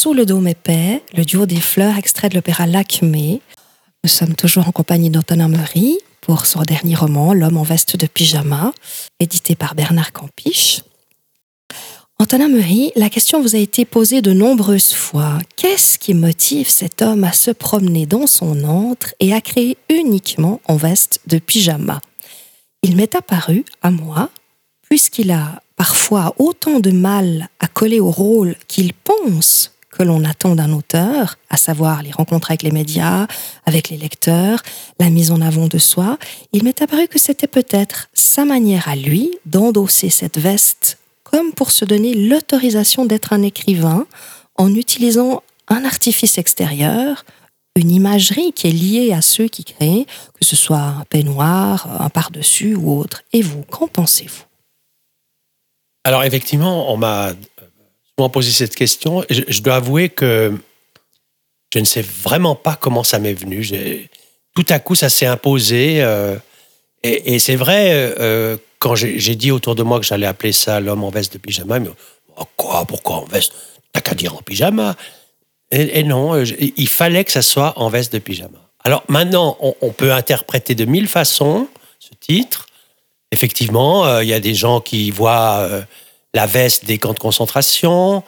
Sous 0.00 0.14
le 0.14 0.26
dôme 0.26 0.46
épais, 0.46 1.02
le 1.16 1.24
duo 1.24 1.44
des 1.44 1.60
fleurs 1.60 1.98
extrait 1.98 2.28
de 2.28 2.36
l'opéra 2.36 2.68
L'Acmé. 2.68 3.42
Nous 4.04 4.08
sommes 4.08 4.36
toujours 4.36 4.68
en 4.68 4.70
compagnie 4.70 5.10
d'Antonin 5.10 5.48
Meury 5.48 5.98
pour 6.20 6.46
son 6.46 6.62
dernier 6.62 6.94
roman, 6.94 7.32
L'homme 7.32 7.56
en 7.56 7.64
veste 7.64 7.96
de 7.96 8.06
pyjama, 8.06 8.70
édité 9.18 9.56
par 9.56 9.74
Bernard 9.74 10.12
Campiche. 10.12 10.82
Antonin 12.20 12.46
Meury, 12.46 12.92
la 12.94 13.10
question 13.10 13.42
vous 13.42 13.56
a 13.56 13.58
été 13.58 13.84
posée 13.84 14.22
de 14.22 14.32
nombreuses 14.32 14.92
fois. 14.92 15.40
Qu'est-ce 15.56 15.98
qui 15.98 16.14
motive 16.14 16.70
cet 16.70 17.02
homme 17.02 17.24
à 17.24 17.32
se 17.32 17.50
promener 17.50 18.06
dans 18.06 18.28
son 18.28 18.62
antre 18.62 19.16
et 19.18 19.34
à 19.34 19.40
créer 19.40 19.78
uniquement 19.88 20.60
en 20.66 20.76
veste 20.76 21.22
de 21.26 21.40
pyjama? 21.40 22.00
Il 22.84 22.94
m'est 22.94 23.16
apparu, 23.16 23.64
à 23.82 23.90
moi, 23.90 24.30
puisqu'il 24.82 25.32
a 25.32 25.60
parfois 25.74 26.36
autant 26.38 26.78
de 26.78 26.92
mal 26.92 27.48
à 27.58 27.66
coller 27.66 27.98
au 27.98 28.12
rôle 28.12 28.54
qu'il 28.68 28.94
pense 28.94 29.72
que 29.98 30.04
l'on 30.04 30.24
attend 30.24 30.54
d'un 30.54 30.72
auteur, 30.72 31.36
à 31.50 31.56
savoir 31.56 32.02
les 32.02 32.12
rencontres 32.12 32.50
avec 32.50 32.62
les 32.62 32.70
médias, 32.70 33.26
avec 33.66 33.88
les 33.90 33.96
lecteurs, 33.96 34.62
la 35.00 35.10
mise 35.10 35.32
en 35.32 35.40
avant 35.40 35.66
de 35.66 35.78
soi, 35.78 36.18
il 36.52 36.62
m'est 36.62 36.80
apparu 36.80 37.08
que 37.08 37.18
c'était 37.18 37.48
peut-être 37.48 38.08
sa 38.14 38.44
manière 38.44 38.88
à 38.88 38.94
lui 38.94 39.32
d'endosser 39.44 40.10
cette 40.10 40.38
veste 40.38 40.98
comme 41.24 41.52
pour 41.52 41.72
se 41.72 41.84
donner 41.84 42.14
l'autorisation 42.14 43.04
d'être 43.04 43.32
un 43.32 43.42
écrivain 43.42 44.06
en 44.54 44.74
utilisant 44.74 45.42
un 45.66 45.84
artifice 45.84 46.38
extérieur, 46.38 47.24
une 47.76 47.90
imagerie 47.90 48.52
qui 48.52 48.68
est 48.68 48.72
liée 48.72 49.12
à 49.12 49.20
ceux 49.20 49.48
qui 49.48 49.64
créent, 49.64 50.06
que 50.34 50.44
ce 50.44 50.56
soit 50.56 50.78
un 50.78 51.04
peignoir, 51.10 52.00
un 52.00 52.08
par-dessus 52.08 52.74
ou 52.74 52.98
autre. 52.98 53.22
Et 53.32 53.42
vous, 53.42 53.62
qu'en 53.62 53.88
pensez-vous? 53.88 54.44
Alors 56.04 56.22
effectivement, 56.24 56.90
on 56.92 56.96
m'a 56.96 57.32
souvent 58.18 58.30
posé 58.30 58.50
cette 58.50 58.74
question. 58.74 59.24
Je, 59.30 59.60
dois 59.60 59.76
avouer 59.76 60.08
que 60.08 60.52
je 61.72 61.78
ne 61.78 61.84
sais 61.84 62.02
vraiment 62.02 62.56
pas 62.56 62.74
comment 62.74 63.04
ça 63.04 63.20
m'est 63.20 63.32
venu. 63.32 63.64
Tout 64.56 64.66
à 64.68 64.80
coup, 64.80 64.96
ça 64.96 65.08
s'est 65.08 65.26
imposé. 65.26 66.02
Euh, 66.02 66.36
et, 67.04 67.38
c'est 67.38 67.54
vrai, 67.54 68.12
euh, 68.18 68.56
quand 68.80 68.96
j'ai 68.96 69.36
dit 69.36 69.52
autour 69.52 69.76
de 69.76 69.84
moi 69.84 70.00
que 70.00 70.06
j'allais 70.06 70.26
appeler 70.26 70.50
ça 70.50 70.80
l'homme 70.80 71.04
en 71.04 71.10
veste 71.10 71.34
de 71.34 71.38
pyjama, 71.38 71.78
me 71.78 71.92
oh, 72.36 72.42
quoi, 72.56 72.84
pourquoi 72.86 73.18
en 73.18 73.24
veste? 73.24 73.52
T'as 73.92 74.00
qu'à 74.00 74.16
dire 74.16 74.34
en 74.34 74.42
pyjama. 74.42 74.96
Et, 75.70 76.02
non, 76.02 76.34
euh, 76.34 76.44
il 76.76 76.88
fallait 76.88 77.22
que 77.22 77.30
ça 77.30 77.42
soit 77.42 77.78
en 77.78 77.88
veste 77.88 78.12
de 78.12 78.18
pyjama. 78.18 78.58
Alors 78.82 79.04
maintenant, 79.08 79.56
on, 79.60 79.90
peut 79.90 80.12
interpréter 80.12 80.74
de 80.74 80.86
mille 80.86 81.08
façons 81.08 81.68
ce 82.00 82.10
titre. 82.18 82.66
Effectivement, 83.30 84.20
il 84.20 84.28
y 84.28 84.32
a 84.32 84.40
des 84.40 84.54
gens 84.54 84.80
qui 84.80 85.10
voient 85.10 85.68
la 86.34 86.46
veste 86.46 86.84
des 86.84 86.98
camps 86.98 87.14
de 87.14 87.18
concentration. 87.18 88.22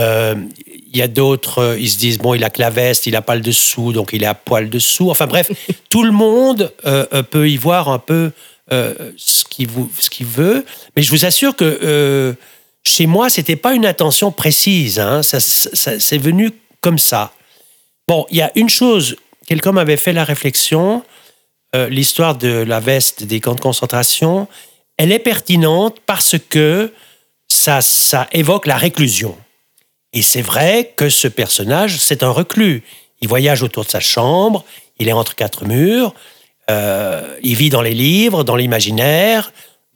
Euh, 0.00 0.34
il 0.68 0.96
y 0.96 1.02
a 1.02 1.08
d'autres, 1.08 1.58
euh, 1.58 1.78
ils 1.78 1.90
se 1.90 1.98
disent, 1.98 2.18
bon, 2.18 2.34
il 2.34 2.42
a 2.42 2.50
que 2.50 2.60
la 2.60 2.70
veste, 2.70 3.06
il 3.06 3.12
n'a 3.12 3.22
pas 3.22 3.36
le 3.36 3.40
dessous, 3.40 3.92
donc 3.92 4.10
il 4.12 4.24
est 4.24 4.26
à 4.26 4.34
poil 4.34 4.68
dessous. 4.68 5.10
Enfin 5.10 5.26
bref, 5.26 5.50
tout 5.88 6.02
le 6.02 6.10
monde 6.10 6.72
euh, 6.84 7.22
peut 7.22 7.48
y 7.48 7.56
voir 7.56 7.88
un 7.88 7.98
peu 7.98 8.32
ce 8.70 9.44
qu'il 9.44 10.26
veut. 10.26 10.64
Mais 10.96 11.02
je 11.02 11.10
vous 11.10 11.24
assure 11.24 11.54
que 11.54 12.34
chez 12.82 13.06
moi, 13.06 13.30
c'était 13.30 13.56
pas 13.56 13.74
une 13.74 13.86
intention 13.86 14.32
précise. 14.32 14.98
Hein. 14.98 15.22
Ça, 15.22 15.38
c'est 15.38 16.18
venu 16.18 16.50
comme 16.80 16.98
ça. 16.98 17.32
Bon, 18.08 18.26
il 18.30 18.38
y 18.38 18.42
a 18.42 18.50
une 18.56 18.68
chose, 18.68 19.16
quelqu'un 19.46 19.72
m'avait 19.72 19.96
fait 19.96 20.12
la 20.12 20.24
réflexion, 20.24 21.04
l'histoire 21.88 22.36
de 22.36 22.48
la 22.48 22.80
veste 22.80 23.24
des 23.24 23.40
camps 23.40 23.54
de 23.54 23.60
concentration, 23.60 24.48
elle 24.96 25.12
est 25.12 25.18
pertinente 25.18 25.98
parce 26.06 26.36
que 26.38 26.90
ça, 27.54 27.80
ça 27.80 28.28
évoque 28.32 28.66
la 28.66 28.76
réclusion. 28.76 29.36
Et 30.12 30.22
c'est 30.22 30.42
vrai 30.42 30.92
que 30.96 31.08
ce 31.08 31.28
personnage, 31.28 31.98
c'est 31.98 32.22
un 32.22 32.30
reclus. 32.30 32.82
Il 33.20 33.28
voyage 33.28 33.62
autour 33.62 33.84
de 33.84 33.90
sa 33.90 34.00
chambre, 34.00 34.64
il 34.98 35.08
est 35.08 35.12
entre 35.12 35.34
quatre 35.34 35.64
murs, 35.64 36.14
euh, 36.70 37.36
il 37.42 37.56
vit 37.56 37.70
dans 37.70 37.82
les 37.82 37.94
livres, 37.94 38.44
dans 38.44 38.56
l'imaginaire, 38.56 39.52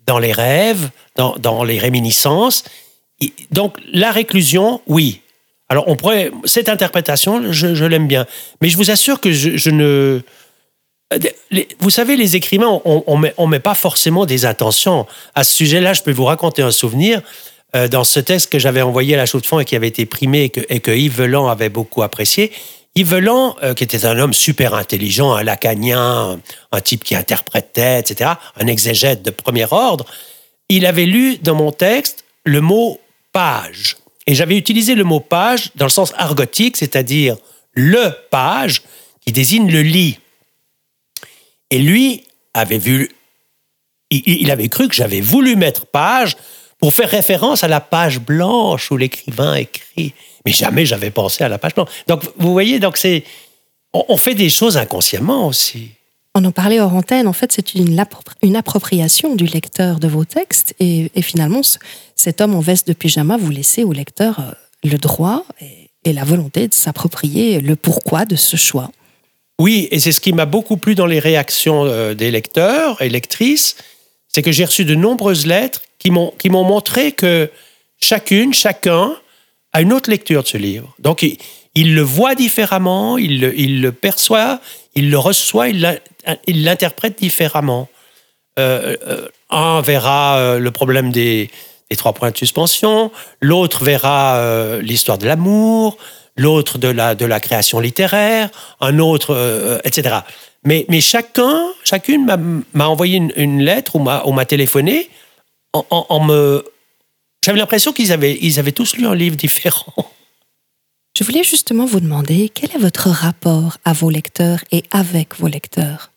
dans 0.07 0.19
les 0.19 0.33
rêves, 0.33 0.91
dans, 1.17 1.65
les 1.65 1.79
réminiscences. 1.79 2.65
donc 3.51 3.77
la 3.93 4.11
réclusion, 4.11 4.81
oui. 4.87 5.21
Alors 5.69 5.85
on 5.89 5.97
pourrait 5.97 6.31
cette 6.45 6.69
interprétation, 6.69 7.53
je, 7.53 7.85
l'aime 7.85 8.07
bien, 8.07 8.27
mais 8.61 8.69
je 8.69 8.77
vous 8.77 8.91
assure 8.91 9.21
que 9.21 9.33
je, 9.33 9.71
ne. 9.71 10.23
Vous 11.81 11.91
savez, 11.91 12.17
les 12.17 12.37
écrivains, 12.37 12.81
on 12.85 13.19
ne 13.19 13.47
met, 13.47 13.61
pas 13.61 13.75
forcément 13.75 14.27
des 14.27 14.45
intentions. 14.45 15.07
À 15.35 15.45
ce 15.45 15.55
sujet-là, 15.55 15.95
je 15.95 16.03
peux 16.03 16.13
vous 16.13 16.27
raconter 16.27 16.63
un 16.63 16.71
souvenir. 16.71 17.23
Euh, 17.77 17.87
dans 17.87 18.05
ce 18.05 18.19
texte 18.19 18.51
que 18.51 18.59
j'avais 18.59 18.81
envoyé 18.81 19.15
à 19.15 19.19
la 19.19 19.27
chaux 19.27 19.41
de 19.41 19.47
fond 19.47 19.61
et 19.61 19.67
qui 19.67 19.77
avait 19.77 19.89
été 19.89 20.07
primé 20.07 20.51
et 20.71 20.81
que, 20.81 20.91
Yves 20.91 21.19
Velan 21.19 21.49
avait 21.49 21.69
beaucoup 21.69 22.03
apprécié, 22.03 22.51
Yves 22.95 23.11
Velan, 23.17 23.57
euh, 23.63 23.75
qui 23.75 23.85
était 23.85 24.07
un 24.07 24.19
homme 24.19 24.33
super 24.33 24.73
intelligent, 24.73 25.35
un 25.35 25.43
lacanien, 25.43 26.41
un 26.73 26.81
type 26.81 27.05
qui 27.05 27.15
interprétait, 27.15 28.01
etc., 28.01 28.31
un 28.57 28.67
exégète 28.67 29.23
de 29.23 29.31
premier 29.31 29.67
ordre, 29.71 30.07
il 30.71 30.87
avait 30.87 31.05
lu 31.05 31.37
dans 31.37 31.55
mon 31.55 31.71
texte 31.71 32.25
le 32.45 32.63
mot 32.63 32.99
page. 33.33 33.97
Et 34.27 34.35
j'avais 34.35 34.57
utilisé 34.57 34.95
le 34.95 35.05
mot 35.05 35.21
page 35.21 35.71
dans 35.77 35.87
le 35.87 35.91
sens 35.91 36.15
argotique, 36.17 36.77
c'est-à-dire 36.79 37.37
le 37.73 38.13
page 38.31 38.83
qui 39.25 39.33
désigne 39.33 39.71
le 39.71 39.83
lit. 39.83 40.19
Et 41.71 41.79
lui 41.79 42.25
avait 42.55 42.79
vu, 42.79 43.11
il 44.11 44.51
avait 44.51 44.69
cru 44.69 44.89
que 44.89 44.95
j'avais 44.95 45.21
voulu 45.21 45.57
mettre 45.57 45.87
page 45.87 46.37
pour 46.79 46.95
faire 46.95 47.11
référence 47.11 47.65
à 47.65 47.69
la 47.69 47.81
page 47.81 48.21
blanche 48.21 48.91
où 48.91 48.97
l'écrivain 48.97 49.55
écrit. 49.55 50.15
Mais 50.45 50.53
jamais 50.53 50.87
j'avais 50.87 51.11
pensé 51.11 51.45
à 51.45 51.49
la 51.49 51.59
page 51.59 51.75
blanche. 51.75 51.89
Donc, 52.07 52.23
vous 52.37 52.53
voyez, 52.53 52.79
donc 52.79 52.97
c'est, 52.97 53.25
on, 53.93 54.17
fait 54.17 54.35
des 54.35 54.49
choses 54.49 54.77
inconsciemment 54.77 55.47
aussi. 55.47 55.91
On 56.35 56.45
en 56.45 56.53
parlait 56.53 56.81
hors 56.81 56.95
antenne, 56.95 57.27
en 57.27 57.33
fait, 57.33 57.53
c'est 57.53 57.75
une, 57.75 57.99
appropriation 58.57 59.35
du 59.35 59.47
lecteur 59.47 59.99
de 59.99 60.07
vos 60.07 60.25
textes. 60.25 60.75
Et, 60.79 61.11
finalement, 61.23 61.63
cet 62.15 62.41
homme 62.41 62.55
en 62.55 62.61
veste 62.61 62.87
de 62.87 62.93
pyjama, 62.93 63.37
vous 63.37 63.51
laissez 63.51 63.83
au 63.83 63.93
lecteur 63.93 64.39
euh, 64.39 64.53
le 64.85 64.99
droit 64.99 65.45
et, 65.61 65.87
la 66.11 66.25
volonté 66.25 66.69
de 66.69 66.73
s'approprier 66.73 67.61
le 67.61 67.77
pourquoi 67.77 68.25
de 68.25 68.35
ce 68.35 68.57
choix. 68.57 68.91
Oui, 69.61 69.89
et 69.91 69.99
c'est 69.99 70.13
ce 70.13 70.21
qui 70.21 70.33
m'a 70.33 70.47
beaucoup 70.47 70.77
plu 70.77 70.95
dans 70.95 71.07
les 71.07 71.19
réactions 71.19 71.85
euh, 71.85 72.15
des 72.15 72.31
lecteurs 72.31 73.03
et 73.03 73.09
lectrices, 73.09 73.77
c'est 74.29 74.43
que 74.43 74.53
j'ai 74.53 74.65
reçu 74.65 74.85
de 74.85 74.95
nombreuses 74.95 75.47
lettres 75.47 75.83
qui 75.99 76.11
m'ont 76.11 76.65
montré 76.65 77.11
que 77.13 77.51
chacune, 77.99 78.55
chacun 78.55 79.17
a 79.73 79.81
une 79.81 79.93
autre 79.93 80.11
lecture 80.11 80.45
de 80.45 80.49
ce 80.49 80.59
livre. 80.59 80.95
Donc 81.01 81.27
il, 81.75 81.95
le 81.95 82.03
voit 82.03 82.37
différemment, 82.37 83.19
il 83.19 83.41
le, 83.41 83.93
perçoit, 83.93 84.61
il 84.95 85.11
le 85.11 85.19
reçoit, 85.19 85.69
il 85.69 85.99
l'interprète 86.47 87.19
différemment. 87.19 87.89
Euh, 88.61 88.97
euh, 89.07 89.29
un 89.51 89.81
verra 89.81 90.59
le 90.59 90.71
problème 90.71 91.11
des, 91.11 91.51
trois 91.97 92.13
points 92.13 92.31
de 92.31 92.37
suspension, 92.37 93.11
l'autre 93.41 93.83
verra 93.83 94.79
l'histoire 94.83 95.19
de 95.19 95.27
l'amour, 95.27 95.97
l'autre 96.39 96.79
de 96.79 96.89
la, 96.89 97.15
de 97.15 97.27
la 97.27 97.41
création 97.41 97.81
littéraire, 97.81 98.49
un 98.81 98.99
autre, 98.99 99.81
etc. 99.85 100.21
Mais, 100.65 100.87
mais 100.89 101.01
chacun, 101.01 101.67
chacune 101.85 102.27
m'a 102.73 102.89
envoyé 102.89 103.19
une, 103.19 103.33
une 103.37 103.63
lettre 103.63 103.97
ou 103.97 104.33
m'a 104.33 104.45
téléphoné 104.47 105.11
en, 105.73 106.25
me. 106.25 106.65
J'avais 107.45 107.59
l'impression 107.59 107.93
qu'ils 107.93 108.13
avaient, 108.13 108.39
ils 108.41 108.59
avaient 108.59 108.73
tous 108.73 108.97
lu 108.97 109.07
un 109.07 109.15
livre 109.15 109.37
différent. 109.37 109.93
Je 111.17 111.25
voulais 111.25 111.43
justement 111.43 111.85
vous 111.85 112.01
demander 112.01 112.49
quel 112.49 112.71
est 112.77 112.79
votre 112.79 113.09
rapport 113.09 113.79
à 113.85 113.93
vos 113.93 114.11
lecteurs 114.11 114.61
et 114.71 114.85
avec 114.93 115.37
vos 115.39 115.49
lecteurs? 115.49 116.13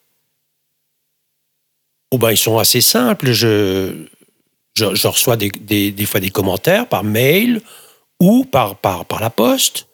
Oh 2.11 2.17
ben, 2.17 2.32
Ils 2.32 2.38
sont 2.38 2.59
assez 2.59 2.82
simples. 2.82 3.32
Je, 3.32 4.05
je, 4.76 5.07
reçois 5.07 5.38
des, 5.38 5.49
des, 5.49 6.05
fois 6.05 6.19
des 6.19 6.30
commentaires 6.30 6.88
par 6.88 7.03
mail 7.03 7.61
ou 8.19 8.45
par, 8.45 8.76
par, 8.76 9.05
par 9.05 9.22
la 9.22 9.32
poste. 9.32 9.88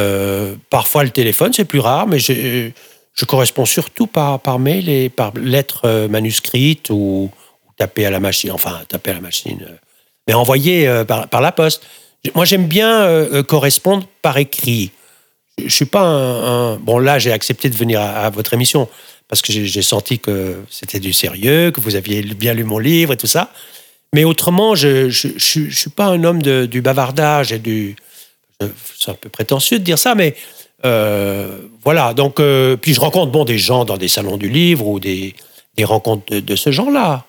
Euh, 0.00 0.54
parfois 0.70 1.04
le 1.04 1.10
téléphone, 1.10 1.52
c'est 1.52 1.64
plus 1.64 1.80
rare, 1.80 2.06
mais 2.06 2.18
je, 2.18 2.70
je 3.12 3.24
corresponds 3.24 3.66
surtout 3.66 4.06
par, 4.06 4.40
par 4.40 4.58
mail 4.58 4.88
et 4.88 5.08
par 5.08 5.32
lettres 5.36 5.82
euh, 5.84 6.08
manuscrites 6.08 6.88
ou, 6.90 7.30
taper 7.76 8.06
à 8.06 8.10
la 8.10 8.20
machine, 8.20 8.52
enfin 8.52 8.82
taper 8.88 9.10
à 9.10 9.14
la 9.14 9.20
machine, 9.20 9.58
euh, 9.62 9.74
mais 10.26 10.34
envoyer 10.34 10.88
par, 11.06 11.40
la 11.40 11.52
poste. 11.52 11.82
Moi, 12.34 12.44
j'aime 12.44 12.66
bien 12.66 13.26
correspondre 13.48 14.06
par 14.20 14.38
écrit. 14.38 14.92
Je, 15.58 15.74
suis 15.74 15.86
pas 15.86 16.02
un, 16.02 16.76
bon 16.76 16.98
là, 16.98 17.18
j'ai 17.18 17.32
accepté 17.32 17.68
de 17.68 17.74
venir 17.74 18.00
à, 18.00 18.30
votre 18.30 18.54
émission 18.54 18.88
parce 19.26 19.42
que 19.42 19.52
j'ai 19.52 19.82
senti 19.82 20.20
que 20.20 20.62
c'était 20.70 21.00
du 21.00 21.12
sérieux, 21.12 21.72
que 21.72 21.80
vous 21.80 21.96
aviez 21.96 22.22
bien 22.22 22.54
lu 22.54 22.62
mon 22.62 22.78
livre 22.78 23.14
et 23.14 23.16
tout 23.16 23.26
ça. 23.26 23.50
Mais 24.14 24.22
autrement, 24.22 24.76
je 24.76 25.06
ne 25.06 25.10
suis 25.70 25.90
pas 25.90 26.06
un 26.06 26.22
homme 26.22 26.42
du 26.42 26.82
bavardage 26.82 27.52
et 27.52 27.58
du. 27.58 27.96
C'est 28.98 29.10
un 29.10 29.14
peu 29.14 29.28
prétentieux 29.28 29.78
de 29.78 29.84
dire 29.84 29.98
ça, 29.98 30.14
mais 30.14 30.34
voilà. 31.84 32.14
Donc, 32.14 32.36
puis 32.80 32.94
je 32.94 33.00
rencontre 33.00 33.32
bon 33.32 33.44
des 33.44 33.58
gens 33.58 33.84
dans 33.84 33.96
des 33.96 34.08
salons 34.08 34.36
du 34.36 34.48
livre 34.48 34.86
ou 34.86 35.00
des, 35.00 35.34
des 35.76 35.84
rencontres 35.84 36.36
de 36.36 36.56
ce 36.56 36.70
genre-là. 36.70 37.24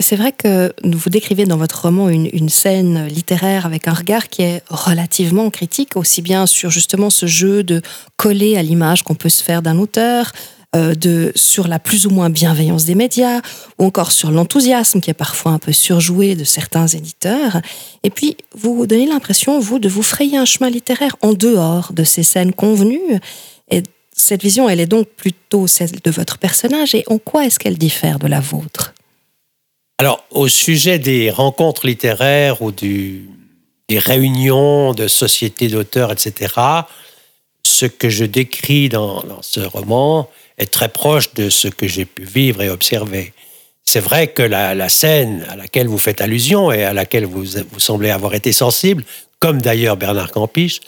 C'est 0.00 0.16
vrai 0.16 0.32
que 0.32 0.72
vous 0.82 1.10
décrivez 1.10 1.44
dans 1.44 1.58
votre 1.58 1.82
roman 1.82 2.08
une, 2.08 2.48
scène 2.48 3.06
littéraire 3.06 3.66
avec 3.66 3.86
un 3.86 3.92
regard 3.92 4.30
qui 4.30 4.40
est 4.42 4.62
relativement 4.70 5.50
critique, 5.50 5.94
aussi 5.94 6.22
bien 6.22 6.46
sur 6.46 6.70
justement 6.70 7.10
ce 7.10 7.26
jeu 7.26 7.62
de 7.62 7.82
coller 8.16 8.56
à 8.56 8.62
l'image 8.62 9.02
qu'on 9.02 9.14
peut 9.14 9.28
se 9.28 9.44
faire 9.44 9.60
d'un 9.60 9.78
auteur, 9.78 10.32
euh, 10.76 10.94
de, 10.94 11.32
sur 11.34 11.66
la 11.66 11.80
plus 11.80 12.06
ou 12.06 12.10
moins 12.10 12.30
bienveillance 12.30 12.84
des 12.84 12.94
médias, 12.94 13.40
ou 13.78 13.86
encore 13.86 14.12
sur 14.12 14.30
l'enthousiasme 14.30 15.00
qui 15.00 15.10
est 15.10 15.14
parfois 15.14 15.50
un 15.50 15.58
peu 15.58 15.72
surjoué 15.72 16.36
de 16.36 16.44
certains 16.44 16.86
éditeurs. 16.86 17.60
Et 18.04 18.10
puis, 18.10 18.36
vous 18.54 18.86
donnez 18.86 19.06
l'impression, 19.06 19.58
vous, 19.58 19.80
de 19.80 19.88
vous 19.88 20.04
frayer 20.04 20.36
un 20.36 20.44
chemin 20.44 20.70
littéraire 20.70 21.16
en 21.22 21.32
dehors 21.32 21.92
de 21.92 22.04
ces 22.04 22.22
scènes 22.22 22.52
convenues. 22.52 23.18
Et 23.70 23.82
cette 24.12 24.42
vision, 24.42 24.68
elle 24.68 24.78
est 24.78 24.86
donc 24.86 25.08
plutôt 25.08 25.66
celle 25.66 25.90
de 25.90 26.10
votre 26.12 26.38
personnage. 26.38 26.94
Et 26.94 27.02
en 27.08 27.18
quoi 27.18 27.46
est-ce 27.46 27.58
qu'elle 27.58 27.78
diffère 27.78 28.20
de 28.20 28.28
la 28.28 28.38
vôtre? 28.38 28.94
Alors, 29.98 30.24
au 30.30 30.46
sujet 30.46 31.00
des 31.00 31.30
rencontres 31.30 31.86
littéraires 31.86 32.62
ou 32.62 32.70
des 32.70 33.26
réunions 33.90 34.94
de 34.94 35.08
sociétés 35.08 35.66
d'auteurs, 35.66 36.12
etc., 36.12 36.54
ce 37.64 37.86
que 37.86 38.08
je 38.08 38.24
décris 38.24 38.88
dans, 38.88 39.22
ce 39.42 39.60
roman 39.60 40.28
est 40.60 40.70
très 40.70 40.88
proche 40.88 41.34
de 41.34 41.50
ce 41.50 41.68
que 41.68 41.88
j'ai 41.88 42.04
pu 42.04 42.22
vivre 42.22 42.62
et 42.62 42.70
observer. 42.70 43.32
C'est 43.84 44.00
vrai 44.00 44.28
que 44.28 44.42
la, 44.42 44.88
scène 44.88 45.44
à 45.48 45.56
laquelle 45.56 45.88
vous 45.88 45.98
faites 45.98 46.20
allusion 46.20 46.70
et 46.70 46.84
à 46.84 46.92
laquelle 46.92 47.24
vous, 47.24 47.44
vous 47.72 47.80
semblez 47.80 48.10
avoir 48.10 48.34
été 48.34 48.52
sensible, 48.52 49.02
comme 49.38 49.60
d'ailleurs 49.60 49.96
Bernard 49.96 50.30
Campiche, 50.30 50.80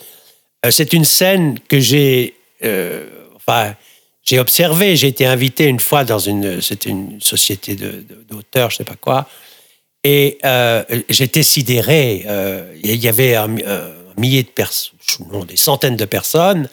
euh, 0.65 0.71
c'est 0.71 0.93
une 0.93 1.03
scène 1.03 1.59
que 1.67 1.79
j'ai, 1.79 2.35
euh, 2.63 3.09
enfin, 3.35 3.75
j'ai 4.23 4.39
observée. 4.39 4.95
J'ai 4.95 5.07
été 5.07 5.25
invité 5.25 5.65
une 5.65 5.79
fois 5.79 6.05
dans 6.05 6.19
une, 6.19 6.59
une 6.85 7.19
société 7.19 7.75
d'auteurs, 8.29 8.69
je 8.69 8.77
sais 8.77 8.85
pas 8.85 8.95
quoi, 8.95 9.27
et 10.03 10.37
euh, 10.45 10.83
j'étais 11.09 11.43
sidéré. 11.43 12.25
Euh, 12.27 12.73
il 12.83 13.03
y 13.03 13.07
avait 13.07 13.35
un, 13.35 13.47
millier 14.17 14.43
de 14.43 14.49
personnes, 14.49 14.93
des 15.47 15.55
centaines 15.55 15.97
de 15.97 16.05
personnes, 16.05 16.69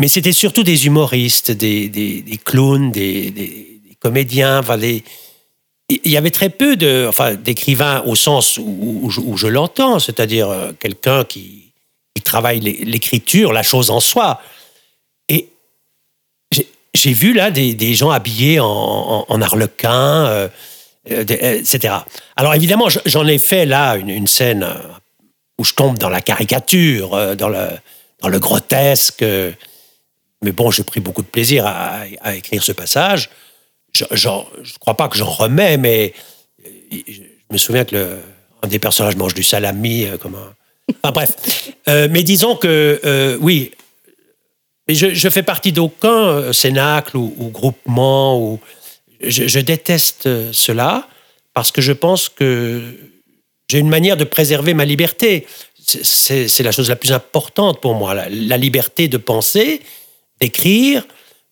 mais 0.00 0.08
c'était 0.08 0.32
surtout 0.32 0.62
des 0.62 0.86
humoristes, 0.86 1.50
des, 1.50 1.88
des, 1.88 2.40
clowns, 2.44 2.92
des, 2.92 3.30
des, 3.30 3.80
comédiens. 4.00 4.62
Il 5.88 6.10
y 6.10 6.16
avait 6.16 6.30
très 6.30 6.50
peu 6.50 6.76
de, 6.76 7.06
enfin, 7.08 7.34
d'écrivains 7.34 8.02
au 8.06 8.14
sens 8.14 8.58
où, 8.58 9.10
je, 9.10 9.46
l'entends, 9.46 9.98
c'est-à-dire 9.98 10.48
euh, 10.48 10.72
quelqu'un 10.78 11.24
qui, 11.24 11.64
travaille 12.24 12.58
l'écriture, 12.60 13.52
la 13.52 13.62
chose 13.62 13.90
en 13.90 14.00
soi. 14.00 14.42
Et 15.28 15.48
j'ai 16.92 17.12
vu 17.12 17.32
là 17.32 17.50
des, 17.52 17.94
gens 17.94 18.10
habillés 18.10 18.58
en, 18.60 19.24
en, 19.28 19.40
arlequin. 19.40 20.26
Euh, 20.26 20.48
etc. 21.10 21.94
Alors 22.36 22.54
évidemment, 22.54 22.88
j'en 23.06 23.26
ai 23.26 23.38
fait 23.38 23.66
là 23.66 23.96
une, 23.96 24.26
scène 24.26 24.62
euh, 24.62 24.74
où 25.58 25.64
je 25.64 25.72
tombe 25.72 25.96
dans 25.96 26.08
la 26.08 26.20
caricature, 26.20 27.14
euh, 27.14 27.34
dans 27.34 27.48
le, 27.48 27.68
dans 28.20 28.28
le 28.28 28.38
grotesque. 28.38 29.24
Mais 30.42 30.52
bon, 30.52 30.70
j'ai 30.70 30.84
pris 30.84 31.00
beaucoup 31.00 31.22
de 31.22 31.28
plaisir 31.28 31.66
à, 31.66 32.34
écrire 32.34 32.62
ce 32.62 32.72
passage. 32.72 33.30
Je 33.92 34.04
ne 34.04 34.78
crois 34.78 34.96
pas 34.96 35.08
que 35.08 35.16
j'en 35.16 35.30
remets, 35.30 35.76
mais 35.76 36.12
je 36.90 37.20
me 37.50 37.58
souviens 37.58 37.84
que 37.84 37.96
le, 37.96 38.18
un 38.62 38.68
des 38.68 38.78
personnages 38.78 39.16
mange 39.16 39.34
du 39.34 39.42
salami 39.42 40.06
un... 40.06 40.18
Enfin 41.02 41.12
bref. 41.12 41.72
mais 41.86 42.22
disons 42.22 42.56
que, 42.56 43.36
oui, 43.40 43.72
mais 44.86 44.94
je, 44.94 45.28
fais 45.28 45.42
partie 45.42 45.72
d'aucun 45.72 46.52
cénacle 46.52 47.16
ou, 47.16 47.34
ou 47.38 47.48
groupement 47.48 48.40
ou 48.40 48.60
je, 49.20 49.60
déteste 49.60 50.26
euh, 50.26 50.50
cela 50.52 51.08
parce 51.54 51.72
que 51.72 51.80
je 51.80 51.92
pense 51.92 52.28
que 52.28 52.82
j'ai 53.68 53.78
une 53.78 53.88
manière 53.88 54.16
de 54.16 54.24
préserver 54.24 54.74
ma 54.74 54.84
liberté. 54.84 55.46
C'est 55.84 56.62
la 56.62 56.70
chose 56.70 56.88
la 56.88 56.96
plus 56.96 57.12
importante 57.12 57.80
pour 57.80 57.94
moi, 57.94 58.14
la, 58.14 58.56
liberté 58.56 59.08
de 59.08 59.16
penser, 59.16 59.80
d'écrire. 60.40 61.06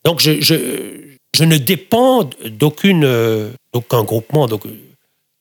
Donc 0.05 0.21
je, 0.21 0.41
je, 0.41 1.45
ne 1.45 1.57
dépends 1.57 2.29
d'aucune, 2.45 3.05
euh, 3.05 3.51
d'aucun 3.73 4.03
groupement. 4.05 4.47
Donc, 4.47 4.63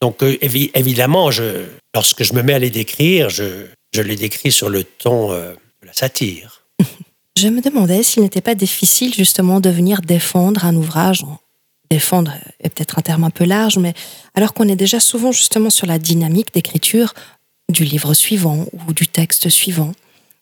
donc 0.02 0.24
euh, 0.24 0.38
évidemment, 0.42 1.32
je, 1.32 1.66
lorsque 1.94 2.24
je 2.24 2.34
me 2.34 2.42
mets 2.42 2.54
à 2.54 2.60
les 2.60 2.70
décrire, 2.70 3.30
je, 3.30 3.66
je 3.94 4.02
les 4.02 4.16
décris 4.16 4.52
sur 4.52 4.70
le 4.70 4.84
ton 4.84 5.30
de 5.30 5.56
la 5.84 5.94
satire. 5.94 6.64
Je 7.38 7.50
me 7.50 7.60
demandais 7.60 8.02
s'il 8.02 8.24
n'était 8.24 8.40
pas 8.40 8.56
difficile 8.56 9.14
justement 9.14 9.60
de 9.60 9.70
venir 9.70 10.00
défendre 10.00 10.64
un 10.64 10.74
ouvrage 10.74 11.26
défendre 11.90 12.34
est 12.60 12.70
peut-être 12.70 13.00
un 13.00 13.02
terme 13.02 13.24
un 13.24 13.30
peu 13.30 13.46
large, 13.46 13.78
mais 13.78 13.94
alors 14.34 14.54
qu'on 14.54 14.68
est 14.68 14.76
déjà 14.76 15.00
souvent 15.00 15.32
justement 15.32 15.70
sur 15.70 15.88
la 15.88 16.00
dynamique 16.00 16.54
d'écriture 16.54 17.14
du 17.70 17.84
livre 17.84 18.14
suivant 18.14 18.66
ou 18.74 18.94
du 18.94 19.08
texte 19.08 19.50
suivant, 19.50 19.92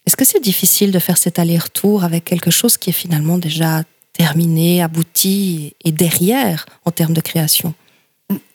est-ce 0.05 0.15
que 0.15 0.25
c'est 0.25 0.41
difficile 0.41 0.91
de 0.91 0.99
faire 0.99 1.17
cet 1.17 1.39
aller-retour 1.39 2.03
avec 2.03 2.25
quelque 2.25 2.51
chose 2.51 2.77
qui 2.77 2.89
est 2.89 2.93
finalement 2.93 3.37
déjà 3.37 3.83
terminé, 4.13 4.81
abouti 4.81 5.73
et 5.83 5.91
derrière 5.91 6.65
en 6.85 6.91
termes 6.91 7.13
de 7.13 7.21
création? 7.21 7.73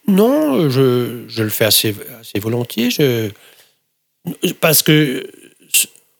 Non, 0.06 0.70
je, 0.70 1.26
le 1.42 1.48
fais 1.48 1.64
assez, 1.64 1.94
assez 2.20 2.38
volontiers. 2.38 2.90
Je, 2.90 3.30
parce 4.60 4.82
que 4.82 5.28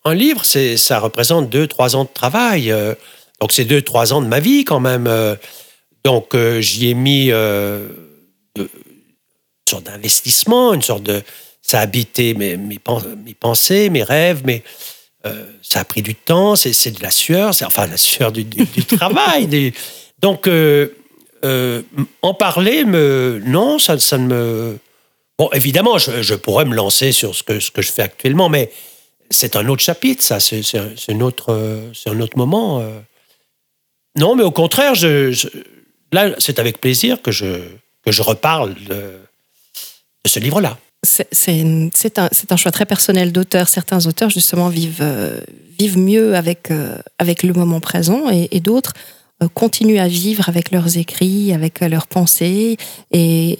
un 0.05 0.15
livre, 0.15 0.45
ça 0.45 0.99
représente 0.99 1.51
deux, 1.51 1.67
trois 1.67 1.97
ans 1.97 2.05
de 2.05 2.11
travail. 2.13 2.71
Euh, 2.71 2.95
donc 3.41 3.53
c'est 3.53 3.65
deux, 3.65 3.83
trois 3.83 4.13
ans 4.13 4.23
de 4.23 4.27
ma 4.27 4.41
vie 4.41 4.65
quand 4.65 4.81
même. 4.81 5.07
Euh, 5.07 5.37
donc, 6.05 6.35
euh, 6.35 6.61
j'y 6.61 6.89
ai 6.89 6.95
mis 6.95 7.31
une 7.31 8.69
sorte 9.69 9.85
d'investissement, 9.85 10.73
une 10.75 10.83
sorte 10.83 11.03
de. 11.03 11.23
Ça 11.61 11.81
a 11.81 11.83
habité 11.83 12.33
mes, 12.33 12.57
mes, 12.57 12.79
pensées, 12.79 13.91
mes 13.91 14.03
rêves, 14.03 14.43
mais 14.45 14.63
euh, 15.29 15.45
ça 15.63 15.81
a 15.81 15.85
pris 15.85 16.03
du 16.03 16.15
temps, 16.15 16.57
c'est 16.57 16.91
de 16.91 17.03
la 17.03 17.11
sueur, 17.11 17.51
enfin 17.63 17.87
la 17.87 17.97
sueur 17.97 18.33
du, 18.33 18.47
travail. 18.85 19.73
donc, 20.21 20.49
en 22.23 22.35
parler, 22.35 22.85
non, 22.85 23.79
ça, 23.79 23.97
ne 24.19 24.27
me. 24.27 24.79
Bon, 25.39 25.49
évidemment, 25.53 25.99
je, 25.99 26.35
pourrais 26.35 26.65
me 26.65 26.75
lancer 26.75 27.13
sur 27.13 27.35
ce 27.35 27.43
que, 27.43 27.61
je 27.61 27.93
fais 27.93 28.03
actuellement, 28.03 28.49
mais 28.49 28.71
c'est 29.31 29.57
un 29.57 29.69
autre 29.69 29.83
chapitre, 29.83 30.23
ça, 30.23 30.41
c'est 30.41 30.63
un, 31.09 31.21
autre, 31.21 31.91
un 32.07 32.21
autre 32.21 32.37
moment. 32.37 32.83
Non, 34.19 34.35
mais 34.35 34.43
au 34.43 34.51
contraire, 34.51 34.95
là, 36.13 36.35
c'est 36.39 36.59
avec 36.59 36.81
plaisir 36.81 37.23
que 37.23 37.31
je, 37.31 37.61
que 38.05 38.13
je 38.13 38.23
reparle 38.23 38.75
de, 38.75 39.19
ce 40.27 40.41
livre-là. 40.41 40.79
C'est 41.09 42.19
un, 42.19 42.57
choix 42.57 42.73
très 42.73 42.87
personnel 42.87 43.33
d'auteur. 43.33 43.69
Certains 43.69 44.07
auteurs, 44.07 44.31
justement, 44.31 44.69
vivent, 44.69 45.01
euh, 45.01 45.41
vivent 45.79 45.99
mieux 45.99 46.37
avec, 46.37 46.71
euh, 46.71 46.99
avec 47.19 47.43
le 47.43 47.53
moment 47.53 47.81
présent 47.81 48.29
et, 48.31 48.61
d'autres 48.61 48.93
euh, 49.43 49.49
continuent 49.49 50.01
à 50.01 50.09
vivre 50.09 50.49
avec 50.49 50.71
leurs 50.71 50.99
écrits, 50.99 51.53
avec 51.53 51.81
leurs 51.81 52.07
pensées 52.07 52.77
et, 53.13 53.59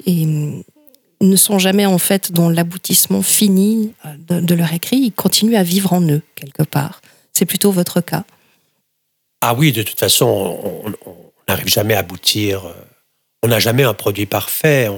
ne 1.21 1.35
sont 1.35 1.59
jamais, 1.59 1.85
en 1.85 1.99
fait, 1.99 2.31
dans 2.31 2.49
l'aboutissement 2.49 3.23
fini 3.23 3.93
de, 4.29 4.55
leur 4.55 4.73
écrit. 4.73 4.99
Ils 4.99 5.13
continuent 5.13 5.57
à 5.57 5.65
vivre 5.65 5.93
en 5.93 6.01
eux, 6.01 6.23
quelque 6.37 6.63
part. 6.63 7.01
C'est 7.33 7.45
plutôt 7.45 7.73
votre 7.73 8.01
cas. 8.01 8.23
Ah 9.41 9.55
oui, 9.55 9.73
de 9.73 9.83
toute 9.83 9.99
façon, 9.99 10.85
on 10.85 11.15
n'arrive 11.49 11.67
jamais 11.69 11.95
à 11.95 12.01
aboutir. 12.01 12.63
On 13.43 13.49
n'a 13.49 13.59
jamais 13.59 13.83
un 13.83 13.95
produit 13.95 14.27
parfait. 14.27 14.89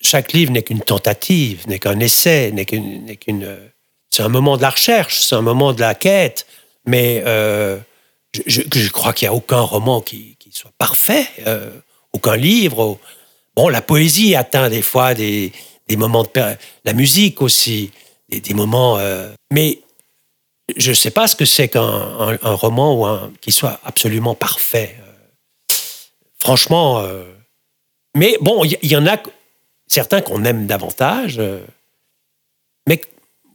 Chaque 0.00 0.32
livre 0.32 0.52
n'est 0.52 0.62
qu'une 0.62 0.80
tentative, 0.80 1.66
n'est 1.68 1.78
qu'un 1.78 2.00
essai, 2.00 2.52
n'est 2.52 2.64
qu'une. 2.64 3.44
Euh, 3.44 3.68
c'est 4.10 4.22
un 4.22 4.28
moment 4.28 4.56
de 4.56 4.62
la 4.62 4.70
recherche, 4.70 5.20
c'est 5.20 5.36
un 5.36 5.42
moment 5.42 5.72
de 5.72 5.80
la 5.80 5.94
quête. 5.94 6.46
Mais 6.86 7.22
euh, 7.26 7.78
je, 8.46 8.88
crois 8.88 9.12
qu'il 9.12 9.28
n'y 9.28 9.34
a 9.34 9.34
aucun 9.34 9.60
roman 9.60 10.00
qui, 10.00 10.36
soit 10.52 10.72
parfait, 10.78 11.26
aucun 12.12 12.36
livre. 12.36 12.98
Bon, 13.54 13.68
la 13.68 13.82
poésie 13.82 14.34
atteint 14.34 14.68
des 14.68 14.82
fois 14.82 15.14
des, 15.14 15.52
moments 15.90 16.24
de. 16.24 16.56
La 16.84 16.92
musique 16.92 17.40
aussi, 17.42 17.92
des, 18.30 18.54
moments. 18.54 18.98
mais 19.52 19.78
je 20.76 20.90
ne 20.90 20.94
sais 20.94 21.10
pas 21.12 21.28
ce 21.28 21.36
que 21.36 21.44
c'est 21.44 21.68
qu'un 21.68 22.38
roman 22.42 22.94
ou 22.94 23.06
un, 23.06 23.30
qui 23.40 23.52
soit 23.52 23.78
absolument 23.84 24.34
parfait. 24.34 24.96
Franchement, 26.42 27.00
euh, 27.00 27.24
mais 28.16 28.36
bon, 28.40 28.64
il 28.64 28.90
y, 28.90 28.96
en 28.96 29.06
a 29.06 29.18
certains 29.90 30.22
qu'on 30.22 30.44
aime 30.44 30.66
davantage, 30.66 31.36
euh, 31.38 31.58
mais 32.88 33.02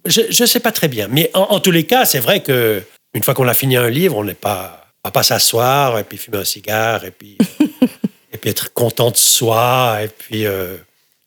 je 0.05 0.43
ne 0.43 0.47
sais 0.47 0.59
pas 0.59 0.71
très 0.71 0.87
bien. 0.87 1.07
Mais 1.07 1.31
en, 1.33 1.59
tous 1.59 1.71
les 1.71 1.85
cas, 1.85 2.05
c'est 2.05 2.19
vrai 2.19 2.43
que 2.43 2.83
une 3.15 3.23
fois 3.23 3.33
qu'on 3.33 3.47
a 3.47 3.55
fini 3.55 3.75
un 3.75 3.89
livre, 3.89 4.17
on 4.17 4.23
n'est 4.23 4.35
pas, 4.35 4.85
va 5.03 5.09
pas 5.09 5.23
s'asseoir 5.23 5.97
et 5.97 6.03
puis 6.03 6.17
fumer 6.17 6.37
un 6.37 6.43
cigare 6.43 7.05
et 7.05 7.11
puis 7.11 7.37
et 8.31 8.37
puis 8.37 8.49
être 8.51 8.73
content 8.73 9.09
de 9.09 9.17
soi 9.17 9.99
et 10.03 10.09
puis 10.09 10.45
euh, 10.45 10.77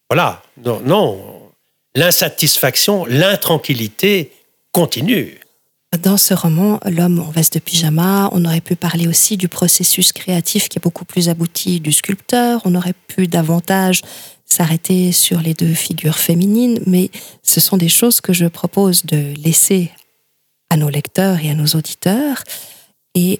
voilà. 0.08 0.42
Non, 0.64 0.80
non. 0.84 1.50
L'insatisfaction, 1.96 3.04
l'intranquillité 3.06 4.30
continue. 4.70 5.40
Dans 6.02 6.18
ce 6.18 6.34
roman, 6.34 6.78
L'homme 6.84 7.18
en 7.18 7.30
veste 7.30 7.54
de 7.54 7.60
pyjama, 7.60 8.28
on 8.32 8.44
aurait 8.44 8.60
pu 8.60 8.76
parler 8.76 9.08
aussi 9.08 9.38
du 9.38 9.48
processus 9.48 10.12
créatif 10.12 10.68
qui 10.68 10.78
est 10.78 10.82
beaucoup 10.82 11.06
plus 11.06 11.30
abouti 11.30 11.80
du 11.80 11.92
sculpteur. 11.92 12.60
On 12.66 12.74
aurait 12.74 12.94
pu 13.06 13.26
davantage 13.26 14.02
s'arrêter 14.48 15.12
sur 15.12 15.40
les 15.40 15.54
deux 15.54 15.74
figures 15.74 16.18
féminines, 16.18 16.80
mais 16.86 17.10
ce 17.42 17.60
sont 17.60 17.76
des 17.76 17.88
choses 17.88 18.20
que 18.20 18.32
je 18.32 18.46
propose 18.46 19.04
de 19.04 19.34
laisser 19.42 19.90
à 20.70 20.76
nos 20.76 20.88
lecteurs 20.88 21.38
et 21.40 21.50
à 21.50 21.54
nos 21.54 21.66
auditeurs. 21.66 22.42
Et 23.14 23.38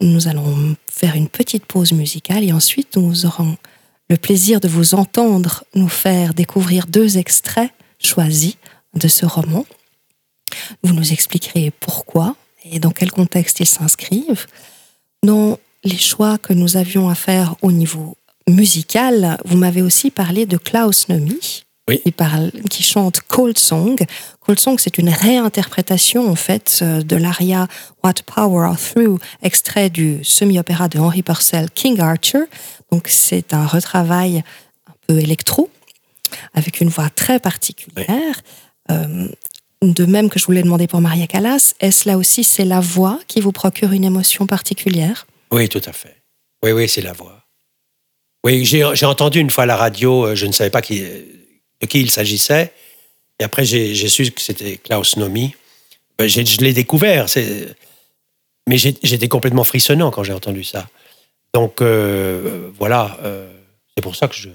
nous 0.00 0.28
allons 0.28 0.76
faire 0.90 1.14
une 1.16 1.28
petite 1.28 1.64
pause 1.64 1.92
musicale 1.92 2.44
et 2.44 2.52
ensuite 2.52 2.96
nous 2.96 3.24
aurons 3.24 3.56
le 4.08 4.16
plaisir 4.16 4.60
de 4.60 4.68
vous 4.68 4.94
entendre 4.94 5.64
nous 5.74 5.88
faire 5.88 6.34
découvrir 6.34 6.86
deux 6.86 7.18
extraits 7.18 7.70
choisis 7.98 8.56
de 8.94 9.08
ce 9.08 9.24
roman. 9.24 9.64
Vous 10.82 10.92
nous 10.92 11.12
expliquerez 11.12 11.72
pourquoi 11.80 12.36
et 12.64 12.78
dans 12.78 12.90
quel 12.90 13.10
contexte 13.10 13.60
ils 13.60 13.66
s'inscrivent. 13.66 14.46
Dans 15.22 15.58
les 15.84 15.98
choix 15.98 16.36
que 16.36 16.52
nous 16.52 16.76
avions 16.76 17.08
à 17.08 17.14
faire 17.14 17.56
au 17.62 17.72
niveau 17.72 18.16
musical, 18.48 19.38
vous 19.44 19.56
m'avez 19.56 19.82
aussi 19.82 20.10
parlé 20.10 20.46
de 20.46 20.56
Klaus 20.56 21.08
Nomi, 21.08 21.64
qui, 21.90 22.12
parle, 22.12 22.50
qui 22.70 22.82
chante 22.82 23.20
Cold 23.20 23.58
Song. 23.58 23.98
Cold 24.40 24.58
Song, 24.58 24.76
c'est 24.78 24.98
une 24.98 25.08
réinterprétation 25.08 26.30
en 26.30 26.34
fait 26.34 26.80
euh, 26.82 27.02
de 27.02 27.16
l'aria 27.16 27.68
What 28.02 28.14
Power 28.26 28.66
Are 28.66 28.78
Through, 28.78 29.18
extrait 29.42 29.90
du 29.90 30.22
semi-opéra 30.24 30.88
de 30.88 30.98
Henry 30.98 31.22
Purcell 31.22 31.70
King 31.70 32.00
Archer. 32.00 32.44
Donc 32.90 33.08
c'est 33.08 33.52
un 33.52 33.66
retravail 33.66 34.42
un 34.88 34.94
peu 35.06 35.18
électro, 35.18 35.70
avec 36.54 36.80
une 36.80 36.88
voix 36.88 37.10
très 37.10 37.38
particulière. 37.38 38.42
Euh, 38.90 39.28
de 39.82 40.04
même 40.04 40.30
que 40.30 40.38
je 40.38 40.46
vous 40.46 40.52
l'ai 40.52 40.62
demandé 40.62 40.86
pour 40.86 41.00
Maria 41.00 41.26
Callas, 41.26 41.74
est-ce 41.80 42.08
là 42.08 42.16
aussi 42.16 42.44
c'est 42.44 42.64
la 42.64 42.80
voix 42.80 43.18
qui 43.26 43.40
vous 43.40 43.52
procure 43.52 43.92
une 43.92 44.04
émotion 44.04 44.46
particulière? 44.46 45.26
Oui, 45.50 45.68
tout 45.68 45.82
à 45.84 45.92
fait. 45.92 46.22
Oui, 46.64 46.70
oui, 46.70 46.88
c'est 46.88 47.02
la 47.02 47.12
voix. 47.12 47.41
Oui, 48.44 48.64
j'ai 48.64 49.06
entendu 49.06 49.38
une 49.38 49.50
fois 49.50 49.64
à 49.64 49.66
la 49.66 49.76
radio, 49.76 50.26
euh, 50.26 50.34
je 50.34 50.46
ne 50.46 50.52
savais 50.52 50.70
pas 50.70 50.82
qui, 50.82 51.00
de 51.00 51.86
qui 51.86 52.00
il 52.00 52.10
s'agissait. 52.10 52.72
Et 53.38 53.44
après, 53.44 53.64
j'ai 53.64 54.08
su 54.08 54.30
que 54.30 54.40
c'était 54.40 54.76
Klaus 54.78 55.16
Nomi. 55.16 55.54
Ben, 56.18 56.28
je 56.28 56.58
l'ai 56.58 56.72
découvert. 56.72 57.26
Mais 58.68 58.78
j'étais 58.78 59.28
complètement 59.28 59.64
frissonnant 59.64 60.10
quand 60.10 60.22
j'ai 60.22 60.32
entendu 60.32 60.64
ça. 60.64 60.88
Donc 61.54 61.82
euh, 61.82 62.70
voilà, 62.78 63.18
euh, 63.22 63.48
c'est 63.96 64.02
pour 64.02 64.16
ça 64.16 64.28
que 64.28 64.34
je, 64.34 64.48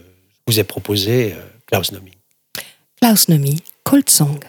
vous 0.47 0.59
ai 0.59 0.63
proposé 0.63 1.35
Klaus 1.65 1.91
Nomi. 1.91 2.13
Klaus 3.01 3.27
Nomi, 3.27 3.61
Cold 3.83 4.09
Song. 4.09 4.39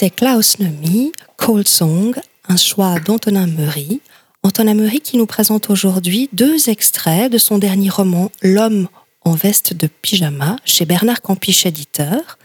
C'était 0.00 0.16
Klaus 0.16 0.58
Nomi, 0.58 1.12
Cold 1.36 1.68
Song, 1.68 2.18
un 2.48 2.56
choix 2.56 2.98
d'Antonin 3.00 3.46
Meury. 3.46 4.00
Antonin 4.42 4.72
Meury 4.72 5.00
qui 5.00 5.18
nous 5.18 5.26
présente 5.26 5.68
aujourd'hui 5.68 6.30
deux 6.32 6.70
extraits 6.70 7.30
de 7.30 7.36
son 7.36 7.58
dernier 7.58 7.90
roman 7.90 8.32
L'homme 8.40 8.88
en 9.20 9.32
veste 9.32 9.74
de 9.74 9.88
pyjama 9.88 10.56
chez 10.64 10.86
Bernard 10.86 11.20
Campiche 11.20 11.66
éditeur. 11.66 12.38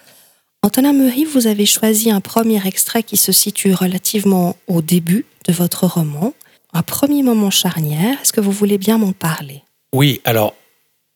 Antonin 0.64 0.92
Meury, 0.92 1.24
vous 1.24 1.48
avez 1.48 1.66
choisi 1.66 2.12
un 2.12 2.20
premier 2.20 2.60
extrait 2.68 3.04
qui 3.04 3.16
se 3.16 3.32
situe 3.32 3.74
relativement 3.74 4.58
au 4.68 4.82
début 4.82 5.26
de 5.48 5.54
votre 5.54 5.88
roman, 5.88 6.34
un 6.74 6.84
premier 6.84 7.24
moment 7.24 7.52
charnière. 7.52 8.20
Est-ce 8.22 8.34
que 8.34 8.42
vous 8.42 8.52
voulez 8.52 8.78
bien 8.78 8.98
m'en 8.98 9.14
parler? 9.14 9.64
Oui, 9.94 10.20
alors 10.26 10.56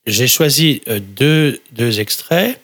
j'ai 0.06 0.28
choisi 0.28 0.84
euh, 0.88 1.02
deux, 1.02 1.60
deux 1.74 2.00
extraits 2.00 2.62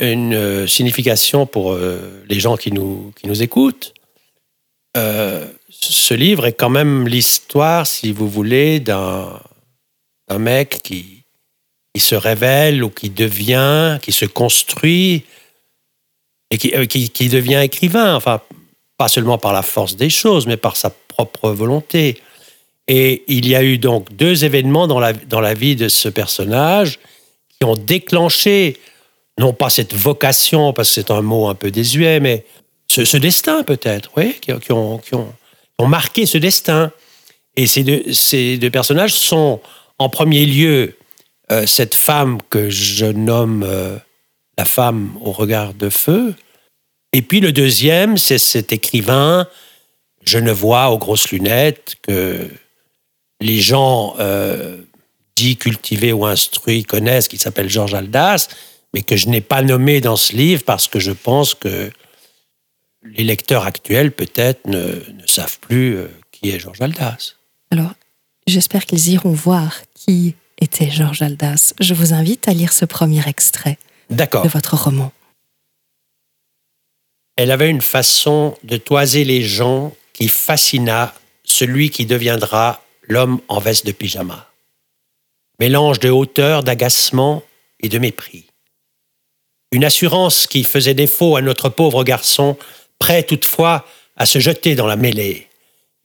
une 0.00 0.34
euh, 0.34 0.66
signification 0.66 1.46
pour 1.46 1.72
euh, 1.72 2.22
les 2.28 2.40
gens 2.40 2.56
qui 2.56 2.72
nous, 2.72 3.12
qui 3.16 3.26
nous 3.26 3.42
écoutent. 3.42 3.94
Euh, 4.96 5.46
ce 5.68 6.14
livre 6.14 6.46
est 6.46 6.52
quand 6.52 6.70
même 6.70 7.06
l'histoire, 7.06 7.86
si 7.86 8.12
vous 8.12 8.28
voulez, 8.28 8.80
d'un 8.80 9.40
mec 10.38 10.80
qui, 10.82 11.24
qui 11.94 12.00
se 12.00 12.14
révèle 12.14 12.82
ou 12.82 12.90
qui 12.90 13.10
devient, 13.10 13.98
qui 14.02 14.12
se 14.12 14.24
construit 14.24 15.24
et 16.50 16.58
qui, 16.58 16.72
qui, 16.88 17.10
qui, 17.10 17.28
devient 17.28 17.60
écrivain. 17.62 18.14
Enfin, 18.16 18.40
pas 18.98 19.08
seulement 19.08 19.38
par 19.38 19.52
la 19.52 19.62
force 19.62 19.96
des 19.96 20.10
choses, 20.10 20.46
mais 20.46 20.56
par 20.56 20.76
sa 20.76 20.90
propre 20.90 21.50
volonté. 21.50 22.20
Et 22.88 23.22
il 23.28 23.48
y 23.48 23.54
a 23.54 23.62
eu 23.62 23.78
donc 23.78 24.12
deux 24.16 24.44
événements 24.44 24.88
dans 24.88 24.98
la, 24.98 25.12
dans 25.12 25.40
la 25.40 25.54
vie 25.54 25.76
de 25.76 25.88
ce 25.88 26.08
personnage 26.08 26.98
qui 27.48 27.64
ont 27.64 27.76
déclenché 27.76 28.76
non 29.40 29.54
pas 29.54 29.70
cette 29.70 29.94
vocation, 29.94 30.74
parce 30.74 30.90
que 30.90 30.94
c'est 30.96 31.10
un 31.10 31.22
mot 31.22 31.48
un 31.48 31.54
peu 31.54 31.70
désuet, 31.70 32.20
mais 32.20 32.44
ce, 32.86 33.16
destin 33.16 33.62
peut-être, 33.62 34.10
oui, 34.16 34.36
qui, 34.40 34.52
ont, 34.72 34.98
qui, 34.98 35.14
ont, 35.14 35.86
marqué 35.86 36.26
ce 36.26 36.36
destin. 36.36 36.92
Et 37.56 37.66
ces 37.66 37.82
deux, 37.82 38.12
ces 38.12 38.58
deux 38.58 38.70
personnages 38.70 39.14
sont 39.14 39.60
en 39.98 40.10
premier 40.10 40.44
lieu 40.44 40.94
euh, 41.50 41.66
cette 41.66 41.94
femme 41.94 42.38
que 42.50 42.68
je 42.68 43.06
nomme 43.06 43.64
euh, 43.66 43.96
La 44.58 44.66
femme 44.66 45.16
au 45.22 45.32
regard 45.32 45.72
de 45.72 45.88
feu. 45.88 46.34
Et 47.14 47.22
puis 47.22 47.40
le 47.40 47.50
deuxième, 47.50 48.18
c'est 48.18 48.38
cet 48.38 48.72
écrivain, 48.72 49.48
je 50.22 50.38
ne 50.38 50.52
vois 50.52 50.90
aux 50.90 50.98
grosses 50.98 51.30
lunettes 51.30 51.96
que 52.02 52.46
les 53.40 53.58
gens 53.58 54.16
euh, 54.20 54.76
dits 55.34 55.56
cultivés 55.56 56.12
ou 56.12 56.26
instruits 56.26 56.84
connaissent, 56.84 57.26
qui 57.26 57.38
s'appelle 57.38 57.70
Georges 57.70 57.94
Aldas, 57.94 58.48
mais 58.94 59.02
que 59.02 59.16
je 59.16 59.28
n'ai 59.28 59.40
pas 59.40 59.62
nommé 59.62 60.00
dans 60.00 60.16
ce 60.16 60.34
livre 60.34 60.64
parce 60.64 60.88
que 60.88 60.98
je 60.98 61.12
pense 61.12 61.54
que 61.54 61.90
les 63.02 63.24
lecteurs 63.24 63.66
actuels 63.66 64.12
peut-être 64.12 64.66
ne, 64.66 64.78
ne, 64.78 65.26
savent 65.26 65.58
plus 65.60 65.96
euh, 65.96 66.08
qui 66.32 66.50
est 66.50 66.58
Georges 66.58 66.80
Aldas. 66.80 67.34
Alors, 67.70 67.92
j'espère 68.46 68.84
qu'ils 68.84 69.08
iront 69.08 69.32
voir 69.32 69.80
qui 69.94 70.34
était 70.60 70.90
Georges 70.90 71.22
Aldas. 71.22 71.72
Je 71.80 71.94
vous 71.94 72.12
invite 72.12 72.48
à 72.48 72.52
lire 72.52 72.72
ce 72.72 72.84
premier 72.84 73.26
extrait 73.26 73.78
de 74.10 74.48
votre 74.48 74.76
roman. 74.76 75.12
Elle 77.36 77.50
avait 77.50 77.70
une 77.70 77.80
façon 77.80 78.56
de 78.64 78.76
toiser 78.76 79.24
les 79.24 79.42
gens 79.42 79.94
qui 80.12 80.28
fascina 80.28 81.14
celui 81.44 81.90
qui 81.90 82.04
deviendra 82.04 82.84
l'homme 83.08 83.40
en 83.48 83.58
veste 83.60 83.86
de 83.86 83.92
pyjama. 83.92 84.50
Mélange 85.58 86.00
de 86.00 86.10
hauteur, 86.10 86.62
d'agacement 86.62 87.42
et 87.80 87.88
de 87.88 87.98
mépris. 87.98 88.49
Une 89.72 89.84
assurance 89.84 90.46
qui 90.46 90.64
faisait 90.64 90.94
défaut 90.94 91.36
à 91.36 91.42
notre 91.42 91.68
pauvre 91.68 92.02
garçon, 92.02 92.56
prêt 92.98 93.22
toutefois 93.22 93.86
à 94.16 94.26
se 94.26 94.38
jeter 94.38 94.74
dans 94.74 94.86
la 94.86 94.96
mêlée. 94.96 95.46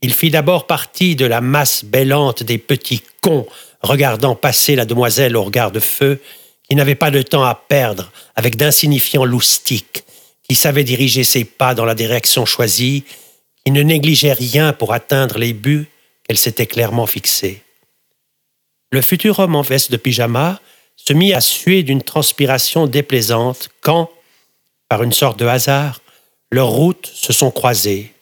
Il 0.02 0.14
fit 0.14 0.30
d'abord 0.30 0.68
partie 0.68 1.16
de 1.16 1.26
la 1.26 1.42
masse 1.42 1.84
bêlante 1.84 2.44
des 2.44 2.60
petits 2.60 3.02
cons 3.22 3.48
regardant 3.82 4.36
passer 4.36 4.76
la 4.76 4.86
demoiselle 4.86 5.36
au 5.36 5.44
regard 5.44 5.72
de 5.72 5.80
feu, 5.80 6.22
qui 6.68 6.76
n'avait 6.76 6.96
pas 6.96 7.12
de 7.12 7.22
temps 7.22 7.44
à 7.44 7.56
perdre 7.56 8.12
avec 8.36 8.56
d'insignifiants 8.56 9.26
loustiques, 9.26 10.04
qui 10.48 10.56
savait 10.56 10.84
diriger 10.84 11.24
ses 11.24 11.44
pas 11.44 11.74
dans 11.74 11.86
la 11.86 11.96
direction 11.96 12.46
choisie, 12.46 13.04
qui 13.64 13.72
ne 13.72 13.82
négligeait 13.82 14.34
rien 14.34 14.74
pour 14.74 14.94
atteindre 14.94 15.38
les 15.40 15.54
buts 15.54 15.88
qu'elle 16.24 16.38
s'était 16.38 16.68
clairement 16.68 17.08
fixés. 17.08 17.62
Le 18.92 19.02
futur 19.02 19.40
homme 19.40 19.56
en 19.56 19.62
veste 19.62 19.92
de 19.92 19.98
pyjama 19.98 20.60
se 20.96 21.14
mit 21.14 21.34
à 21.34 21.42
suer 21.42 21.84
d'une 21.84 22.02
transpiration 22.02 22.88
déplaisante 22.88 23.70
quand, 23.82 24.10
par 24.90 25.04
une 25.04 25.14
sorte 25.14 25.40
de 25.40 25.46
hasard, 25.46 26.02
leurs 26.52 26.70
routes 26.70 27.12
se 27.14 27.34
sont 27.34 27.52
croisées. 27.52 28.14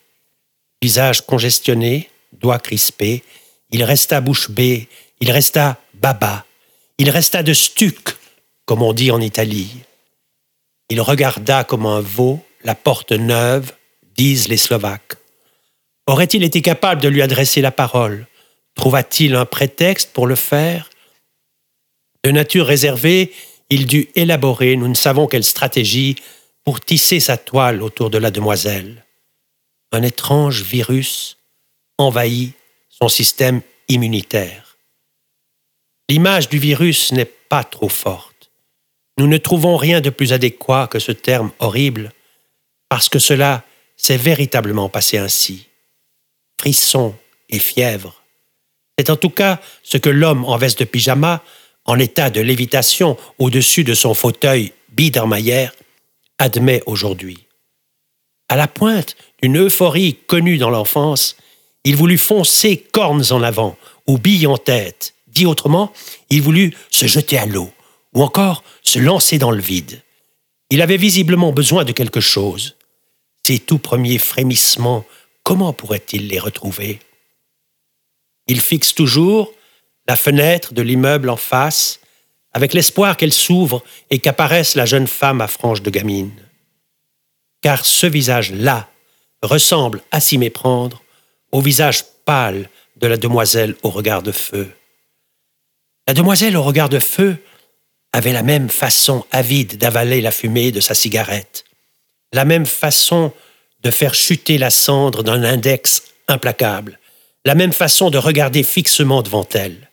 Visage 0.82 1.22
congestionné, 1.22 2.10
doigts 2.32 2.58
crispés, 2.58 3.22
il 3.70 3.82
resta 3.84 4.20
bouche 4.20 4.50
bée, 4.50 4.88
il 5.20 5.30
resta 5.30 5.80
baba, 5.94 6.44
il 6.98 7.10
resta 7.10 7.42
de 7.42 7.52
stuc, 7.52 8.16
comme 8.66 8.82
on 8.82 8.92
dit 8.92 9.10
en 9.10 9.20
Italie. 9.20 9.70
Il 10.90 11.00
regarda 11.00 11.64
comme 11.64 11.86
un 11.86 12.00
veau 12.00 12.44
la 12.62 12.74
porte 12.74 13.12
neuve, 13.12 13.72
disent 14.16 14.48
les 14.48 14.56
Slovaques. 14.56 15.14
Aurait-il 16.06 16.42
été 16.42 16.60
capable 16.60 17.00
de 17.00 17.08
lui 17.08 17.22
adresser 17.22 17.60
la 17.60 17.70
parole? 17.70 18.26
Trouva-t-il 18.74 19.34
un 19.34 19.46
prétexte 19.46 20.12
pour 20.12 20.26
le 20.26 20.34
faire? 20.34 20.90
De 22.24 22.30
nature 22.30 22.66
réservée, 22.66 23.32
il 23.68 23.86
dut 23.86 24.08
élaborer, 24.14 24.76
nous 24.76 24.88
ne 24.88 24.94
savons 24.94 25.26
quelle 25.26 25.44
stratégie, 25.44 26.16
pour 26.64 26.80
tisser 26.80 27.20
sa 27.20 27.36
toile 27.36 27.82
autour 27.82 28.08
de 28.08 28.16
la 28.16 28.30
demoiselle. 28.30 29.04
Un 29.92 30.02
étrange 30.02 30.62
virus 30.62 31.36
envahit 31.98 32.54
son 32.88 33.08
système 33.08 33.60
immunitaire. 33.88 34.78
L'image 36.08 36.48
du 36.48 36.58
virus 36.58 37.12
n'est 37.12 37.24
pas 37.26 37.62
trop 37.62 37.90
forte. 37.90 38.50
Nous 39.18 39.26
ne 39.26 39.36
trouvons 39.36 39.76
rien 39.76 40.00
de 40.00 40.10
plus 40.10 40.32
adéquat 40.32 40.88
que 40.90 40.98
ce 40.98 41.12
terme 41.12 41.50
horrible, 41.58 42.10
parce 42.88 43.10
que 43.10 43.18
cela 43.18 43.64
s'est 43.96 44.16
véritablement 44.16 44.88
passé 44.88 45.18
ainsi. 45.18 45.66
Frisson 46.58 47.14
et 47.50 47.58
fièvre. 47.58 48.22
C'est 48.98 49.10
en 49.10 49.16
tout 49.16 49.30
cas 49.30 49.60
ce 49.82 49.98
que 49.98 50.08
l'homme 50.08 50.44
en 50.44 50.56
veste 50.56 50.80
de 50.80 50.84
pyjama, 50.84 51.42
en 51.84 51.98
état 51.98 52.30
de 52.30 52.40
lévitation 52.40 53.16
au-dessus 53.38 53.84
de 53.84 53.94
son 53.94 54.14
fauteuil 54.14 54.72
Biedermeier, 54.90 55.68
admet 56.38 56.82
aujourd'hui. 56.86 57.46
À 58.48 58.56
la 58.56 58.68
pointe 58.68 59.16
d'une 59.42 59.58
euphorie 59.58 60.16
connue 60.26 60.58
dans 60.58 60.70
l'enfance, 60.70 61.36
il 61.84 61.96
voulut 61.96 62.18
foncer 62.18 62.76
cornes 62.76 63.24
en 63.30 63.42
avant 63.42 63.76
ou 64.06 64.18
billes 64.18 64.46
en 64.46 64.58
tête. 64.58 65.14
Dit 65.26 65.46
autrement, 65.46 65.92
il 66.30 66.42
voulut 66.42 66.74
se 66.90 67.06
jeter 67.06 67.38
à 67.38 67.46
l'eau 67.46 67.70
ou 68.14 68.22
encore 68.22 68.62
se 68.82 68.98
lancer 68.98 69.38
dans 69.38 69.50
le 69.50 69.60
vide. 69.60 70.02
Il 70.70 70.80
avait 70.80 70.96
visiblement 70.96 71.52
besoin 71.52 71.84
de 71.84 71.92
quelque 71.92 72.20
chose. 72.20 72.76
Ses 73.46 73.58
tout 73.58 73.78
premiers 73.78 74.18
frémissements, 74.18 75.04
comment 75.42 75.72
pourrait-il 75.72 76.28
les 76.28 76.38
retrouver? 76.38 77.00
Il 78.46 78.60
fixe 78.60 78.94
toujours 78.94 79.52
la 80.06 80.16
fenêtre 80.16 80.74
de 80.74 80.82
l'immeuble 80.82 81.30
en 81.30 81.36
face, 81.36 82.00
avec 82.52 82.72
l'espoir 82.72 83.16
qu'elle 83.16 83.32
s'ouvre 83.32 83.82
et 84.10 84.18
qu'apparaisse 84.18 84.74
la 84.74 84.86
jeune 84.86 85.08
femme 85.08 85.40
à 85.40 85.48
franges 85.48 85.82
de 85.82 85.90
gamine. 85.90 86.32
Car 87.62 87.84
ce 87.84 88.06
visage-là 88.06 88.88
ressemble 89.42 90.02
à 90.10 90.20
s'y 90.20 90.38
méprendre 90.38 91.02
au 91.52 91.60
visage 91.60 92.04
pâle 92.24 92.68
de 92.96 93.06
la 93.06 93.16
demoiselle 93.16 93.74
au 93.82 93.90
regard 93.90 94.22
de 94.22 94.32
feu. 94.32 94.70
La 96.06 96.14
demoiselle 96.14 96.56
au 96.56 96.62
regard 96.62 96.88
de 96.88 96.98
feu 96.98 97.36
avait 98.12 98.32
la 98.32 98.42
même 98.42 98.68
façon 98.68 99.24
avide 99.32 99.76
d'avaler 99.76 100.20
la 100.20 100.30
fumée 100.30 100.70
de 100.70 100.80
sa 100.80 100.94
cigarette, 100.94 101.64
la 102.32 102.44
même 102.44 102.66
façon 102.66 103.32
de 103.82 103.90
faire 103.90 104.14
chuter 104.14 104.58
la 104.58 104.70
cendre 104.70 105.22
d'un 105.22 105.42
index 105.42 106.04
implacable, 106.28 106.98
la 107.44 107.54
même 107.54 107.72
façon 107.72 108.10
de 108.10 108.18
regarder 108.18 108.62
fixement 108.62 109.22
devant 109.22 109.46
elle. 109.52 109.90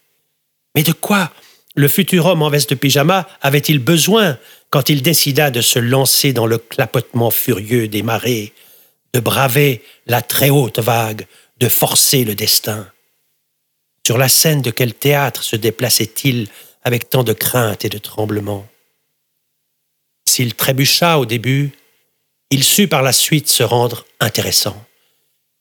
Mais 0.75 0.83
de 0.83 0.91
quoi 0.93 1.31
le 1.75 1.87
futur 1.87 2.25
homme 2.25 2.41
en 2.41 2.49
veste 2.49 2.71
de 2.71 2.75
pyjama 2.75 3.27
avait-il 3.41 3.79
besoin 3.79 4.37
quand 4.69 4.89
il 4.89 5.01
décida 5.01 5.51
de 5.51 5.61
se 5.61 5.79
lancer 5.79 6.33
dans 6.33 6.45
le 6.45 6.57
clapotement 6.57 7.31
furieux 7.31 7.87
des 7.87 8.03
marées, 8.03 8.53
de 9.13 9.19
braver 9.19 9.83
la 10.05 10.21
très 10.21 10.49
haute 10.49 10.79
vague, 10.79 11.27
de 11.59 11.69
forcer 11.69 12.23
le 12.23 12.35
destin? 12.35 12.91
Sur 14.05 14.17
la 14.17 14.29
scène 14.29 14.61
de 14.61 14.71
quel 14.71 14.93
théâtre 14.93 15.43
se 15.43 15.55
déplaçait-il 15.55 16.47
avec 16.83 17.09
tant 17.09 17.23
de 17.23 17.33
crainte 17.33 17.85
et 17.85 17.89
de 17.89 17.97
tremblement. 17.97 18.67
S'il 20.27 20.55
trébucha 20.55 21.19
au 21.19 21.25
début, 21.25 21.71
il 22.49 22.63
sut 22.63 22.87
par 22.87 23.01
la 23.01 23.13
suite 23.13 23.49
se 23.49 23.63
rendre 23.63 24.05
intéressant. 24.19 24.83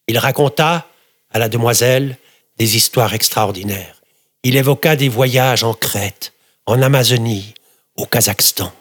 Il 0.07 0.17
raconta 0.17 0.87
à 1.29 1.39
la 1.39 1.49
demoiselle 1.49 2.17
des 2.57 2.75
histoires 2.75 3.13
extraordinaires. 3.13 4.00
Il 4.43 4.55
évoqua 4.55 4.95
des 4.95 5.09
voyages 5.09 5.63
en 5.63 5.73
Crète, 5.73 6.33
en 6.65 6.81
Amazonie, 6.81 7.53
au 7.95 8.05
Kazakhstan. 8.05 8.73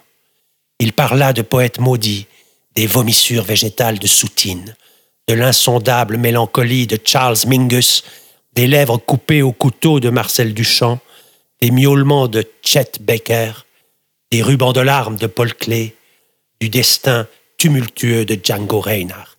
Il 0.78 0.92
parla 0.92 1.32
de 1.32 1.42
poètes 1.42 1.78
maudits, 1.78 2.26
des 2.74 2.86
vomissures 2.86 3.44
végétales 3.44 3.98
de 3.98 4.06
Soutine, 4.06 4.74
de 5.28 5.34
l'insondable 5.34 6.16
mélancolie 6.16 6.86
de 6.86 6.98
Charles 7.04 7.36
Mingus, 7.46 8.04
des 8.54 8.66
lèvres 8.66 8.96
coupées 8.96 9.42
au 9.42 9.52
couteau 9.52 10.00
de 10.00 10.08
Marcel 10.08 10.54
Duchamp, 10.54 10.98
des 11.60 11.70
miaulements 11.70 12.28
de 12.28 12.48
Chet 12.62 12.92
Baker, 13.00 13.52
des 14.30 14.42
rubans 14.42 14.72
de 14.72 14.80
larmes 14.80 15.16
de 15.16 15.26
Paul 15.26 15.54
Klee, 15.54 15.92
du 16.60 16.68
destin 16.68 17.26
tumultueux 17.58 18.24
de 18.24 18.38
Django 18.42 18.80
Reinhardt. 18.80 19.36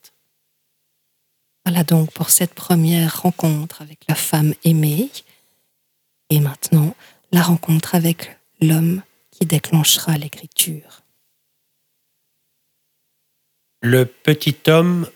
Voilà 1.65 1.83
donc 1.83 2.11
pour 2.11 2.29
cette 2.29 2.53
première 2.53 3.21
rencontre 3.21 3.81
avec 3.81 3.99
la 4.07 4.15
femme 4.15 4.53
aimée. 4.63 5.09
Et 6.31 6.39
maintenant, 6.39 6.95
la 7.33 7.41
rencontre 7.41 7.93
avec 7.93 8.37
l'homme 8.61 9.03
qui 9.31 9.45
déclenchera 9.45 10.17
l'écriture. 10.17 11.01
Le 13.81 14.05
petit 14.05 14.55
homme 14.67 15.09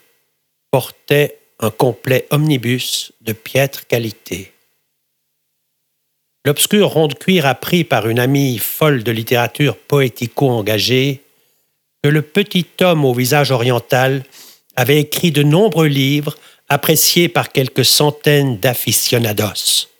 portait 0.71 1.39
un 1.59 1.71
complet 1.71 2.27
omnibus 2.31 3.13
de 3.21 3.31
piètre 3.31 3.87
qualité. 3.87 4.51
L'obscur 6.43 6.89
rond 6.89 7.07
de 7.07 7.13
cuir 7.13 7.45
apprit 7.45 7.85
par 7.85 8.09
une 8.09 8.19
amie 8.19 8.57
folle 8.57 9.03
de 9.03 9.11
littérature 9.11 9.77
poético-engagée 9.77 11.23
que 12.03 12.09
le 12.09 12.23
petit 12.23 12.67
homme 12.81 13.05
au 13.05 13.13
visage 13.13 13.51
oriental 13.51 14.25
avait 14.75 14.99
écrit 14.99 15.31
de 15.31 15.43
nombreux 15.43 15.87
livres 15.87 16.35
appréciés 16.67 17.29
par 17.29 17.53
quelques 17.53 17.85
centaines 17.85 18.57
d'aficionados. 18.57 19.94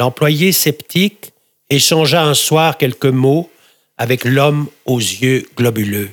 L'employé 0.00 0.52
sceptique 0.52 1.32
échangea 1.70 2.22
un 2.22 2.34
soir 2.34 2.78
quelques 2.78 3.06
mots 3.06 3.50
avec 3.96 4.24
l'homme 4.24 4.68
aux 4.84 5.00
yeux 5.00 5.44
globuleux. 5.56 6.10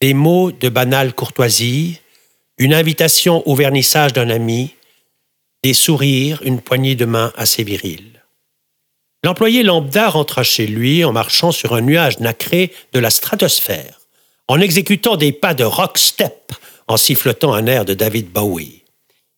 Des 0.00 0.14
mots 0.14 0.50
de 0.50 0.68
banale 0.68 1.12
courtoisie, 1.12 2.00
une 2.58 2.72
invitation 2.72 3.46
au 3.46 3.54
vernissage 3.54 4.14
d'un 4.14 4.30
ami, 4.30 4.74
des 5.62 5.74
sourires, 5.74 6.40
une 6.42 6.60
poignée 6.60 6.94
de 6.94 7.04
main 7.04 7.32
assez 7.36 7.64
virile. 7.64 8.22
L'employé 9.22 9.62
lambda 9.62 10.08
rentra 10.08 10.42
chez 10.42 10.66
lui 10.66 11.04
en 11.04 11.12
marchant 11.12 11.52
sur 11.52 11.74
un 11.74 11.80
nuage 11.80 12.20
nacré 12.20 12.72
de 12.92 12.98
la 12.98 13.10
stratosphère, 13.10 14.00
en 14.48 14.60
exécutant 14.60 15.16
des 15.16 15.32
pas 15.32 15.52
de 15.52 15.64
rock 15.64 15.98
step, 15.98 16.52
en 16.88 16.96
sifflotant 16.96 17.52
un 17.52 17.66
air 17.66 17.84
de 17.84 17.94
David 17.94 18.30
Bowie. 18.30 18.84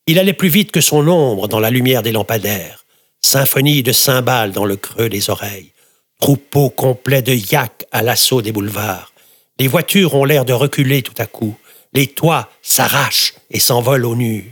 Il 0.07 0.19
allait 0.19 0.33
plus 0.33 0.49
vite 0.49 0.71
que 0.71 0.81
son 0.81 1.07
ombre 1.07 1.47
dans 1.47 1.59
la 1.59 1.71
lumière 1.71 2.03
des 2.03 2.11
lampadaires, 2.11 2.78
symphonie 3.21 3.83
de 3.83 3.91
cymbales 3.91 4.51
dans 4.51 4.65
le 4.65 4.75
creux 4.75 5.09
des 5.09 5.29
oreilles, 5.29 5.71
troupeau 6.19 6.69
complet 6.69 7.21
de 7.21 7.33
yaks 7.33 7.85
à 7.91 8.01
l'assaut 8.01 8.41
des 8.41 8.51
boulevards. 8.51 9.13
Les 9.57 9.67
voitures 9.67 10.15
ont 10.15 10.25
l'air 10.25 10.45
de 10.45 10.53
reculer 10.53 11.01
tout 11.01 11.13
à 11.17 11.25
coup, 11.25 11.55
les 11.93 12.07
toits 12.07 12.49
s'arrachent 12.61 13.33
et 13.49 13.59
s'envolent 13.59 14.05
au 14.05 14.15
nu. 14.15 14.51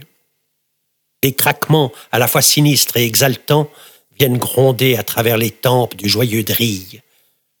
Des 1.22 1.32
craquements 1.32 1.92
à 2.12 2.18
la 2.18 2.28
fois 2.28 2.42
sinistres 2.42 2.96
et 2.96 3.04
exaltants 3.04 3.70
viennent 4.18 4.38
gronder 4.38 4.96
à 4.96 5.02
travers 5.02 5.36
les 5.36 5.50
tempes 5.50 5.96
du 5.96 6.08
joyeux 6.08 6.42
drille. 6.42 7.00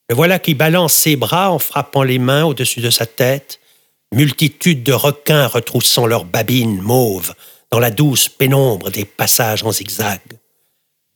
Le 0.08 0.16
voilà 0.16 0.38
qui 0.38 0.54
balance 0.54 0.94
ses 0.94 1.16
bras 1.16 1.50
en 1.50 1.58
frappant 1.58 2.02
les 2.02 2.18
mains 2.18 2.44
au-dessus 2.44 2.80
de 2.80 2.90
sa 2.90 3.06
tête, 3.06 3.60
multitude 4.12 4.82
de 4.82 4.92
requins 4.92 5.46
retroussant 5.46 6.06
leurs 6.06 6.24
babines 6.24 6.80
mauves 6.80 7.34
dans 7.70 7.78
la 7.78 7.90
douce 7.90 8.28
pénombre 8.28 8.90
des 8.90 9.04
passages 9.04 9.62
en 9.64 9.72
zigzag. 9.72 10.20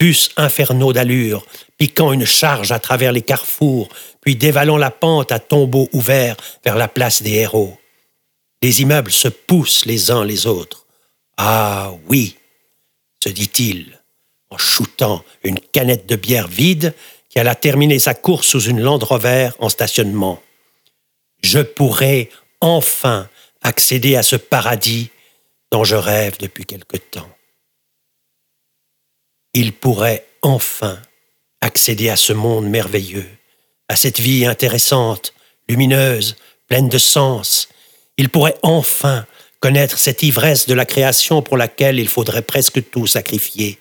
Bus 0.03 0.31
infernaux 0.37 0.93
d'allure, 0.93 1.47
piquant 1.79 2.13
une 2.13 2.25
charge 2.25 2.73
à 2.73 2.81
travers 2.81 3.13
les 3.13 3.23
carrefours, 3.23 3.89
puis 4.21 4.35
dévalant 4.35 4.77
la 4.77 4.91
pente 4.91 5.31
à 5.31 5.39
tombeau 5.39 5.89
ouvert 5.93 6.37
vers 6.65 6.75
la 6.75 6.89
place 6.89 7.23
des 7.23 7.35
héros. 7.35 7.79
Les 8.63 8.83
immeubles 8.83 9.13
se 9.13 9.29
poussent 9.29 9.87
les 9.87 10.11
uns 10.11 10.25
les 10.25 10.49
autres. 10.49 10.87
Ah 11.37 11.93
oui, 12.09 12.37
se 13.23 13.29
dit-il, 13.29 14.03
en 14.51 14.59
shootant 14.59 15.23
une 15.45 15.61
canette 15.61 16.07
de 16.07 16.17
bière 16.17 16.49
vide 16.49 16.95
qui 17.29 17.39
alla 17.39 17.55
terminer 17.55 18.01
sa 18.01 18.15
course 18.15 18.49
sous 18.49 18.63
une 18.63 18.81
Land 18.81 18.99
Rover 18.99 19.51
en 19.61 19.69
stationnement. 19.69 20.43
Je 21.45 21.61
pourrais 21.61 22.29
enfin 22.61 23.29
accéder 23.61 24.17
à 24.17 24.25
ce 24.25 24.35
paradis 24.35 25.11
dont 25.71 25.85
je 25.85 25.95
rêve 25.95 26.39
depuis 26.41 26.67
quelque 26.67 26.97
temps. 26.97 27.31
Il 29.55 29.73
pourrait 29.73 30.27
enfin 30.43 30.99
accéder 31.61 32.09
à 32.09 32.17
ce 32.17 32.33
monde 32.33 32.67
merveilleux, 32.67 33.29
à 33.89 33.97
cette 33.97 34.19
vie 34.19 34.47
intéressante, 34.47 35.35
lumineuse, 35.69 36.37
pleine 36.69 36.89
de 36.89 36.99
sens. 36.99 37.69
Il 38.17 38.29
pourrait 38.29 38.57
enfin 38.63 39.27
connaître 39.61 39.99
cette 39.99 40.23
ivresse 40.23 40.67
de 40.67 40.75
la 40.75 40.85
création 40.85 41.43
pour 41.43 41.57
laquelle 41.57 41.99
il 41.99 42.09
faudrait 42.09 42.43
presque 42.43 42.91
tout 42.91 43.07
sacrifier. 43.07 43.79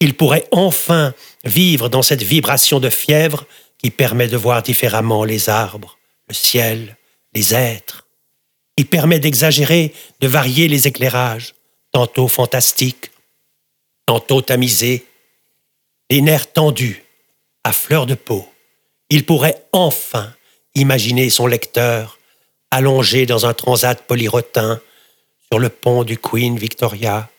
Il 0.00 0.14
pourrait 0.14 0.46
enfin 0.52 1.14
vivre 1.44 1.88
dans 1.88 2.02
cette 2.02 2.22
vibration 2.22 2.78
de 2.78 2.90
fièvre 2.90 3.46
qui 3.78 3.90
permet 3.90 4.28
de 4.28 4.36
voir 4.36 4.62
différemment 4.62 5.24
les 5.24 5.48
arbres, 5.48 5.98
le 6.28 6.34
ciel, 6.34 6.96
les 7.34 7.54
êtres, 7.54 8.06
qui 8.76 8.84
permet 8.84 9.18
d'exagérer, 9.18 9.92
de 10.20 10.28
varier 10.28 10.68
les 10.68 10.86
éclairages, 10.86 11.54
tantôt 11.92 12.28
fantastiques, 12.28 13.09
tantôt 14.10 14.42
tamisés, 14.42 15.06
les 16.10 16.20
nerfs 16.20 16.52
tendus, 16.52 17.04
à 17.62 17.72
fleur 17.72 18.06
de 18.06 18.16
peau. 18.16 18.44
Il 19.08 19.24
pourrait 19.24 19.64
enfin 19.70 20.34
imaginer 20.74 21.30
son 21.30 21.46
lecteur 21.46 22.18
allongé 22.72 23.24
dans 23.24 23.46
un 23.46 23.54
transat 23.54 24.02
polyrotin 24.02 24.80
sur 25.48 25.60
le 25.60 25.68
pont 25.68 26.02
du 26.02 26.18
Queen 26.18 26.58
Victoria, 26.58 27.30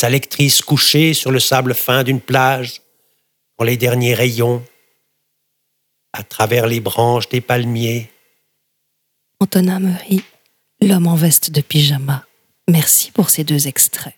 sa 0.00 0.08
lectrice 0.08 0.62
couchée 0.62 1.12
sur 1.12 1.32
le 1.32 1.40
sable 1.40 1.74
fin 1.74 2.04
d'une 2.04 2.20
plage, 2.20 2.82
dans 3.58 3.64
les 3.64 3.76
derniers 3.76 4.14
rayons, 4.14 4.64
à 6.12 6.22
travers 6.22 6.68
les 6.68 6.78
branches 6.78 7.28
des 7.28 7.40
palmiers. 7.40 8.12
Antonin 9.40 9.80
Meury, 9.80 10.22
L'homme 10.80 11.08
en 11.08 11.16
veste 11.16 11.50
de 11.50 11.62
pyjama. 11.62 12.24
Merci 12.68 13.10
pour 13.10 13.30
ces 13.30 13.42
deux 13.42 13.66
extraits. 13.66 14.14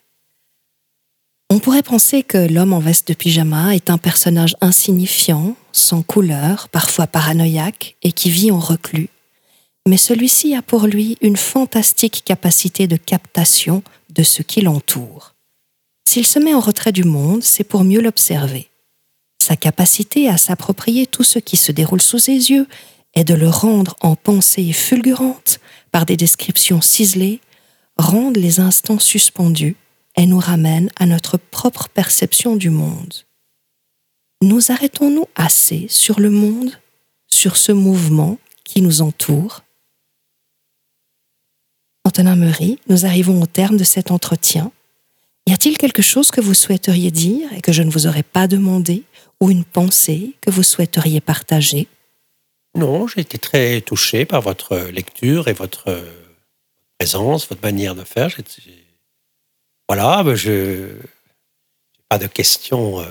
On 1.51 1.61
pourrait 1.61 1.83
penser 1.83 2.23
que 2.23 2.39
l'homme 2.39 2.73
en 2.73 2.79
veste 2.79 3.09
de 3.09 3.15
pyjama 3.15 3.75
est 3.75 3.91
un 3.91 3.99
personnage 3.99 4.55
insignifiant, 4.61 5.57
sans 5.73 6.03
couleur, 6.03 6.69
parfois 6.69 7.07
paranoïaque, 7.07 7.97
et 8.03 8.13
qui 8.13 8.29
vit 8.31 8.51
en 8.51 8.59
reclus 8.59 9.09
mais 9.89 9.97
celui-ci 9.97 10.55
a 10.55 10.61
pour 10.61 10.87
lui 10.87 11.17
une 11.23 11.39
fantastique 11.39 12.23
capacité 12.25 12.87
de 12.87 12.97
captation 12.97 13.83
de 14.11 14.23
ce 14.23 14.43
qui 14.43 14.61
l'entoure. 14.61 15.35
S'il 16.05 16.27
se 16.27 16.39
met 16.39 16.55
en 16.55 16.61
retrait 16.61 16.93
du 16.93 17.05
monde, 17.05 17.43
c'est 17.43 17.65
pour 17.65 17.85
mieux 17.85 18.03
l'observer. 18.03 18.69
Sa 19.39 19.57
capacité 19.57 20.29
à 20.29 20.37
s'approprier 20.37 21.07
tout 21.07 21.25
ce 21.25 21.39
qui 21.39 21.57
se 21.57 21.73
déroule 21.73 22.03
sous 22.03 22.19
ses 22.19 22.51
yeux 22.51 22.67
et 23.15 23.25
de 23.25 23.35
le 23.35 23.49
rendre 23.49 23.97
en 24.01 24.15
pensée 24.15 24.73
fulgurante 24.73 25.59
par 25.91 26.05
des 26.05 26.19
descriptions 26.19 26.83
ciselées 26.83 27.41
rendent 27.97 28.37
les 28.37 28.61
instants 28.61 28.99
suspendus 28.99 29.77
et 30.19 30.27
nous 30.27 30.41
ramènent 30.41 30.91
à 30.97 31.07
notre 31.07 31.39
propre 31.39 31.89
perception 31.89 32.57
du 32.57 32.71
monde. 32.71 33.15
Nous 34.43 34.71
arrêtons-nous 34.71 35.27
assez 35.37 35.87
sur 35.89 36.21
le 36.21 36.29
monde, 36.29 36.79
sur 37.29 37.57
ce 37.57 37.73
mouvement 37.73 38.37
qui 38.65 38.83
nous 38.83 39.01
entoure? 39.01 39.63
Antonin 42.05 42.37
Meury, 42.37 42.81
nous 42.89 43.07
arrivons 43.07 43.41
au 43.41 43.47
terme 43.47 43.77
de 43.77 43.85
cet 43.85 44.11
entretien. 44.11 44.73
Y 45.47 45.53
a-t-il 45.53 45.79
quelque 45.79 46.03
chose 46.03 46.31
que 46.31 46.41
vous 46.41 46.55
souhaiteriez 46.55 47.13
dire 47.13 47.53
et 47.53 47.61
que 47.61 47.73
je 47.73 47.83
ne 47.83 47.91
vous 47.91 48.07
aurais 48.07 48.23
pas 48.25 48.49
demandé, 48.49 49.05
ou 49.41 49.51
une 49.51 49.65
pensée 49.65 50.35
que 50.41 50.51
vous 50.51 50.65
souhaiteriez 50.65 51.21
partager? 51.21 51.87
Non, 52.75 53.07
j'ai 53.07 53.21
été 53.21 53.39
très 53.39 53.81
touché 53.83 54.25
par 54.25 54.43
votre 54.43 54.77
lecture 54.91 55.47
et 55.47 55.53
votre 55.53 56.05
présence, 56.99 57.49
votre 57.49 57.63
manière 57.63 57.95
de 57.95 58.03
faire. 58.03 58.31
Voilà, 59.89 60.23
je 60.35 60.51
n'ai 60.51 60.89
pas 62.09 62.19
de 62.19 62.27
questions. 62.27 63.01
Euh, 63.01 63.05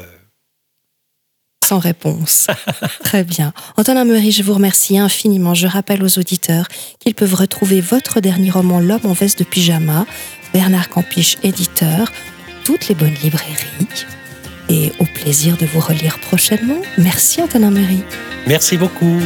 sans 1.67 1.79
réponse. 1.79 2.47
Très 3.03 3.23
bien. 3.23 3.51
Antonin 3.75 4.05
Meury, 4.05 4.31
je 4.31 4.41
vous 4.41 4.53
remercie 4.53 4.97
infiniment. 4.97 5.53
Je 5.53 5.67
rappelle 5.67 6.01
aux 6.01 6.17
auditeurs 6.17 6.67
qu'ils 6.99 7.13
peuvent 7.15 7.35
retrouver 7.35 7.81
votre 7.81 8.21
dernier 8.21 8.51
roman 8.51 8.79
L'homme 8.79 9.05
en 9.05 9.13
veste 9.13 9.39
de 9.39 9.43
pyjama, 9.43 10.05
Bernard 10.53 10.87
Campiche, 10.87 11.37
éditeur, 11.43 12.11
toutes 12.63 12.87
les 12.87 12.95
bonnes 12.95 13.15
librairies. 13.15 14.05
Et 14.69 14.93
au 14.99 15.05
plaisir 15.05 15.57
de 15.57 15.65
vous 15.65 15.79
relire 15.81 16.19
prochainement. 16.19 16.81
Merci 16.97 17.41
Antonin 17.41 17.71
Meury. 17.71 18.03
Merci 18.45 18.77
beaucoup. 18.77 19.19